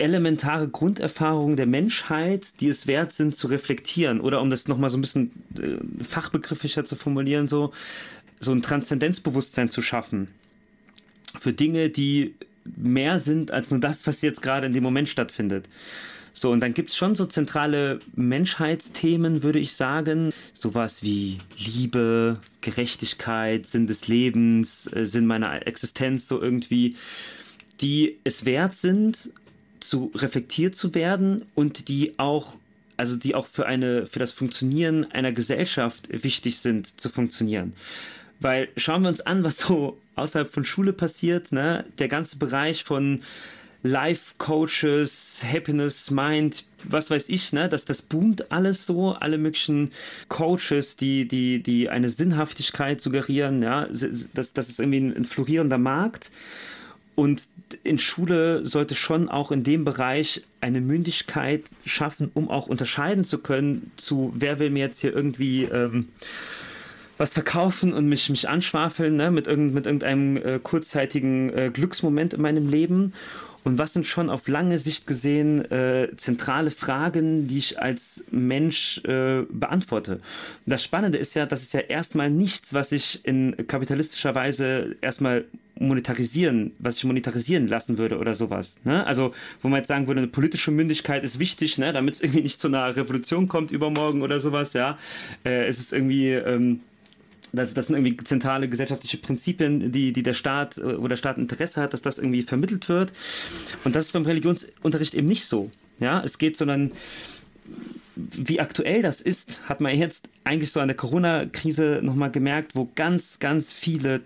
elementare 0.00 0.68
Grunderfahrungen 0.68 1.56
der 1.56 1.66
Menschheit, 1.66 2.60
die 2.60 2.68
es 2.68 2.86
wert 2.86 3.12
sind 3.12 3.36
zu 3.36 3.46
reflektieren. 3.48 4.20
Oder 4.20 4.40
um 4.40 4.50
das 4.50 4.68
nochmal 4.68 4.90
so 4.90 4.98
ein 4.98 5.00
bisschen 5.00 5.30
äh, 5.58 6.04
fachbegrifflicher 6.04 6.84
zu 6.84 6.96
formulieren, 6.96 7.48
so, 7.48 7.72
so 8.40 8.52
ein 8.52 8.62
Transzendenzbewusstsein 8.62 9.68
zu 9.68 9.82
schaffen. 9.82 10.28
Für 11.38 11.52
Dinge, 11.52 11.90
die 11.90 12.34
mehr 12.64 13.20
sind 13.20 13.50
als 13.50 13.70
nur 13.70 13.80
das, 13.80 14.06
was 14.06 14.22
jetzt 14.22 14.42
gerade 14.42 14.66
in 14.66 14.72
dem 14.72 14.82
Moment 14.82 15.08
stattfindet. 15.08 15.68
So, 16.32 16.50
und 16.50 16.60
dann 16.60 16.74
gibt 16.74 16.90
es 16.90 16.96
schon 16.96 17.14
so 17.14 17.26
zentrale 17.26 18.00
Menschheitsthemen, 18.14 19.42
würde 19.42 19.58
ich 19.58 19.72
sagen. 19.72 20.32
Sowas 20.54 21.02
wie 21.02 21.38
Liebe, 21.56 22.38
Gerechtigkeit, 22.60 23.66
Sinn 23.66 23.86
des 23.86 24.08
Lebens, 24.08 24.90
äh, 24.92 25.04
Sinn 25.04 25.26
meiner 25.26 25.66
Existenz, 25.66 26.28
so 26.28 26.40
irgendwie, 26.40 26.96
die 27.80 28.18
es 28.24 28.44
wert 28.44 28.74
sind, 28.74 29.30
zu 29.80 30.10
reflektiert 30.14 30.76
zu 30.76 30.94
werden 30.94 31.46
und 31.54 31.88
die 31.88 32.18
auch 32.18 32.56
also 32.96 33.16
die 33.16 33.34
auch 33.34 33.46
für 33.46 33.66
eine 33.66 34.06
für 34.06 34.18
das 34.18 34.32
Funktionieren 34.32 35.10
einer 35.10 35.32
Gesellschaft 35.32 36.08
wichtig 36.10 36.58
sind 36.58 37.00
zu 37.00 37.08
funktionieren. 37.08 37.72
Weil 38.40 38.68
schauen 38.76 39.02
wir 39.02 39.08
uns 39.08 39.22
an, 39.22 39.42
was 39.42 39.58
so 39.58 39.98
außerhalb 40.16 40.52
von 40.52 40.64
Schule 40.64 40.92
passiert, 40.92 41.50
ne? 41.50 41.84
Der 41.98 42.08
ganze 42.08 42.36
Bereich 42.36 42.84
von 42.84 43.22
Life 43.82 44.34
Coaches, 44.36 45.42
Happiness 45.42 46.10
Mind, 46.10 46.64
was 46.84 47.10
weiß 47.10 47.30
ich, 47.30 47.54
ne, 47.54 47.68
dass 47.68 47.86
das 47.86 48.02
boomt 48.02 48.52
alles 48.52 48.84
so, 48.84 49.12
alle 49.12 49.38
möglichen 49.38 49.90
Coaches, 50.28 50.96
die 50.96 51.26
die 51.26 51.62
die 51.62 51.88
eine 51.88 52.10
Sinnhaftigkeit 52.10 53.00
suggerieren, 53.00 53.62
ja, 53.62 53.88
das 54.34 54.52
das 54.52 54.68
ist 54.68 54.80
irgendwie 54.80 55.00
ein, 55.00 55.16
ein 55.16 55.24
florierender 55.24 55.78
Markt 55.78 56.30
und 57.14 57.48
in 57.84 57.98
Schule 57.98 58.64
sollte 58.66 58.94
schon 58.94 59.28
auch 59.28 59.52
in 59.52 59.62
dem 59.62 59.84
Bereich 59.84 60.42
eine 60.60 60.80
Mündigkeit 60.80 61.64
schaffen, 61.84 62.30
um 62.34 62.50
auch 62.50 62.66
unterscheiden 62.66 63.24
zu 63.24 63.38
können, 63.38 63.92
zu 63.96 64.32
wer 64.34 64.58
will 64.58 64.70
mir 64.70 64.80
jetzt 64.80 65.00
hier 65.00 65.14
irgendwie 65.14 65.64
ähm, 65.64 66.08
was 67.18 67.34
verkaufen 67.34 67.92
und 67.92 68.08
mich, 68.08 68.30
mich 68.30 68.48
anschwafeln 68.48 69.16
ne, 69.16 69.30
mit, 69.30 69.46
irgend, 69.46 69.74
mit 69.74 69.84
irgendeinem 69.86 70.36
äh, 70.38 70.58
kurzzeitigen 70.58 71.50
äh, 71.50 71.70
Glücksmoment 71.72 72.34
in 72.34 72.40
meinem 72.40 72.68
Leben 72.68 73.12
und 73.64 73.78
was 73.78 73.92
sind 73.92 74.06
schon 74.06 74.30
auf 74.30 74.48
lange 74.48 74.78
Sicht 74.78 75.06
gesehen 75.06 75.70
äh, 75.70 76.08
zentrale 76.16 76.70
Fragen, 76.70 77.46
die 77.46 77.58
ich 77.58 77.80
als 77.80 78.24
Mensch 78.30 79.02
äh, 79.04 79.42
beantworte? 79.50 80.20
Das 80.66 80.82
Spannende 80.82 81.18
ist 81.18 81.34
ja, 81.34 81.46
das 81.46 81.62
ist 81.62 81.74
ja 81.74 81.80
erstmal 81.80 82.30
nichts, 82.30 82.72
was 82.72 82.92
ich 82.92 83.24
in 83.24 83.54
kapitalistischer 83.66 84.34
Weise 84.34 84.96
erstmal 85.00 85.44
monetarisieren, 85.78 86.72
was 86.78 86.98
ich 86.98 87.04
monetarisieren 87.04 87.66
lassen 87.66 87.98
würde 87.98 88.18
oder 88.18 88.34
sowas. 88.34 88.78
Ne? 88.84 89.04
Also, 89.06 89.34
wo 89.62 89.68
man 89.68 89.78
jetzt 89.78 89.88
sagen 89.88 90.06
würde, 90.06 90.20
eine 90.20 90.28
politische 90.28 90.70
Mündigkeit 90.70 91.24
ist 91.24 91.38
wichtig, 91.38 91.78
ne? 91.78 91.92
damit 91.92 92.14
es 92.14 92.20
irgendwie 92.22 92.42
nicht 92.42 92.60
zu 92.60 92.68
einer 92.68 92.94
Revolution 92.96 93.48
kommt 93.48 93.70
übermorgen 93.70 94.22
oder 94.22 94.40
sowas, 94.40 94.74
ja. 94.74 94.98
Äh, 95.44 95.66
es 95.66 95.78
ist 95.78 95.92
irgendwie. 95.92 96.30
Ähm, 96.32 96.80
das, 97.52 97.74
das 97.74 97.86
sind 97.86 97.96
irgendwie 97.96 98.16
zentrale 98.24 98.68
gesellschaftliche 98.68 99.18
Prinzipien, 99.18 99.92
die, 99.92 100.12
die 100.12 100.22
der 100.22 100.34
Staat, 100.34 100.78
äh, 100.78 101.00
wo 101.00 101.08
der 101.08 101.16
Staat 101.16 101.38
Interesse 101.38 101.80
hat, 101.80 101.92
dass 101.92 102.02
das 102.02 102.18
irgendwie 102.18 102.42
vermittelt 102.42 102.88
wird. 102.88 103.12
Und 103.84 103.96
das 103.96 104.06
ist 104.06 104.12
beim 104.12 104.24
Religionsunterricht 104.24 105.14
eben 105.14 105.28
nicht 105.28 105.44
so. 105.44 105.70
Ja, 105.98 106.22
es 106.24 106.38
geht, 106.38 106.56
sondern 106.56 106.92
wie 108.16 108.60
aktuell 108.60 109.02
das 109.02 109.20
ist, 109.20 109.60
hat 109.68 109.80
man 109.80 109.96
jetzt 109.96 110.28
eigentlich 110.44 110.72
so 110.72 110.80
an 110.80 110.88
der 110.88 110.96
Corona-Krise 110.96 112.00
nochmal 112.02 112.30
gemerkt, 112.30 112.74
wo 112.74 112.88
ganz, 112.94 113.38
ganz 113.38 113.72
viele 113.72 114.20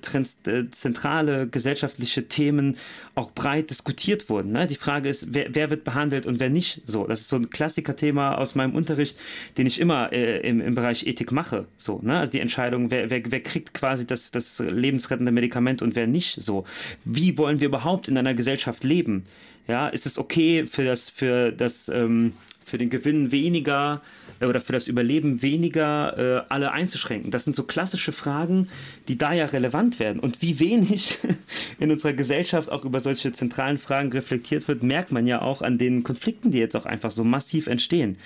äh, 0.46 0.70
zentrale 0.70 1.46
gesellschaftliche 1.48 2.28
Themen 2.28 2.76
auch 3.14 3.32
breit 3.32 3.70
diskutiert 3.70 4.30
wurden. 4.30 4.52
Ne? 4.52 4.66
Die 4.66 4.74
Frage 4.74 5.08
ist, 5.08 5.34
wer, 5.34 5.54
wer, 5.54 5.70
wird 5.70 5.84
behandelt 5.84 6.24
und 6.26 6.40
wer 6.40 6.50
nicht 6.50 6.82
so. 6.86 7.06
Das 7.06 7.20
ist 7.20 7.28
so 7.28 7.36
ein 7.36 7.50
Klassiker-Thema 7.50 8.38
aus 8.38 8.54
meinem 8.54 8.74
Unterricht, 8.74 9.18
den 9.58 9.66
ich 9.66 9.80
immer 9.80 10.12
äh, 10.12 10.40
im, 10.48 10.60
im, 10.60 10.74
Bereich 10.74 11.06
Ethik 11.06 11.30
mache. 11.30 11.66
So, 11.76 12.00
ne? 12.02 12.18
Also 12.18 12.32
die 12.32 12.40
Entscheidung, 12.40 12.90
wer, 12.90 13.10
wer, 13.10 13.22
wer 13.26 13.40
kriegt 13.40 13.74
quasi 13.74 14.06
das, 14.06 14.30
das 14.30 14.60
lebensrettende 14.60 15.32
Medikament 15.32 15.82
und 15.82 15.94
wer 15.94 16.06
nicht 16.06 16.40
so. 16.40 16.64
Wie 17.04 17.36
wollen 17.38 17.60
wir 17.60 17.68
überhaupt 17.68 18.08
in 18.08 18.16
einer 18.16 18.34
Gesellschaft 18.34 18.84
leben? 18.84 19.24
Ja, 19.66 19.88
ist 19.88 20.04
es 20.06 20.18
okay 20.18 20.66
für 20.66 20.84
das, 20.84 21.08
für 21.08 21.50
das 21.50 21.88
ähm, 21.88 22.34
für 22.64 22.78
den 22.78 22.90
Gewinn 22.90 23.32
weniger 23.32 24.02
äh, 24.40 24.46
oder 24.46 24.60
für 24.60 24.72
das 24.72 24.88
Überleben 24.88 25.42
weniger 25.42 26.18
äh, 26.18 26.42
alle 26.48 26.72
einzuschränken? 26.72 27.30
Das 27.30 27.44
sind 27.44 27.56
so 27.56 27.64
klassische 27.64 28.12
Fragen, 28.12 28.68
die 29.08 29.18
da 29.18 29.32
ja 29.32 29.46
relevant 29.46 29.98
werden. 29.98 30.20
Und 30.20 30.42
wie 30.42 30.60
wenig 30.60 31.18
in 31.78 31.90
unserer 31.90 32.12
Gesellschaft 32.12 32.70
auch 32.70 32.84
über 32.84 33.00
solche 33.00 33.32
zentralen 33.32 33.78
Fragen 33.78 34.10
reflektiert 34.12 34.66
wird, 34.68 34.82
merkt 34.82 35.12
man 35.12 35.26
ja 35.26 35.42
auch 35.42 35.62
an 35.62 35.78
den 35.78 36.02
Konflikten, 36.02 36.50
die 36.50 36.58
jetzt 36.58 36.76
auch 36.76 36.86
einfach 36.86 37.10
so 37.10 37.24
massiv 37.24 37.66
entstehen. 37.66 38.16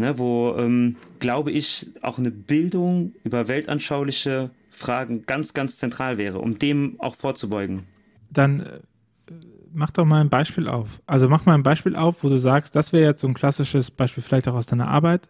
Ne, 0.00 0.16
wo, 0.16 0.54
ähm, 0.56 0.94
glaube 1.18 1.50
ich, 1.50 1.90
auch 2.02 2.18
eine 2.18 2.30
Bildung 2.30 3.14
über 3.24 3.48
weltanschauliche 3.48 4.50
Fragen 4.70 5.26
ganz, 5.26 5.54
ganz 5.54 5.76
zentral 5.76 6.18
wäre, 6.18 6.38
um 6.38 6.56
dem 6.56 6.94
auch 7.00 7.16
vorzubeugen. 7.16 7.82
Dann 8.30 8.60
äh, 8.60 8.78
mach 9.72 9.90
doch 9.90 10.04
mal 10.04 10.20
ein 10.20 10.28
Beispiel 10.28 10.68
auf. 10.68 11.00
Also 11.06 11.28
mach 11.28 11.46
mal 11.46 11.54
ein 11.54 11.62
Beispiel 11.62 11.96
auf, 11.96 12.22
wo 12.22 12.28
du 12.28 12.38
sagst, 12.38 12.74
das 12.76 12.92
wäre 12.92 13.04
jetzt 13.04 13.20
so 13.20 13.26
ein 13.26 13.34
klassisches 13.34 13.90
Beispiel, 13.90 14.22
vielleicht 14.22 14.48
auch 14.48 14.54
aus 14.54 14.66
deiner 14.66 14.88
Arbeit, 14.88 15.28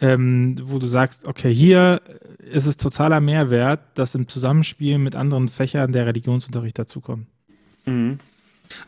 ähm, 0.00 0.56
wo 0.62 0.78
du 0.78 0.86
sagst, 0.86 1.26
okay, 1.26 1.52
hier 1.52 2.00
ist 2.38 2.66
es 2.66 2.76
totaler 2.76 3.20
Mehrwert, 3.20 3.80
dass 3.94 4.14
im 4.14 4.28
Zusammenspiel 4.28 4.98
mit 4.98 5.14
anderen 5.14 5.48
Fächern 5.48 5.92
der 5.92 6.06
Religionsunterricht 6.06 6.78
dazukommt. 6.78 7.26
Mhm. 7.84 8.18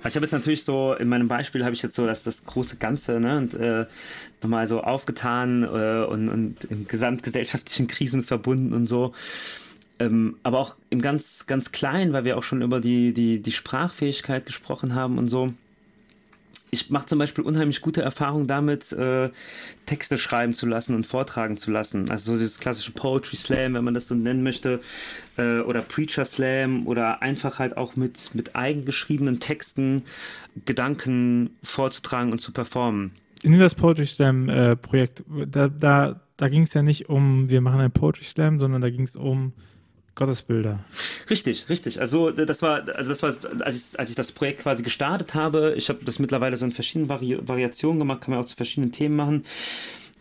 Ich 0.06 0.14
habe 0.14 0.24
jetzt 0.24 0.32
natürlich 0.32 0.64
so, 0.64 0.94
in 0.94 1.08
meinem 1.08 1.28
Beispiel 1.28 1.64
habe 1.64 1.74
ich 1.74 1.82
jetzt 1.82 1.96
so 1.96 2.06
das, 2.06 2.22
das 2.22 2.44
große 2.44 2.76
Ganze 2.76 3.18
ne, 3.18 3.38
und 3.38 3.54
äh, 3.54 3.86
nochmal 4.40 4.66
so 4.66 4.80
aufgetan 4.80 5.64
äh, 5.64 6.04
und, 6.04 6.28
und 6.28 6.64
im 6.66 6.86
gesamtgesellschaftlichen 6.86 7.88
Krisen 7.88 8.22
verbunden 8.22 8.72
und 8.72 8.86
so. 8.86 9.12
Ähm, 10.06 10.36
aber 10.42 10.58
auch 10.58 10.76
im 10.90 11.00
ganz, 11.02 11.46
ganz 11.46 11.72
Kleinen, 11.72 12.12
weil 12.12 12.24
wir 12.24 12.38
auch 12.38 12.42
schon 12.42 12.62
über 12.62 12.80
die, 12.80 13.12
die, 13.12 13.40
die 13.40 13.52
Sprachfähigkeit 13.52 14.46
gesprochen 14.46 14.94
haben 14.94 15.18
und 15.18 15.28
so 15.28 15.52
ich 16.74 16.88
mache 16.88 17.04
zum 17.04 17.18
Beispiel 17.18 17.44
unheimlich 17.44 17.82
gute 17.82 18.00
Erfahrungen 18.00 18.46
damit, 18.46 18.92
äh, 18.92 19.28
Texte 19.84 20.16
schreiben 20.16 20.54
zu 20.54 20.64
lassen 20.66 20.94
und 20.94 21.06
vortragen 21.06 21.58
zu 21.58 21.70
lassen. 21.70 22.10
Also 22.10 22.32
so 22.32 22.38
dieses 22.38 22.58
klassische 22.58 22.92
Poetry 22.92 23.36
Slam, 23.36 23.74
wenn 23.74 23.84
man 23.84 23.92
das 23.92 24.08
so 24.08 24.14
nennen 24.14 24.42
möchte, 24.42 24.80
äh, 25.36 25.60
oder 25.60 25.82
Preacher 25.82 26.24
Slam 26.24 26.86
oder 26.86 27.20
einfach 27.20 27.58
halt 27.58 27.76
auch 27.76 27.94
mit, 27.94 28.34
mit 28.34 28.56
eigengeschriebenen 28.56 29.38
Texten 29.38 30.04
Gedanken 30.64 31.50
vorzutragen 31.62 32.32
und 32.32 32.38
zu 32.38 32.52
performen. 32.52 33.12
In 33.42 33.58
das 33.58 33.74
Poetry 33.74 34.06
Slam 34.06 34.48
äh, 34.48 34.74
Projekt, 34.74 35.24
da, 35.28 35.68
da, 35.68 36.22
da 36.38 36.48
ging 36.48 36.62
es 36.62 36.72
ja 36.72 36.82
nicht 36.82 37.10
um, 37.10 37.50
wir 37.50 37.60
machen 37.60 37.80
ein 37.80 37.92
Poetry 37.92 38.24
Slam, 38.24 38.60
sondern 38.60 38.80
da 38.80 38.88
ging 38.88 39.04
es 39.04 39.14
um 39.14 39.52
Gottesbilder. 40.14 40.78
Richtig, 41.30 41.68
richtig. 41.70 42.00
Also 42.00 42.30
das 42.30 42.60
war, 42.60 42.86
also 42.94 43.10
das 43.10 43.22
war, 43.22 43.34
als 43.60 43.92
ich, 43.92 43.98
als 43.98 44.10
ich 44.10 44.16
das 44.16 44.32
Projekt 44.32 44.60
quasi 44.60 44.82
gestartet 44.82 45.34
habe, 45.34 45.74
ich 45.76 45.88
habe 45.88 46.04
das 46.04 46.18
mittlerweile 46.18 46.56
so 46.56 46.66
in 46.66 46.72
verschiedenen 46.72 47.08
Vari 47.08 47.38
Variationen 47.40 47.98
gemacht, 47.98 48.20
kann 48.20 48.34
man 48.34 48.42
auch 48.42 48.46
zu 48.46 48.56
verschiedenen 48.56 48.92
Themen 48.92 49.16
machen. 49.16 49.44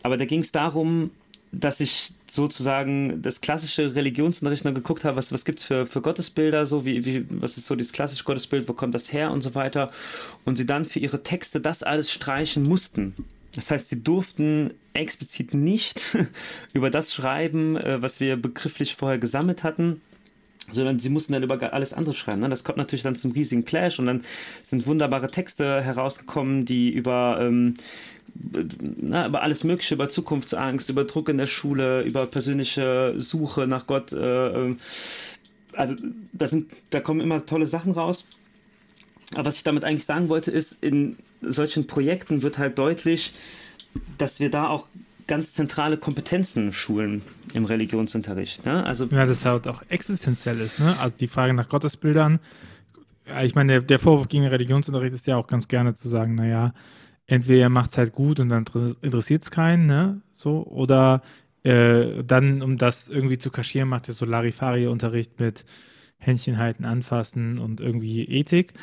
Aber 0.03 0.17
da 0.17 0.25
ging 0.25 0.39
es 0.39 0.51
darum, 0.51 1.11
dass 1.51 1.81
ich 1.81 2.13
sozusagen 2.29 3.21
das 3.21 3.41
klassische 3.41 3.93
Religionsunterricht 3.93 4.63
noch 4.63 4.73
geguckt 4.73 5.03
habe, 5.03 5.17
was, 5.17 5.33
was 5.33 5.43
gibt 5.43 5.59
es 5.59 5.65
für, 5.65 5.85
für 5.85 6.01
Gottesbilder, 6.01 6.65
so 6.65 6.85
wie, 6.85 7.03
wie, 7.03 7.25
was 7.29 7.57
ist 7.57 7.67
so 7.67 7.75
dieses 7.75 7.91
klassische 7.91 8.23
Gottesbild, 8.23 8.69
wo 8.69 8.73
kommt 8.73 8.95
das 8.95 9.11
her 9.11 9.31
und 9.31 9.41
so 9.41 9.53
weiter. 9.53 9.91
Und 10.45 10.57
sie 10.57 10.65
dann 10.65 10.85
für 10.85 10.99
ihre 10.99 11.23
Texte 11.23 11.59
das 11.59 11.83
alles 11.83 12.11
streichen 12.11 12.63
mussten. 12.63 13.15
Das 13.55 13.71
heißt, 13.71 13.89
sie 13.89 14.03
durften 14.03 14.71
explizit 14.93 15.53
nicht 15.53 16.17
über 16.73 16.89
das 16.89 17.13
schreiben, 17.13 17.77
äh, 17.77 18.01
was 18.01 18.19
wir 18.19 18.35
begrifflich 18.37 18.95
vorher 18.95 19.19
gesammelt 19.19 19.63
hatten, 19.63 20.01
sondern 20.71 20.99
sie 20.99 21.09
mussten 21.09 21.33
dann 21.33 21.43
über 21.43 21.73
alles 21.73 21.93
andere 21.93 22.15
schreiben. 22.15 22.41
Ne? 22.41 22.49
Das 22.49 22.63
kommt 22.63 22.77
natürlich 22.77 23.03
dann 23.03 23.15
zum 23.15 23.31
riesigen 23.31 23.65
Clash 23.65 23.99
und 23.99 24.05
dann 24.05 24.23
sind 24.63 24.85
wunderbare 24.85 25.29
Texte 25.29 25.81
herausgekommen, 25.81 26.65
die 26.65 26.89
über, 26.91 27.39
ähm, 27.41 27.75
na, 28.97 29.27
über 29.27 29.41
alles 29.41 29.63
Mögliche, 29.63 29.95
über 29.95 30.09
Zukunftsangst, 30.09 30.89
über 30.89 31.03
Druck 31.03 31.29
in 31.29 31.37
der 31.37 31.47
Schule, 31.47 32.03
über 32.03 32.25
persönliche 32.25 33.13
Suche 33.17 33.67
nach 33.67 33.87
Gott. 33.87 34.13
Äh, 34.13 34.47
ähm, 34.47 34.79
also 35.73 35.95
das 36.33 36.51
sind, 36.51 36.71
da 36.89 36.99
kommen 36.99 37.21
immer 37.21 37.45
tolle 37.45 37.67
Sachen 37.67 37.91
raus. 37.91 38.25
Aber 39.33 39.45
was 39.45 39.57
ich 39.57 39.63
damit 39.63 39.85
eigentlich 39.85 40.05
sagen 40.05 40.29
wollte, 40.29 40.51
ist, 40.51 40.83
in 40.83 41.17
solchen 41.41 41.87
Projekten 41.87 42.41
wird 42.41 42.57
halt 42.57 42.77
deutlich, 42.77 43.33
dass 44.17 44.39
wir 44.39 44.49
da 44.49 44.67
auch 44.67 44.87
ganz 45.27 45.53
zentrale 45.53 45.97
Kompetenzen 45.97 46.73
schulen 46.73 47.21
im 47.53 47.65
Religionsunterricht. 47.65 48.65
Ne? 48.65 48.85
Also 48.85 49.05
ja, 49.05 49.25
das 49.25 49.45
halt 49.45 49.67
auch 49.67 49.81
existenziell 49.89 50.59
ist. 50.59 50.79
Ne? 50.79 50.95
Also 50.99 51.15
die 51.19 51.27
Frage 51.27 51.53
nach 51.53 51.69
Gottesbildern. 51.69 52.39
Ich 53.43 53.55
meine, 53.55 53.81
der, 53.81 53.99
Vorwurf 53.99 54.27
gegen 54.27 54.43
den 54.43 54.51
Religionsunterricht 54.51 55.13
ist 55.13 55.27
ja 55.27 55.37
auch 55.37 55.47
ganz 55.47 55.67
gerne 55.67 55.93
zu 55.93 56.09
sagen, 56.09 56.35
naja, 56.35 56.73
entweder 57.27 57.69
macht 57.69 57.91
es 57.91 57.97
halt 57.97 58.13
gut 58.13 58.39
und 58.39 58.49
dann 58.49 58.65
interessiert 59.01 59.43
es 59.43 59.51
keinen, 59.51 59.85
ne? 59.85 60.21
So, 60.33 60.65
oder 60.65 61.21
äh, 61.63 62.23
dann, 62.25 62.61
um 62.61 62.77
das 62.77 63.07
irgendwie 63.07 63.37
zu 63.37 63.51
kaschieren, 63.51 63.87
macht 63.87 64.09
ihr 64.09 64.13
so 64.13 64.25
Larifari-Unterricht 64.25 65.39
mit 65.39 65.63
Händchen 66.17 66.57
halten, 66.57 66.83
anfassen 66.83 67.57
und 67.57 67.79
irgendwie 67.79 68.25
Ethik. 68.25 68.73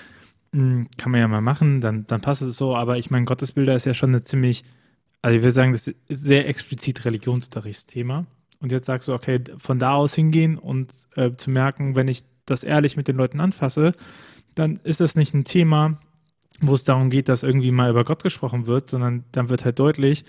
Hm, 0.52 0.88
kann 0.96 1.12
man 1.12 1.20
ja 1.20 1.28
mal 1.28 1.40
machen, 1.40 1.80
dann, 1.80 2.06
dann 2.06 2.20
passt 2.20 2.42
es 2.42 2.56
so, 2.56 2.74
aber 2.74 2.96
ich 2.98 3.10
meine, 3.10 3.26
Gottesbilder 3.26 3.74
ist 3.74 3.84
ja 3.84 3.94
schon 3.94 4.10
eine 4.10 4.22
ziemlich, 4.22 4.64
also 5.20 5.36
ich 5.36 5.42
würde 5.42 5.52
sagen, 5.52 5.72
das 5.72 5.88
ist 5.88 5.96
sehr 6.08 6.48
explizit 6.48 7.04
Religionsunterrichtsthema. 7.04 8.26
Und 8.60 8.72
jetzt 8.72 8.86
sagst 8.86 9.08
du, 9.08 9.12
okay, 9.12 9.40
von 9.58 9.78
da 9.78 9.92
aus 9.94 10.14
hingehen 10.14 10.58
und 10.58 10.92
äh, 11.16 11.30
zu 11.36 11.50
merken, 11.50 11.94
wenn 11.94 12.08
ich 12.08 12.24
das 12.44 12.64
ehrlich 12.64 12.96
mit 12.96 13.08
den 13.08 13.16
Leuten 13.16 13.40
anfasse, 13.40 13.92
dann 14.54 14.80
ist 14.82 15.00
das 15.00 15.14
nicht 15.14 15.34
ein 15.34 15.44
Thema, 15.44 15.98
wo 16.60 16.74
es 16.74 16.84
darum 16.84 17.10
geht, 17.10 17.28
dass 17.28 17.42
irgendwie 17.42 17.70
mal 17.70 17.90
über 17.90 18.04
Gott 18.04 18.22
gesprochen 18.22 18.66
wird, 18.66 18.90
sondern 18.90 19.24
dann 19.32 19.48
wird 19.48 19.64
halt 19.64 19.78
deutlich, 19.78 20.24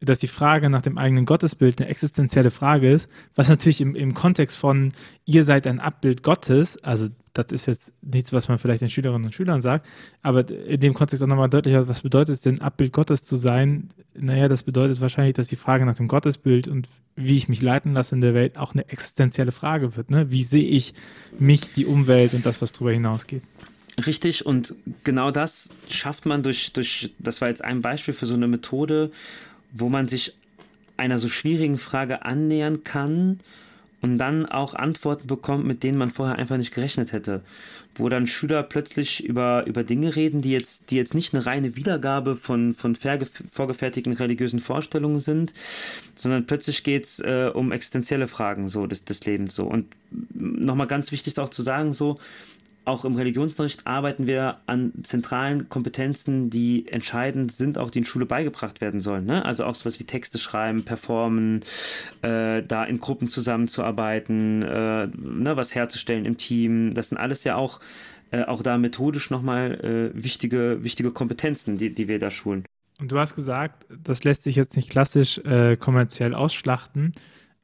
dass 0.00 0.18
die 0.18 0.28
Frage 0.28 0.70
nach 0.70 0.82
dem 0.82 0.96
eigenen 0.96 1.26
Gottesbild 1.26 1.80
eine 1.80 1.90
existenzielle 1.90 2.50
Frage 2.50 2.90
ist, 2.90 3.08
was 3.34 3.48
natürlich 3.48 3.80
im, 3.80 3.96
im 3.96 4.14
Kontext 4.14 4.56
von 4.56 4.92
ihr 5.24 5.44
seid 5.44 5.66
ein 5.66 5.80
Abbild 5.80 6.22
Gottes, 6.22 6.82
also 6.84 7.08
das 7.32 7.46
ist 7.52 7.66
jetzt 7.66 7.92
nichts, 8.02 8.32
was 8.32 8.48
man 8.48 8.58
vielleicht 8.58 8.82
den 8.82 8.90
Schülerinnen 8.90 9.26
und 9.26 9.32
Schülern 9.32 9.60
sagt, 9.60 9.86
aber 10.22 10.48
in 10.50 10.80
dem 10.80 10.94
Kontext 10.94 11.22
auch 11.22 11.28
nochmal 11.28 11.48
deutlicher, 11.48 11.88
was 11.88 12.02
bedeutet 12.02 12.34
es 12.34 12.40
denn, 12.40 12.60
Abbild 12.60 12.92
Gottes 12.92 13.22
zu 13.22 13.36
sein? 13.36 13.88
Naja, 14.14 14.48
das 14.48 14.62
bedeutet 14.62 15.00
wahrscheinlich, 15.00 15.34
dass 15.34 15.48
die 15.48 15.56
Frage 15.56 15.84
nach 15.84 15.94
dem 15.94 16.08
Gottesbild 16.08 16.68
und 16.68 16.88
wie 17.16 17.36
ich 17.36 17.48
mich 17.48 17.62
leiten 17.62 17.92
lasse 17.92 18.14
in 18.14 18.20
der 18.20 18.34
Welt 18.34 18.56
auch 18.56 18.74
eine 18.74 18.88
existenzielle 18.88 19.52
Frage 19.52 19.96
wird. 19.96 20.10
Ne? 20.10 20.30
Wie 20.30 20.44
sehe 20.44 20.68
ich 20.68 20.94
mich, 21.38 21.72
die 21.74 21.86
Umwelt 21.86 22.34
und 22.34 22.46
das, 22.46 22.62
was 22.62 22.72
darüber 22.72 22.92
hinausgeht? 22.92 23.42
Richtig, 24.06 24.46
und 24.46 24.74
genau 25.02 25.32
das 25.32 25.70
schafft 25.90 26.24
man 26.24 26.44
durch, 26.44 26.72
durch, 26.72 27.12
das 27.18 27.40
war 27.40 27.48
jetzt 27.48 27.64
ein 27.64 27.82
Beispiel 27.82 28.14
für 28.14 28.26
so 28.26 28.34
eine 28.34 28.46
Methode, 28.46 29.10
wo 29.72 29.88
man 29.88 30.08
sich 30.08 30.34
einer 30.96 31.18
so 31.18 31.28
schwierigen 31.28 31.78
Frage 31.78 32.24
annähern 32.24 32.82
kann 32.84 33.40
und 34.00 34.18
dann 34.18 34.46
auch 34.46 34.74
Antworten 34.74 35.26
bekommt, 35.26 35.64
mit 35.64 35.82
denen 35.82 35.98
man 35.98 36.10
vorher 36.10 36.36
einfach 36.36 36.56
nicht 36.56 36.74
gerechnet 36.74 37.12
hätte. 37.12 37.42
Wo 37.94 38.08
dann 38.08 38.28
Schüler 38.28 38.62
plötzlich 38.62 39.24
über, 39.24 39.64
über 39.66 39.82
Dinge 39.82 40.14
reden, 40.14 40.40
die 40.40 40.52
jetzt, 40.52 40.90
die 40.90 40.96
jetzt 40.96 41.14
nicht 41.14 41.34
eine 41.34 41.46
reine 41.46 41.74
Wiedergabe 41.74 42.36
von, 42.36 42.74
von 42.74 42.94
vorgefertigten 42.94 44.12
religiösen 44.12 44.60
Vorstellungen 44.60 45.18
sind, 45.18 45.52
sondern 46.14 46.46
plötzlich 46.46 46.84
geht 46.84 47.06
es 47.06 47.18
äh, 47.18 47.50
um 47.52 47.72
existenzielle 47.72 48.28
Fragen 48.28 48.68
so 48.68 48.86
des, 48.86 49.04
des 49.04 49.24
Lebens. 49.24 49.56
So. 49.56 49.64
Und 49.64 49.86
nochmal 50.32 50.86
ganz 50.86 51.10
wichtig 51.10 51.38
auch 51.40 51.48
zu 51.48 51.62
sagen, 51.62 51.92
so, 51.92 52.18
auch 52.88 53.04
im 53.04 53.14
Religionsunterricht 53.14 53.86
arbeiten 53.86 54.26
wir 54.26 54.58
an 54.66 54.92
zentralen 55.02 55.68
Kompetenzen, 55.68 56.50
die 56.50 56.88
entscheidend 56.88 57.52
sind, 57.52 57.78
auch 57.78 57.90
die 57.90 58.00
in 58.00 58.04
Schule 58.04 58.26
beigebracht 58.26 58.80
werden 58.80 59.00
sollen. 59.00 59.26
Ne? 59.26 59.44
Also 59.44 59.64
auch 59.64 59.74
sowas 59.74 60.00
wie 60.00 60.04
Texte 60.04 60.38
schreiben, 60.38 60.84
performen, 60.84 61.60
äh, 62.22 62.62
da 62.62 62.84
in 62.84 62.98
Gruppen 62.98 63.28
zusammenzuarbeiten, 63.28 64.62
äh, 64.62 65.06
ne, 65.06 65.56
was 65.56 65.74
herzustellen 65.74 66.24
im 66.24 66.36
Team. 66.36 66.94
Das 66.94 67.08
sind 67.08 67.18
alles 67.18 67.44
ja 67.44 67.56
auch, 67.56 67.80
äh, 68.30 68.44
auch 68.44 68.62
da 68.62 68.78
methodisch 68.78 69.30
nochmal 69.30 70.12
äh, 70.14 70.22
wichtige, 70.22 70.82
wichtige 70.82 71.12
Kompetenzen, 71.12 71.76
die, 71.76 71.92
die 71.94 72.08
wir 72.08 72.18
da 72.18 72.30
schulen. 72.30 72.64
Und 73.00 73.12
du 73.12 73.18
hast 73.18 73.36
gesagt, 73.36 73.86
das 74.02 74.24
lässt 74.24 74.42
sich 74.42 74.56
jetzt 74.56 74.74
nicht 74.74 74.90
klassisch 74.90 75.38
äh, 75.38 75.76
kommerziell 75.76 76.34
ausschlachten, 76.34 77.12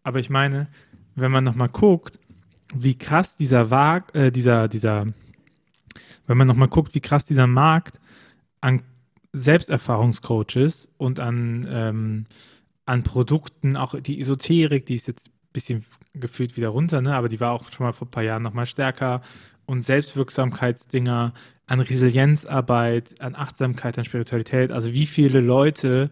aber 0.04 0.20
ich 0.20 0.30
meine, 0.30 0.68
wenn 1.16 1.32
man 1.32 1.44
nochmal 1.44 1.68
guckt, 1.68 2.20
wie 2.74 2.96
krass 2.96 3.36
dieser 3.36 3.70
Wag, 3.70 4.14
äh, 4.14 4.30
dieser, 4.30 4.68
dieser, 4.68 5.06
wenn 6.26 6.36
man 6.36 6.46
nochmal 6.46 6.68
guckt, 6.68 6.94
wie 6.94 7.00
krass 7.00 7.24
dieser 7.24 7.46
Markt 7.46 8.00
an 8.60 8.82
Selbsterfahrungscoaches 9.32 10.88
und 10.96 11.20
an, 11.20 11.66
ähm, 11.68 12.26
an 12.86 13.02
Produkten, 13.02 13.76
auch 13.76 13.98
die 14.00 14.20
Esoterik, 14.20 14.86
die 14.86 14.94
ist 14.94 15.08
jetzt 15.08 15.28
ein 15.28 15.52
bisschen 15.52 15.84
gefühlt 16.14 16.56
wieder 16.56 16.68
runter, 16.68 17.00
ne? 17.00 17.14
aber 17.14 17.28
die 17.28 17.40
war 17.40 17.52
auch 17.52 17.72
schon 17.72 17.86
mal 17.86 17.92
vor 17.92 18.06
ein 18.06 18.10
paar 18.10 18.22
Jahren 18.22 18.42
nochmal 18.42 18.66
stärker 18.66 19.22
und 19.66 19.82
Selbstwirksamkeitsdinger, 19.82 21.32
an 21.66 21.80
Resilienzarbeit, 21.80 23.20
an 23.20 23.34
Achtsamkeit, 23.34 23.98
an 23.98 24.04
Spiritualität, 24.04 24.70
also 24.70 24.92
wie 24.92 25.06
viele 25.06 25.40
Leute 25.40 26.10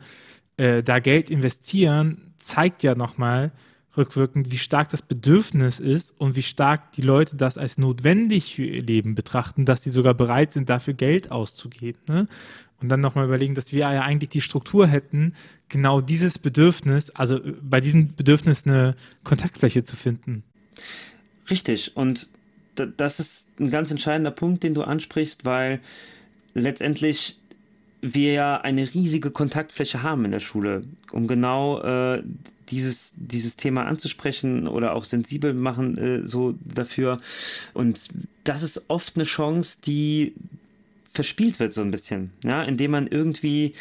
äh, 0.56 0.82
da 0.82 0.98
Geld 0.98 1.30
investieren, 1.30 2.34
zeigt 2.38 2.82
ja 2.82 2.94
nochmal, 2.94 3.52
rückwirkend, 3.96 4.50
wie 4.50 4.58
stark 4.58 4.88
das 4.90 5.02
Bedürfnis 5.02 5.80
ist 5.80 6.14
und 6.18 6.36
wie 6.36 6.42
stark 6.42 6.92
die 6.92 7.02
Leute 7.02 7.36
das 7.36 7.58
als 7.58 7.78
notwendig 7.78 8.54
für 8.54 8.64
ihr 8.64 8.82
Leben 8.82 9.14
betrachten, 9.14 9.64
dass 9.64 9.82
sie 9.82 9.90
sogar 9.90 10.14
bereit 10.14 10.52
sind, 10.52 10.68
dafür 10.68 10.94
Geld 10.94 11.30
auszugeben. 11.30 12.00
Ne? 12.06 12.28
Und 12.80 12.88
dann 12.88 13.00
nochmal 13.00 13.26
überlegen, 13.26 13.54
dass 13.54 13.72
wir 13.72 13.80
ja 13.80 14.02
eigentlich 14.02 14.30
die 14.30 14.40
Struktur 14.40 14.86
hätten, 14.86 15.34
genau 15.68 16.00
dieses 16.00 16.38
Bedürfnis, 16.38 17.10
also 17.10 17.36
äh, 17.36 17.54
bei 17.62 17.80
diesem 17.80 18.14
Bedürfnis 18.14 18.66
eine 18.66 18.96
Kontaktfläche 19.24 19.84
zu 19.84 19.96
finden. 19.96 20.42
Richtig. 21.50 21.96
Und 21.96 22.28
das 22.74 23.20
ist 23.20 23.48
ein 23.60 23.70
ganz 23.70 23.90
entscheidender 23.90 24.30
Punkt, 24.30 24.62
den 24.62 24.74
du 24.74 24.82
ansprichst, 24.82 25.44
weil 25.44 25.80
letztendlich 26.54 27.38
wir 28.00 28.32
ja 28.32 28.60
eine 28.60 28.92
riesige 28.92 29.30
Kontaktfläche 29.30 30.02
haben 30.02 30.24
in 30.24 30.30
der 30.32 30.40
Schule, 30.40 30.82
um 31.12 31.26
genau 31.26 31.80
äh, 31.82 32.22
dieses, 32.72 33.12
dieses 33.16 33.56
Thema 33.56 33.84
anzusprechen 33.84 34.66
oder 34.66 34.94
auch 34.94 35.04
sensibel 35.04 35.52
machen 35.54 35.98
äh, 35.98 36.26
so 36.26 36.54
dafür. 36.64 37.20
Und 37.74 38.08
das 38.44 38.62
ist 38.62 38.86
oft 38.88 39.16
eine 39.16 39.24
Chance, 39.24 39.78
die 39.86 40.34
verspielt 41.12 41.60
wird 41.60 41.74
so 41.74 41.82
ein 41.82 41.90
bisschen, 41.90 42.30
ja, 42.42 42.62
indem 42.64 42.92
man 42.92 43.06
irgendwie 43.06 43.74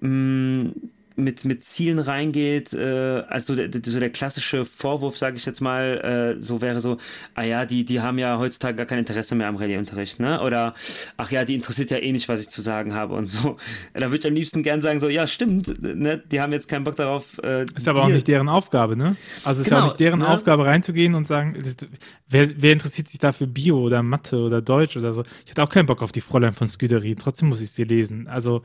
mh, 0.00 0.08
mm, 0.08 0.74
mit, 1.16 1.44
mit 1.44 1.62
Zielen 1.62 1.98
reingeht, 1.98 2.72
äh, 2.72 3.22
also 3.28 3.54
der, 3.54 3.70
so 3.84 4.00
der 4.00 4.10
klassische 4.10 4.64
Vorwurf, 4.64 5.16
sage 5.16 5.36
ich 5.36 5.46
jetzt 5.46 5.60
mal, 5.60 6.36
äh, 6.38 6.42
so 6.42 6.60
wäre 6.60 6.80
so, 6.80 6.98
ah 7.34 7.44
ja, 7.44 7.64
die, 7.64 7.84
die 7.84 8.00
haben 8.00 8.18
ja 8.18 8.38
heutzutage 8.38 8.74
gar 8.74 8.86
kein 8.86 8.98
Interesse 8.98 9.34
mehr 9.34 9.48
am 9.48 9.56
Rallye-Unterricht, 9.56 10.18
ne? 10.18 10.40
Oder 10.40 10.74
ach 11.16 11.30
ja, 11.30 11.44
die 11.44 11.54
interessiert 11.54 11.90
ja 11.90 11.98
eh 11.98 12.10
nicht, 12.10 12.28
was 12.28 12.40
ich 12.40 12.48
zu 12.48 12.62
sagen 12.62 12.94
habe 12.94 13.14
und 13.14 13.26
so. 13.26 13.56
Da 13.94 14.10
würde 14.10 14.18
ich 14.18 14.26
am 14.26 14.34
liebsten 14.34 14.62
gern 14.62 14.80
sagen, 14.80 14.98
so, 14.98 15.08
ja, 15.08 15.26
stimmt, 15.26 15.82
ne? 15.82 16.22
Die 16.30 16.40
haben 16.40 16.52
jetzt 16.52 16.68
keinen 16.68 16.84
Bock 16.84 16.96
darauf. 16.96 17.38
Äh, 17.42 17.64
ist 17.76 17.88
aber 17.88 18.02
auch 18.02 18.08
nicht 18.08 18.26
deren 18.26 18.48
Aufgabe, 18.48 18.96
ne? 18.96 19.16
Also 19.44 19.62
es 19.62 19.68
genau, 19.68 19.68
ist 19.68 19.70
ja 19.70 19.76
auch 19.76 19.78
genau, 19.78 19.84
nicht 19.86 20.00
deren 20.00 20.18
ne? 20.20 20.28
Aufgabe 20.28 20.64
reinzugehen 20.66 21.14
und 21.14 21.26
sagen, 21.26 21.54
ist, 21.54 21.86
wer, 22.28 22.50
wer 22.56 22.72
interessiert 22.72 23.08
sich 23.08 23.20
da 23.20 23.32
für 23.32 23.46
Bio 23.46 23.78
oder 23.78 24.02
Mathe 24.02 24.38
oder 24.38 24.60
Deutsch 24.60 24.96
oder 24.96 25.12
so? 25.12 25.22
Ich 25.44 25.50
hätte 25.50 25.62
auch 25.62 25.68
keinen 25.68 25.86
Bock 25.86 26.02
auf 26.02 26.12
die 26.12 26.20
Fräulein 26.20 26.52
von 26.52 26.68
Sküderie, 26.68 27.14
trotzdem 27.14 27.48
muss 27.48 27.60
ich 27.60 27.70
sie 27.70 27.84
lesen. 27.84 28.26
Also 28.26 28.62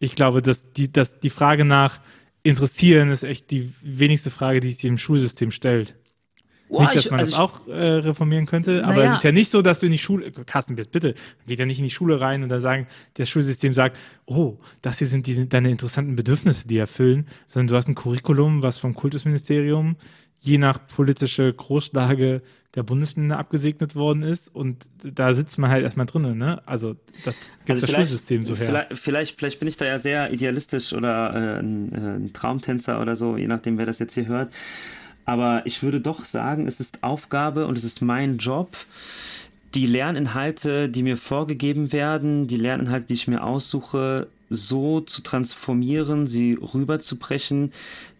ich 0.00 0.16
glaube, 0.16 0.42
dass 0.42 0.72
die, 0.72 0.90
dass 0.90 1.20
die 1.20 1.30
Frage 1.30 1.64
nach 1.64 2.00
Interessieren 2.42 3.10
ist 3.10 3.22
echt 3.22 3.50
die 3.50 3.70
wenigste 3.82 4.30
Frage, 4.30 4.60
die 4.60 4.68
sich 4.68 4.78
dem 4.78 4.96
Schulsystem 4.96 5.50
stellt. 5.50 5.94
Boah, 6.70 6.82
nicht, 6.82 6.94
dass 6.94 7.04
ich, 7.04 7.10
man 7.10 7.20
also 7.20 7.32
das 7.32 7.40
auch 7.40 7.66
äh, 7.68 7.74
reformieren 7.74 8.46
könnte, 8.46 8.84
aber 8.84 9.04
ja. 9.04 9.10
es 9.10 9.18
ist 9.18 9.24
ja 9.24 9.32
nicht 9.32 9.50
so, 9.50 9.60
dass 9.60 9.80
du 9.80 9.86
in 9.86 9.92
die 9.92 9.98
Schule, 9.98 10.30
Carsten, 10.30 10.76
bitte, 10.76 11.14
geht 11.46 11.58
ja 11.58 11.66
nicht 11.66 11.78
in 11.78 11.84
die 11.84 11.90
Schule 11.90 12.20
rein 12.20 12.42
und 12.42 12.48
dann 12.48 12.60
sagen, 12.60 12.86
das 13.14 13.28
Schulsystem 13.28 13.74
sagt, 13.74 13.98
oh, 14.24 14.56
das 14.80 14.98
hier 14.98 15.08
sind 15.08 15.26
die, 15.26 15.48
deine 15.48 15.70
interessanten 15.70 16.16
Bedürfnisse, 16.16 16.66
die 16.66 16.78
erfüllen, 16.78 17.26
sondern 17.46 17.66
du 17.66 17.76
hast 17.76 17.88
ein 17.88 17.94
Curriculum, 17.94 18.62
was 18.62 18.78
vom 18.78 18.94
Kultusministerium 18.94 19.96
je 20.40 20.58
nach 20.58 20.78
politische 20.86 21.52
Großlage 21.52 22.42
der 22.74 22.82
Bundesländer 22.84 23.38
abgesegnet 23.38 23.96
worden 23.96 24.22
ist 24.22 24.54
und 24.54 24.88
da 25.02 25.34
sitzt 25.34 25.58
man 25.58 25.70
halt 25.70 25.82
erstmal 25.82 26.06
drinnen, 26.06 26.38
ne? 26.38 26.62
Also 26.66 26.94
das 27.24 27.36
gibt 27.64 27.70
also 27.70 27.86
das 27.86 27.96
Schulsystem 27.96 28.46
so 28.46 28.56
her. 28.56 28.66
Vielleicht, 28.66 28.98
vielleicht, 28.98 29.38
vielleicht, 29.38 29.58
bin 29.58 29.68
ich 29.68 29.76
da 29.76 29.86
ja 29.86 29.98
sehr 29.98 30.32
idealistisch 30.32 30.92
oder 30.92 31.34
äh, 31.34 31.60
ein, 31.60 31.92
äh, 31.92 31.96
ein 31.96 32.32
Traumtänzer 32.32 33.00
oder 33.00 33.16
so, 33.16 33.36
je 33.36 33.48
nachdem, 33.48 33.76
wer 33.76 33.86
das 33.86 33.98
jetzt 33.98 34.14
hier 34.14 34.26
hört. 34.26 34.52
Aber 35.24 35.62
ich 35.64 35.82
würde 35.82 36.00
doch 36.00 36.24
sagen, 36.24 36.66
es 36.66 36.78
ist 36.78 37.02
Aufgabe 37.02 37.66
und 37.66 37.76
es 37.76 37.84
ist 37.84 38.02
mein 38.02 38.38
Job, 38.38 38.76
die 39.74 39.86
Lerninhalte, 39.86 40.88
die 40.88 41.02
mir 41.02 41.16
vorgegeben 41.16 41.92
werden, 41.92 42.46
die 42.46 42.56
Lerninhalte, 42.56 43.06
die 43.06 43.14
ich 43.14 43.28
mir 43.28 43.42
aussuche, 43.42 44.28
so 44.50 45.00
zu 45.00 45.22
transformieren, 45.22 46.26
sie 46.26 46.54
rüberzubrechen, 46.54 47.72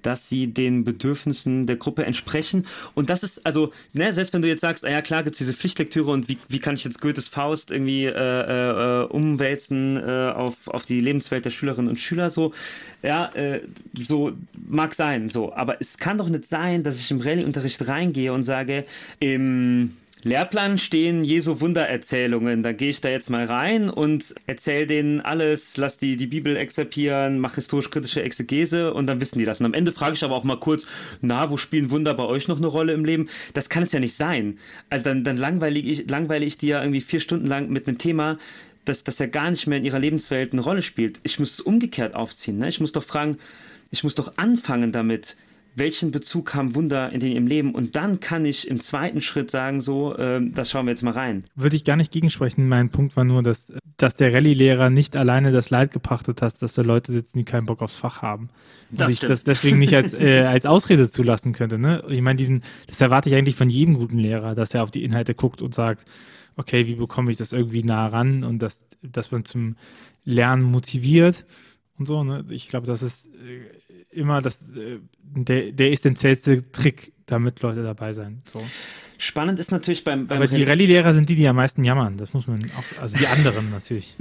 dass 0.02 0.28
sie 0.28 0.46
den 0.46 0.84
Bedürfnissen 0.84 1.66
der 1.66 1.76
Gruppe 1.76 2.04
entsprechen. 2.04 2.66
Und 2.94 3.10
das 3.10 3.22
ist, 3.22 3.44
also, 3.44 3.72
ne, 3.92 4.12
selbst 4.12 4.32
wenn 4.32 4.40
du 4.40 4.48
jetzt 4.48 4.60
sagst, 4.60 4.84
ah 4.84 4.90
ja 4.90 5.02
klar, 5.02 5.22
gibt 5.22 5.34
es 5.34 5.38
diese 5.38 5.52
Pflichtlektüre 5.52 6.10
und 6.10 6.28
wie, 6.28 6.38
wie 6.48 6.58
kann 6.58 6.74
ich 6.74 6.84
jetzt 6.84 7.00
Goethes 7.00 7.28
Faust 7.28 7.70
irgendwie 7.70 8.06
äh, 8.06 8.10
äh, 8.10 9.04
umwälzen 9.06 9.96
äh, 9.96 10.32
auf, 10.34 10.68
auf 10.68 10.84
die 10.84 11.00
Lebenswelt 11.00 11.44
der 11.44 11.50
Schülerinnen 11.50 11.90
und 11.90 11.98
Schüler, 11.98 12.30
so, 12.30 12.54
ja, 13.02 13.26
äh, 13.34 13.60
so 14.00 14.32
mag 14.68 14.94
sein, 14.94 15.28
so. 15.28 15.52
Aber 15.52 15.80
es 15.80 15.98
kann 15.98 16.16
doch 16.16 16.28
nicht 16.28 16.48
sein, 16.48 16.82
dass 16.82 17.00
ich 17.00 17.10
im 17.10 17.20
Rallye-Unterricht 17.20 17.86
reingehe 17.86 18.32
und 18.32 18.44
sage, 18.44 18.84
im 19.18 19.96
Lehrplan 20.22 20.76
stehen 20.76 21.24
Jesu 21.24 21.60
Wundererzählungen. 21.60 22.62
Da 22.62 22.72
gehe 22.72 22.90
ich 22.90 23.00
da 23.00 23.08
jetzt 23.08 23.30
mal 23.30 23.44
rein 23.44 23.88
und 23.88 24.34
erzähle 24.46 24.86
denen 24.86 25.20
alles, 25.20 25.76
lass 25.78 25.96
die, 25.96 26.16
die 26.16 26.26
Bibel 26.26 26.56
exerpieren, 26.56 27.38
mach 27.38 27.54
historisch-kritische 27.54 28.22
Exegese 28.22 28.92
und 28.92 29.06
dann 29.06 29.20
wissen 29.20 29.38
die 29.38 29.46
das. 29.46 29.60
Und 29.60 29.66
am 29.66 29.74
Ende 29.74 29.92
frage 29.92 30.14
ich 30.14 30.24
aber 30.24 30.36
auch 30.36 30.44
mal 30.44 30.60
kurz, 30.60 30.86
na, 31.22 31.50
wo 31.50 31.56
spielen 31.56 31.90
Wunder 31.90 32.12
bei 32.12 32.24
euch 32.24 32.48
noch 32.48 32.58
eine 32.58 32.66
Rolle 32.66 32.92
im 32.92 33.04
Leben? 33.04 33.28
Das 33.54 33.70
kann 33.70 33.82
es 33.82 33.92
ja 33.92 34.00
nicht 34.00 34.14
sein. 34.14 34.58
Also 34.90 35.06
dann, 35.06 35.24
dann 35.24 35.38
langweile 35.38 35.78
ich, 35.78 36.10
langweile 36.10 36.44
ich 36.44 36.58
die 36.58 36.68
ja 36.68 36.82
irgendwie 36.82 37.00
vier 37.00 37.20
Stunden 37.20 37.46
lang 37.46 37.70
mit 37.70 37.88
einem 37.88 37.96
Thema, 37.96 38.38
das, 38.84 39.04
das 39.04 39.18
ja 39.18 39.26
gar 39.26 39.50
nicht 39.50 39.66
mehr 39.66 39.78
in 39.78 39.84
ihrer 39.84 39.98
Lebenswelt 39.98 40.52
eine 40.52 40.62
Rolle 40.62 40.82
spielt. 40.82 41.20
Ich 41.22 41.38
muss 41.38 41.52
es 41.52 41.60
umgekehrt 41.60 42.14
aufziehen. 42.14 42.58
Ne? 42.58 42.68
Ich 42.68 42.80
muss 42.80 42.92
doch 42.92 43.04
fragen, 43.04 43.38
ich 43.90 44.04
muss 44.04 44.14
doch 44.14 44.36
anfangen 44.36 44.92
damit, 44.92 45.36
welchen 45.74 46.10
Bezug 46.10 46.54
haben 46.54 46.74
Wunder 46.74 47.10
in 47.12 47.20
ihrem 47.20 47.46
Leben 47.46 47.74
und 47.74 47.96
dann 47.96 48.20
kann 48.20 48.44
ich 48.44 48.68
im 48.68 48.80
zweiten 48.80 49.20
Schritt 49.20 49.50
sagen, 49.50 49.80
so, 49.80 50.14
äh, 50.16 50.40
das 50.50 50.70
schauen 50.70 50.86
wir 50.86 50.90
jetzt 50.90 51.02
mal 51.02 51.12
rein. 51.12 51.44
Würde 51.54 51.76
ich 51.76 51.84
gar 51.84 51.96
nicht 51.96 52.12
gegensprechen. 52.12 52.68
Mein 52.68 52.90
Punkt 52.90 53.16
war 53.16 53.24
nur, 53.24 53.42
dass, 53.42 53.72
dass 53.96 54.14
der 54.14 54.32
Rallye-Lehrer 54.32 54.90
nicht 54.90 55.16
alleine 55.16 55.52
das 55.52 55.70
Leid 55.70 55.92
gepachtet 55.92 56.42
hat, 56.42 56.60
dass 56.60 56.74
da 56.74 56.82
Leute 56.82 57.12
sitzen, 57.12 57.38
die 57.38 57.44
keinen 57.44 57.66
Bock 57.66 57.82
aufs 57.82 57.96
Fach 57.96 58.22
haben. 58.22 58.50
Das 58.90 59.06
und 59.06 59.12
ich 59.12 59.20
das 59.20 59.44
deswegen 59.44 59.78
nicht 59.78 59.94
als, 59.94 60.14
äh, 60.14 60.40
als 60.46 60.66
Ausrede 60.66 61.10
zulassen 61.10 61.52
könnte. 61.52 61.78
Ne? 61.78 62.02
Ich 62.08 62.20
meine, 62.20 62.36
diesen, 62.36 62.62
das 62.88 63.00
erwarte 63.00 63.28
ich 63.28 63.36
eigentlich 63.36 63.56
von 63.56 63.68
jedem 63.68 63.94
guten 63.94 64.18
Lehrer, 64.18 64.54
dass 64.54 64.74
er 64.74 64.82
auf 64.82 64.90
die 64.90 65.04
Inhalte 65.04 65.34
guckt 65.34 65.62
und 65.62 65.74
sagt, 65.74 66.04
okay, 66.56 66.86
wie 66.86 66.96
bekomme 66.96 67.30
ich 67.30 67.36
das 67.36 67.52
irgendwie 67.52 67.84
nah 67.84 68.08
ran 68.08 68.44
und 68.44 68.58
dass, 68.60 68.84
dass 69.02 69.30
man 69.30 69.44
zum 69.44 69.76
Lernen 70.24 70.64
motiviert 70.64 71.46
und 71.98 72.06
so. 72.06 72.24
Ne? 72.24 72.44
Ich 72.50 72.68
glaube, 72.68 72.86
das 72.86 73.02
ist 73.02 73.28
äh, 73.28 73.79
immer 74.10 74.42
das, 74.42 74.60
äh, 74.76 74.98
der, 75.22 75.72
der 75.72 75.92
essentiellste 75.92 76.70
Trick, 76.72 77.12
damit 77.26 77.60
Leute 77.62 77.82
dabei 77.82 78.12
sein. 78.12 78.40
So. 78.52 78.60
Spannend 79.18 79.58
ist 79.58 79.70
natürlich 79.70 80.02
beim, 80.02 80.26
beim 80.26 80.38
Aber 80.38 80.48
die 80.48 80.64
Rallye-Lehrer 80.64 81.12
sind 81.12 81.28
die, 81.28 81.36
die 81.36 81.46
am 81.46 81.56
meisten 81.56 81.84
jammern. 81.84 82.16
Das 82.16 82.32
muss 82.32 82.46
man 82.46 82.58
auch, 82.78 83.02
also 83.02 83.16
die 83.16 83.26
anderen 83.26 83.70
natürlich. 83.72 84.16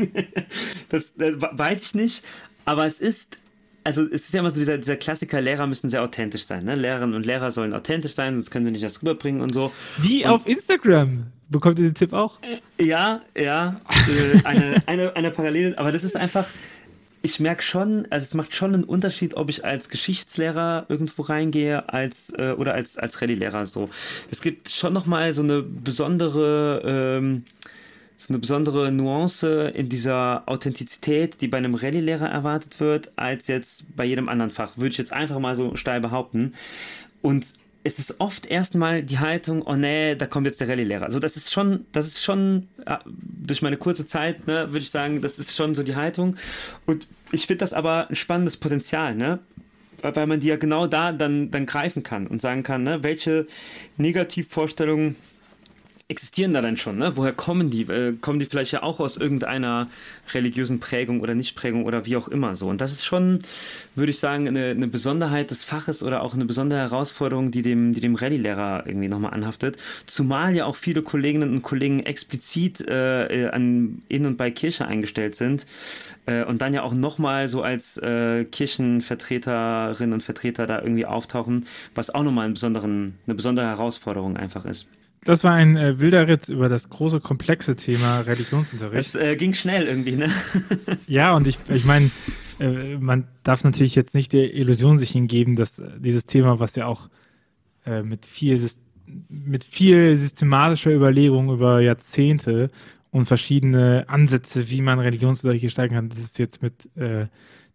das 0.90 1.18
äh, 1.18 1.34
weiß 1.38 1.84
ich 1.84 1.96
nicht, 1.96 2.24
aber 2.66 2.86
es 2.86 3.00
ist 3.00 3.38
also 3.84 4.04
es 4.04 4.26
ist 4.26 4.34
ja 4.34 4.42
immer 4.42 4.52
so 4.52 4.60
dieser, 4.60 4.78
dieser 4.78 4.98
Klassiker, 4.98 5.42
Lehrer 5.42 5.66
müssen 5.66 5.90
sehr 5.90 6.04
authentisch 6.04 6.44
sein. 6.46 6.66
Ne? 6.66 6.76
Lehrerinnen 6.76 7.16
und 7.16 7.26
Lehrer 7.26 7.52
sollen 7.52 7.74
authentisch 7.74 8.14
sein, 8.14 8.36
sonst 8.36 8.52
können 8.52 8.66
sie 8.66 8.72
nicht 8.72 8.84
das 8.84 9.02
rüberbringen 9.02 9.42
und 9.42 9.54
so. 9.54 9.72
Wie 9.98 10.26
und, 10.26 10.32
auf 10.32 10.48
Instagram. 10.48 11.28
Bekommt 11.50 11.80
ihr 11.80 11.86
den 11.86 11.96
Tipp 11.96 12.14
auch? 12.14 12.40
Ja, 12.80 13.22
ja. 13.36 13.80
Äh, 13.90 14.44
eine, 14.44 14.84
eine, 14.86 15.16
eine 15.16 15.32
Parallele, 15.32 15.78
aber 15.78 15.92
das 15.92 16.04
ist 16.04 16.16
einfach, 16.16 16.48
ich 17.22 17.40
merke 17.40 17.62
schon, 17.62 18.08
also 18.10 18.24
es 18.24 18.34
macht 18.34 18.56
schon 18.56 18.74
einen 18.74 18.84
Unterschied, 18.84 19.36
ob 19.36 19.50
ich 19.50 19.66
als 19.66 19.90
Geschichtslehrer 19.90 20.86
irgendwo 20.90 21.24
reingehe 21.24 21.90
als 21.90 22.34
äh, 22.38 22.54
oder 22.58 22.74
als 22.74 22.98
als 22.98 23.22
Rallye-Lehrer 23.22 23.66
so. 23.66 23.90
Es 24.32 24.42
gibt 24.42 24.70
schon 24.70 24.94
noch 24.94 25.06
mal 25.06 25.34
so 25.34 25.42
eine 25.42 25.62
besondere 25.62 26.82
ähm, 26.86 27.44
so 28.18 28.34
eine 28.34 28.40
besondere 28.40 28.92
Nuance 28.92 29.70
in 29.70 29.88
dieser 29.88 30.44
Authentizität, 30.46 31.40
die 31.40 31.48
bei 31.48 31.58
einem 31.58 31.76
Rallye-Lehrer 31.76 32.28
erwartet 32.28 32.80
wird, 32.82 33.12
als 33.18 33.48
jetzt 33.48 33.96
bei 33.96 34.04
jedem 34.04 34.28
anderen 34.28 34.52
Fach. 34.52 34.78
Würde 34.78 34.90
ich 34.90 34.98
jetzt 34.98 35.14
einfach 35.14 35.40
mal 35.40 35.56
so 35.56 35.78
steil 35.78 36.02
behaupten. 36.02 36.54
Und 37.22 37.48
es 37.84 37.98
ist 37.98 38.20
oft 38.20 38.46
erstmal 38.46 39.04
die 39.04 39.20
Haltung, 39.20 39.62
oh 39.62 39.76
nee, 39.76 40.16
da 40.16 40.26
kommt 40.26 40.46
jetzt 40.46 40.60
der 40.60 40.68
Rallye-Lehrer. 40.68 41.06
Also 41.06 41.20
das 41.20 41.36
ist 41.36 41.54
schon, 41.54 41.86
das 41.92 42.08
ist 42.08 42.24
schon, 42.24 42.68
durch 43.16 43.62
meine 43.62 43.78
kurze 43.78 44.06
Zeit, 44.06 44.48
ne, 44.48 44.68
würde 44.68 44.80
ich 44.80 44.92
sagen, 44.92 45.22
das 45.22 45.40
ist 45.40 45.56
schon 45.56 45.76
so 45.76 45.84
die 45.84 45.96
Haltung. 45.96 46.36
Und 46.86 47.08
ich 47.32 47.48
finde 47.48 47.60
das 47.60 47.74
aber 47.74 48.10
ein 48.10 48.16
spannendes 48.16 48.58
Potenzial, 48.58 49.16
ne? 49.16 49.40
Weil 50.02 50.28
man 50.28 50.40
die 50.40 50.48
ja 50.48 50.56
genau 50.56 50.88
da 50.88 51.12
dann, 51.12 51.52
dann 51.52 51.66
greifen 51.66 52.04
kann 52.04 52.28
und 52.28 52.42
sagen 52.42 52.64
kann, 52.64 52.84
ne, 52.84 53.04
welche 53.04 53.48
Negativvorstellungen 53.98 55.16
existieren 56.10 56.54
da 56.54 56.62
denn 56.62 56.76
schon? 56.76 56.98
Ne? 56.98 57.12
Woher 57.16 57.34
kommen 57.34 57.70
die? 57.70 57.84
Äh, 57.84 58.14
kommen 58.20 58.40
die 58.40 58.46
vielleicht 58.46 58.72
ja 58.72 58.82
auch 58.82 59.00
aus 59.00 59.16
irgendeiner 59.16 59.88
religiösen 60.34 60.80
Prägung 60.80 61.22
oder 61.22 61.36
Nichtprägung 61.36 61.86
oder 61.86 62.06
wie 62.08 62.18
auch 62.18 62.28
immer 62.28 62.56
so? 62.56 62.68
Und 62.68 62.82
das 62.82 62.92
ist 62.92 63.06
schon, 63.06 63.40
würde 63.96 64.10
ich 64.10 64.18
sagen, 64.18 64.48
eine, 64.48 64.72
eine 64.72 64.88
Besonderheit 64.88 65.52
des 65.52 65.64
Faches 65.64 66.02
oder 66.02 66.24
auch 66.24 66.34
eine 66.34 66.46
besondere 66.46 66.80
Herausforderung, 66.80 67.52
die 67.52 67.62
dem, 67.62 67.94
die 67.94 68.02
dem 68.02 68.16
Rallye-Lehrer 68.16 68.86
irgendwie 68.88 69.08
nochmal 69.08 69.34
anhaftet. 69.34 69.78
Zumal 70.08 70.56
ja 70.56 70.66
auch 70.66 70.76
viele 70.76 71.04
Kolleginnen 71.04 71.54
und 71.54 71.62
Kollegen 71.62 72.00
explizit 72.00 72.82
äh, 72.82 73.50
an, 73.52 74.02
in 74.10 74.26
und 74.26 74.38
bei 74.38 74.50
Kirche 74.50 74.88
eingestellt 74.88 75.36
sind 75.36 75.68
äh, 76.26 76.44
und 76.44 76.64
dann 76.64 76.74
ja 76.74 76.82
auch 76.82 76.96
nochmal 76.96 77.48
so 77.48 77.62
als 77.62 77.98
äh, 77.98 78.46
Kirchenvertreterinnen 78.46 80.14
und 80.14 80.24
Vertreter 80.24 80.66
da 80.66 80.82
irgendwie 80.82 81.06
auftauchen, 81.06 81.68
was 81.94 82.10
auch 82.10 82.24
nochmal 82.24 82.46
eine 82.46 83.36
besondere 83.36 83.68
Herausforderung 83.68 84.36
einfach 84.36 84.66
ist. 84.66 84.88
Das 85.26 85.44
war 85.44 85.54
ein 85.54 85.76
äh, 85.76 86.00
wilder 86.00 86.28
Ritt 86.28 86.48
über 86.50 86.70
das 86.70 86.90
große, 86.90 87.20
komplexe 87.20 87.76
Thema 87.76 88.22
Religionsunterricht. 88.22 88.96
Es 88.96 89.16
äh, 89.16 89.36
ging 89.36 89.54
schnell 89.54 89.86
irgendwie, 89.86 90.16
ne? 90.16 90.30
ja, 91.08 91.34
und 91.36 91.46
ich, 91.48 91.58
ich 91.70 91.84
meine, 91.84 92.10
äh, 92.60 92.98
man 92.98 93.28
darf 93.44 93.64
natürlich 93.64 93.96
jetzt 93.96 94.16
nicht 94.16 94.32
der 94.32 94.54
Illusion 94.54 94.98
sich 94.98 95.12
hingeben, 95.12 95.56
dass 95.56 95.80
äh, 95.80 95.90
dieses 96.00 96.26
Thema, 96.26 96.60
was 96.60 96.76
ja 96.76 96.86
auch 96.86 97.10
äh, 97.86 98.02
mit, 98.02 98.26
viel, 98.26 98.62
mit 99.28 99.66
viel 99.66 100.18
systematischer 100.18 100.94
Überlegung 100.94 101.52
über 101.52 101.82
Jahrzehnte 101.82 102.70
und 103.12 103.26
verschiedene 103.26 104.06
Ansätze, 104.08 104.70
wie 104.70 104.82
man 104.82 105.00
Religionsunterricht 105.00 105.64
gestalten 105.64 105.96
kann, 105.96 106.10
das 106.10 106.20
ist 106.20 106.40
jetzt 106.40 106.62
mit 106.62 106.90
äh, 106.96 107.28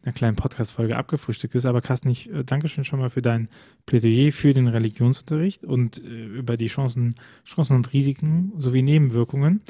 einer 0.04 0.12
kleinen 0.12 0.36
Podcast-Folge 0.36 0.96
abgefrühstückt 0.96 1.54
ist. 1.54 1.66
Aber 1.66 1.80
Carsten, 1.80 2.10
ich 2.10 2.30
äh, 2.30 2.44
danke 2.44 2.68
schön 2.68 2.84
schon 2.84 3.00
mal 3.00 3.10
für 3.10 3.22
dein 3.22 3.48
Plädoyer 3.86 4.32
für 4.32 4.52
den 4.52 4.68
Religionsunterricht 4.68 5.64
und 5.64 5.98
äh, 5.98 6.26
über 6.26 6.56
die 6.56 6.66
Chancen, 6.66 7.14
Chancen 7.44 7.76
und 7.76 7.92
Risiken 7.92 8.52
sowie 8.58 8.82
Nebenwirkungen. 8.82 9.62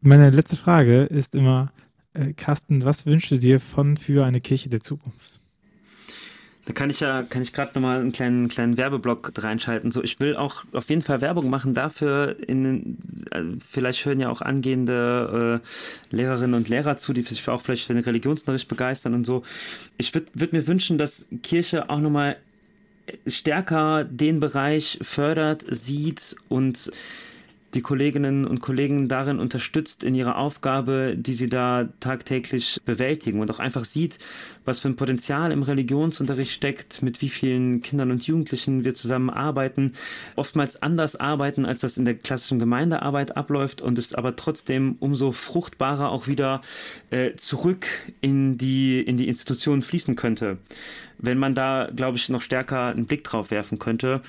Meine 0.00 0.30
letzte 0.30 0.56
Frage 0.56 1.02
ist 1.04 1.34
immer, 1.34 1.72
äh, 2.14 2.32
Carsten, 2.32 2.84
was 2.84 3.06
wünschst 3.06 3.30
du 3.30 3.38
dir 3.38 3.60
von 3.60 3.96
für 3.96 4.24
eine 4.24 4.40
Kirche 4.40 4.68
der 4.68 4.80
Zukunft? 4.80 5.41
Da 6.64 6.72
kann 6.72 6.90
ich 6.90 7.00
ja, 7.00 7.24
kann 7.24 7.42
ich 7.42 7.52
gerade 7.52 7.72
nochmal 7.74 8.00
einen 8.00 8.12
kleinen, 8.12 8.46
kleinen 8.46 8.78
Werbeblock 8.78 9.32
reinschalten. 9.36 9.90
So, 9.90 10.02
ich 10.02 10.20
will 10.20 10.36
auch 10.36 10.64
auf 10.72 10.90
jeden 10.90 11.02
Fall 11.02 11.20
Werbung 11.20 11.50
machen 11.50 11.74
dafür. 11.74 12.36
In, 12.46 12.98
äh, 13.32 13.42
vielleicht 13.58 14.04
hören 14.04 14.20
ja 14.20 14.30
auch 14.30 14.42
angehende 14.42 15.60
äh, 15.60 16.16
Lehrerinnen 16.16 16.54
und 16.54 16.68
Lehrer 16.68 16.96
zu, 16.96 17.12
die 17.12 17.22
sich 17.22 17.48
auch 17.48 17.60
vielleicht 17.60 17.86
für 17.86 17.94
den 17.94 18.04
Religionsunterricht 18.04 18.68
begeistern 18.68 19.14
und 19.14 19.26
so. 19.26 19.42
Ich 19.96 20.14
würde 20.14 20.28
würd 20.34 20.52
mir 20.52 20.68
wünschen, 20.68 20.98
dass 20.98 21.26
Kirche 21.42 21.90
auch 21.90 21.98
nochmal 21.98 22.36
stärker 23.26 24.04
den 24.04 24.38
Bereich 24.38 24.98
fördert, 25.02 25.64
sieht 25.68 26.36
und 26.48 26.92
die 27.74 27.80
Kolleginnen 27.80 28.46
und 28.46 28.60
Kollegen 28.60 29.08
darin 29.08 29.38
unterstützt 29.38 30.04
in 30.04 30.14
ihrer 30.14 30.36
Aufgabe, 30.36 31.14
die 31.16 31.34
sie 31.34 31.48
da 31.48 31.88
tagtäglich 32.00 32.80
bewältigen 32.84 33.40
und 33.40 33.50
auch 33.50 33.58
einfach 33.58 33.84
sieht, 33.84 34.18
was 34.64 34.80
für 34.80 34.88
ein 34.88 34.96
Potenzial 34.96 35.50
im 35.52 35.62
Religionsunterricht 35.62 36.52
steckt, 36.52 37.02
mit 37.02 37.22
wie 37.22 37.28
vielen 37.28 37.80
Kindern 37.80 38.10
und 38.10 38.26
Jugendlichen 38.26 38.84
wir 38.84 38.94
zusammenarbeiten, 38.94 39.92
oftmals 40.36 40.82
anders 40.82 41.16
arbeiten, 41.16 41.64
als 41.64 41.80
das 41.80 41.96
in 41.96 42.04
der 42.04 42.14
klassischen 42.14 42.58
Gemeindearbeit 42.58 43.36
abläuft 43.36 43.80
und 43.80 43.98
es 43.98 44.14
aber 44.14 44.36
trotzdem 44.36 44.96
umso 45.00 45.32
fruchtbarer 45.32 46.10
auch 46.10 46.28
wieder 46.28 46.60
äh, 47.10 47.34
zurück 47.36 47.86
in 48.20 48.58
die, 48.58 49.00
in 49.00 49.16
die 49.16 49.28
Institution 49.28 49.82
fließen 49.82 50.14
könnte. 50.14 50.58
Wenn 51.18 51.38
man 51.38 51.54
da, 51.54 51.88
glaube 51.94 52.16
ich, 52.16 52.28
noch 52.28 52.42
stärker 52.42 52.86
einen 52.86 53.06
Blick 53.06 53.24
drauf 53.24 53.50
werfen 53.50 53.78
könnte 53.78 54.22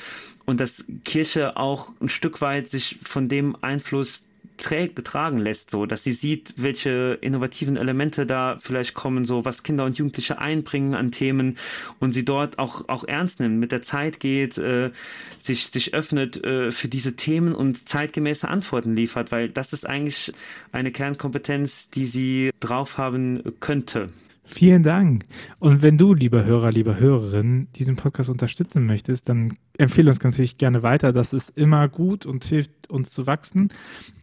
und 0.46 0.60
dass 0.60 0.86
Kirche 1.06 1.58
auch 1.58 1.92
ein 2.02 2.10
Stück 2.10 2.42
weit 2.42 2.70
sich 2.70 3.00
von 3.04 3.28
dem 3.28 3.56
Einfluss 3.62 4.26
getragen 4.58 5.40
lässt, 5.40 5.72
so 5.72 5.86
dass 5.86 6.04
sie 6.04 6.14
sieht, 6.14 6.54
welche 6.58 7.18
innovativen 7.22 7.76
Elemente 7.76 8.26
da 8.26 8.58
vielleicht 8.60 8.94
kommen, 8.94 9.26
so 9.26 9.44
was 9.46 9.64
Kinder 9.64 9.84
und 9.84 9.98
Jugendliche 9.98 10.40
einbringen 10.40 10.94
an 10.94 11.12
Themen 11.12 11.58
und 12.00 12.14
sie 12.14 12.24
dort 12.24 12.60
auch, 12.60 12.88
auch 12.88 13.04
ernst 13.04 13.40
nimmt, 13.40 13.60
mit 13.60 13.72
der 13.72 13.82
Zeit 13.82 14.20
geht, 14.20 14.58
äh, 14.58 14.92
sich, 15.40 15.68
sich 15.68 15.94
öffnet 15.94 16.44
äh, 16.44 16.72
für 16.72 16.88
diese 16.88 17.16
Themen 17.16 17.54
und 17.56 17.90
zeitgemäße 17.90 18.48
Antworten 18.48 18.96
liefert, 18.96 19.32
weil 19.32 19.50
das 19.50 19.74
ist 19.74 19.88
eigentlich 19.88 20.32
eine 20.72 20.92
Kernkompetenz, 20.92 21.90
die 21.90 22.06
sie 22.06 22.52
drauf 22.60 22.98
haben 22.98 23.44
könnte. 23.60 24.10
Vielen 24.46 24.84
Dank. 24.84 25.26
Und 25.64 25.82
wenn 25.82 25.98
du, 25.98 26.14
lieber 26.14 26.44
Hörer, 26.44 26.74
lieber 26.74 27.00
Hörerin, 27.00 27.70
diesen 27.78 27.96
Podcast 27.96 28.30
unterstützen 28.30 28.86
möchtest, 28.86 29.30
dann 29.30 29.54
empfehle 29.78 30.10
uns 30.10 30.22
natürlich 30.22 30.58
gerne 30.58 30.84
weiter. 30.84 31.14
Das 31.14 31.32
ist 31.32 31.58
immer 31.58 31.88
gut 31.88 32.26
und 32.26 32.44
hilft 32.44 32.90
uns 32.90 33.12
zu 33.12 33.28
wachsen. 33.28 33.70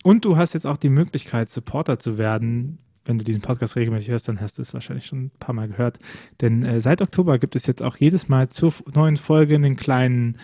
Und 0.02 0.26
du 0.26 0.36
hast 0.36 0.52
jetzt 0.52 0.66
auch 0.66 0.76
die 0.76 0.90
Möglichkeit, 0.90 1.48
Supporter 1.48 1.98
zu 1.98 2.18
werden. 2.18 2.76
Wenn 3.06 3.16
du 3.16 3.24
diesen 3.24 3.40
Podcast 3.40 3.76
regelmäßig 3.76 4.10
hörst, 4.10 4.28
dann 4.28 4.42
hast 4.42 4.58
du 4.58 4.62
es 4.62 4.74
wahrscheinlich 4.74 5.06
schon 5.06 5.24
ein 5.24 5.30
paar 5.40 5.54
Mal 5.54 5.68
gehört. 5.68 5.98
Denn 6.42 6.62
äh, 6.62 6.82
seit 6.82 7.00
Oktober 7.00 7.38
gibt 7.38 7.56
es 7.56 7.66
jetzt 7.66 7.82
auch 7.82 7.96
jedes 7.96 8.28
Mal 8.28 8.50
zur 8.50 8.74
neuen 8.92 9.16
Folge 9.16 9.54
einen 9.54 9.76
kleinen 9.76 10.36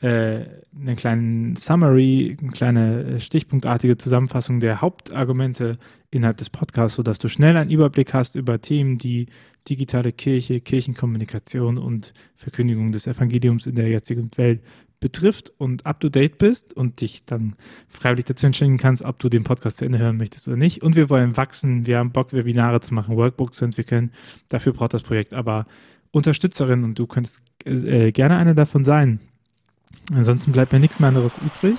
äh, 0.00 0.44
einen 0.76 0.96
kleinen 0.96 1.56
Summary, 1.56 2.36
eine 2.40 2.50
kleine 2.50 3.02
äh, 3.04 3.20
stichpunktartige 3.20 3.96
Zusammenfassung 3.96 4.60
der 4.60 4.80
Hauptargumente 4.80 5.72
innerhalb 6.10 6.36
des 6.36 6.50
Podcasts, 6.50 6.96
sodass 6.96 7.18
du 7.18 7.28
schnell 7.28 7.56
einen 7.56 7.70
Überblick 7.70 8.14
hast 8.14 8.36
über 8.36 8.60
Themen, 8.60 8.98
die 8.98 9.26
digitale 9.68 10.12
Kirche, 10.12 10.60
Kirchenkommunikation 10.60 11.78
und 11.78 12.12
Verkündigung 12.36 12.92
des 12.92 13.06
Evangeliums 13.06 13.66
in 13.66 13.74
der 13.74 13.88
jetzigen 13.88 14.30
Welt 14.36 14.62
betrifft 15.00 15.52
und 15.58 15.86
up 15.86 16.00
to 16.00 16.08
date 16.08 16.38
bist 16.38 16.74
und 16.74 17.00
dich 17.00 17.24
dann 17.24 17.54
freiwillig 17.86 18.24
dazu 18.24 18.46
entscheiden 18.46 18.78
kannst, 18.78 19.02
ob 19.02 19.18
du 19.18 19.28
den 19.28 19.44
Podcast 19.44 19.78
zu 19.78 19.84
Ende 19.84 19.98
hören 19.98 20.16
möchtest 20.16 20.48
oder 20.48 20.56
nicht. 20.56 20.82
Und 20.82 20.96
wir 20.96 21.10
wollen 21.10 21.36
wachsen, 21.36 21.86
wir 21.86 21.98
haben 21.98 22.10
Bock, 22.10 22.32
Webinare 22.32 22.80
zu 22.80 22.94
machen, 22.94 23.16
Workbooks 23.16 23.58
zu 23.58 23.64
entwickeln. 23.64 24.12
Dafür 24.48 24.72
braucht 24.72 24.94
das 24.94 25.02
Projekt 25.02 25.34
aber 25.34 25.66
Unterstützerin 26.10 26.84
und 26.84 26.98
du 26.98 27.06
könntest 27.06 27.42
äh, 27.64 28.12
gerne 28.12 28.36
eine 28.36 28.54
davon 28.54 28.84
sein. 28.84 29.20
Ansonsten 30.14 30.52
bleibt 30.52 30.72
mir 30.72 30.80
nichts 30.80 31.00
mehr 31.00 31.08
anderes 31.08 31.34
übrig, 31.38 31.78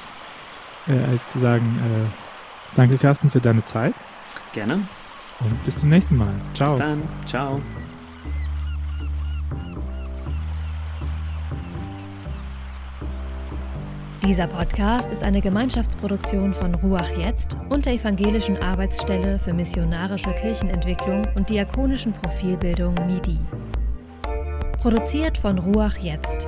äh, 0.88 0.92
als 0.92 1.22
zu 1.34 1.40
sagen, 1.40 1.66
äh, 1.80 2.76
danke 2.76 2.98
Carsten 2.98 3.32
für 3.32 3.40
deine 3.40 3.66
Zeit. 3.66 3.94
Gerne. 4.54 4.76
Und 5.40 5.64
bis 5.66 5.80
zum 5.80 5.90
nächsten 5.90 6.18
Mal. 6.18 6.34
Ciao. 6.54 6.72
Bis 6.72 6.80
dann. 6.80 7.02
Ciao. 7.26 7.62
Dieser 14.24 14.48
Podcast 14.48 15.12
ist 15.12 15.24
eine 15.24 15.42
Gemeinschaftsproduktion 15.42 16.54
von 16.54 16.76
Ruach 16.76 17.10
Jetzt 17.18 17.58
und 17.70 17.86
der 17.86 17.94
Evangelischen 17.94 18.58
Arbeitsstelle 18.58 19.40
für 19.40 19.54
missionarische 19.54 20.32
Kirchenentwicklung 20.34 21.26
und 21.36 21.50
diakonischen 21.50 22.14
Profilbildung 22.14 22.94
MIDI. 23.08 23.40
Produziert 24.78 25.38
von 25.38 25.58
Ruach 25.58 25.98
Jetzt. 25.98 26.48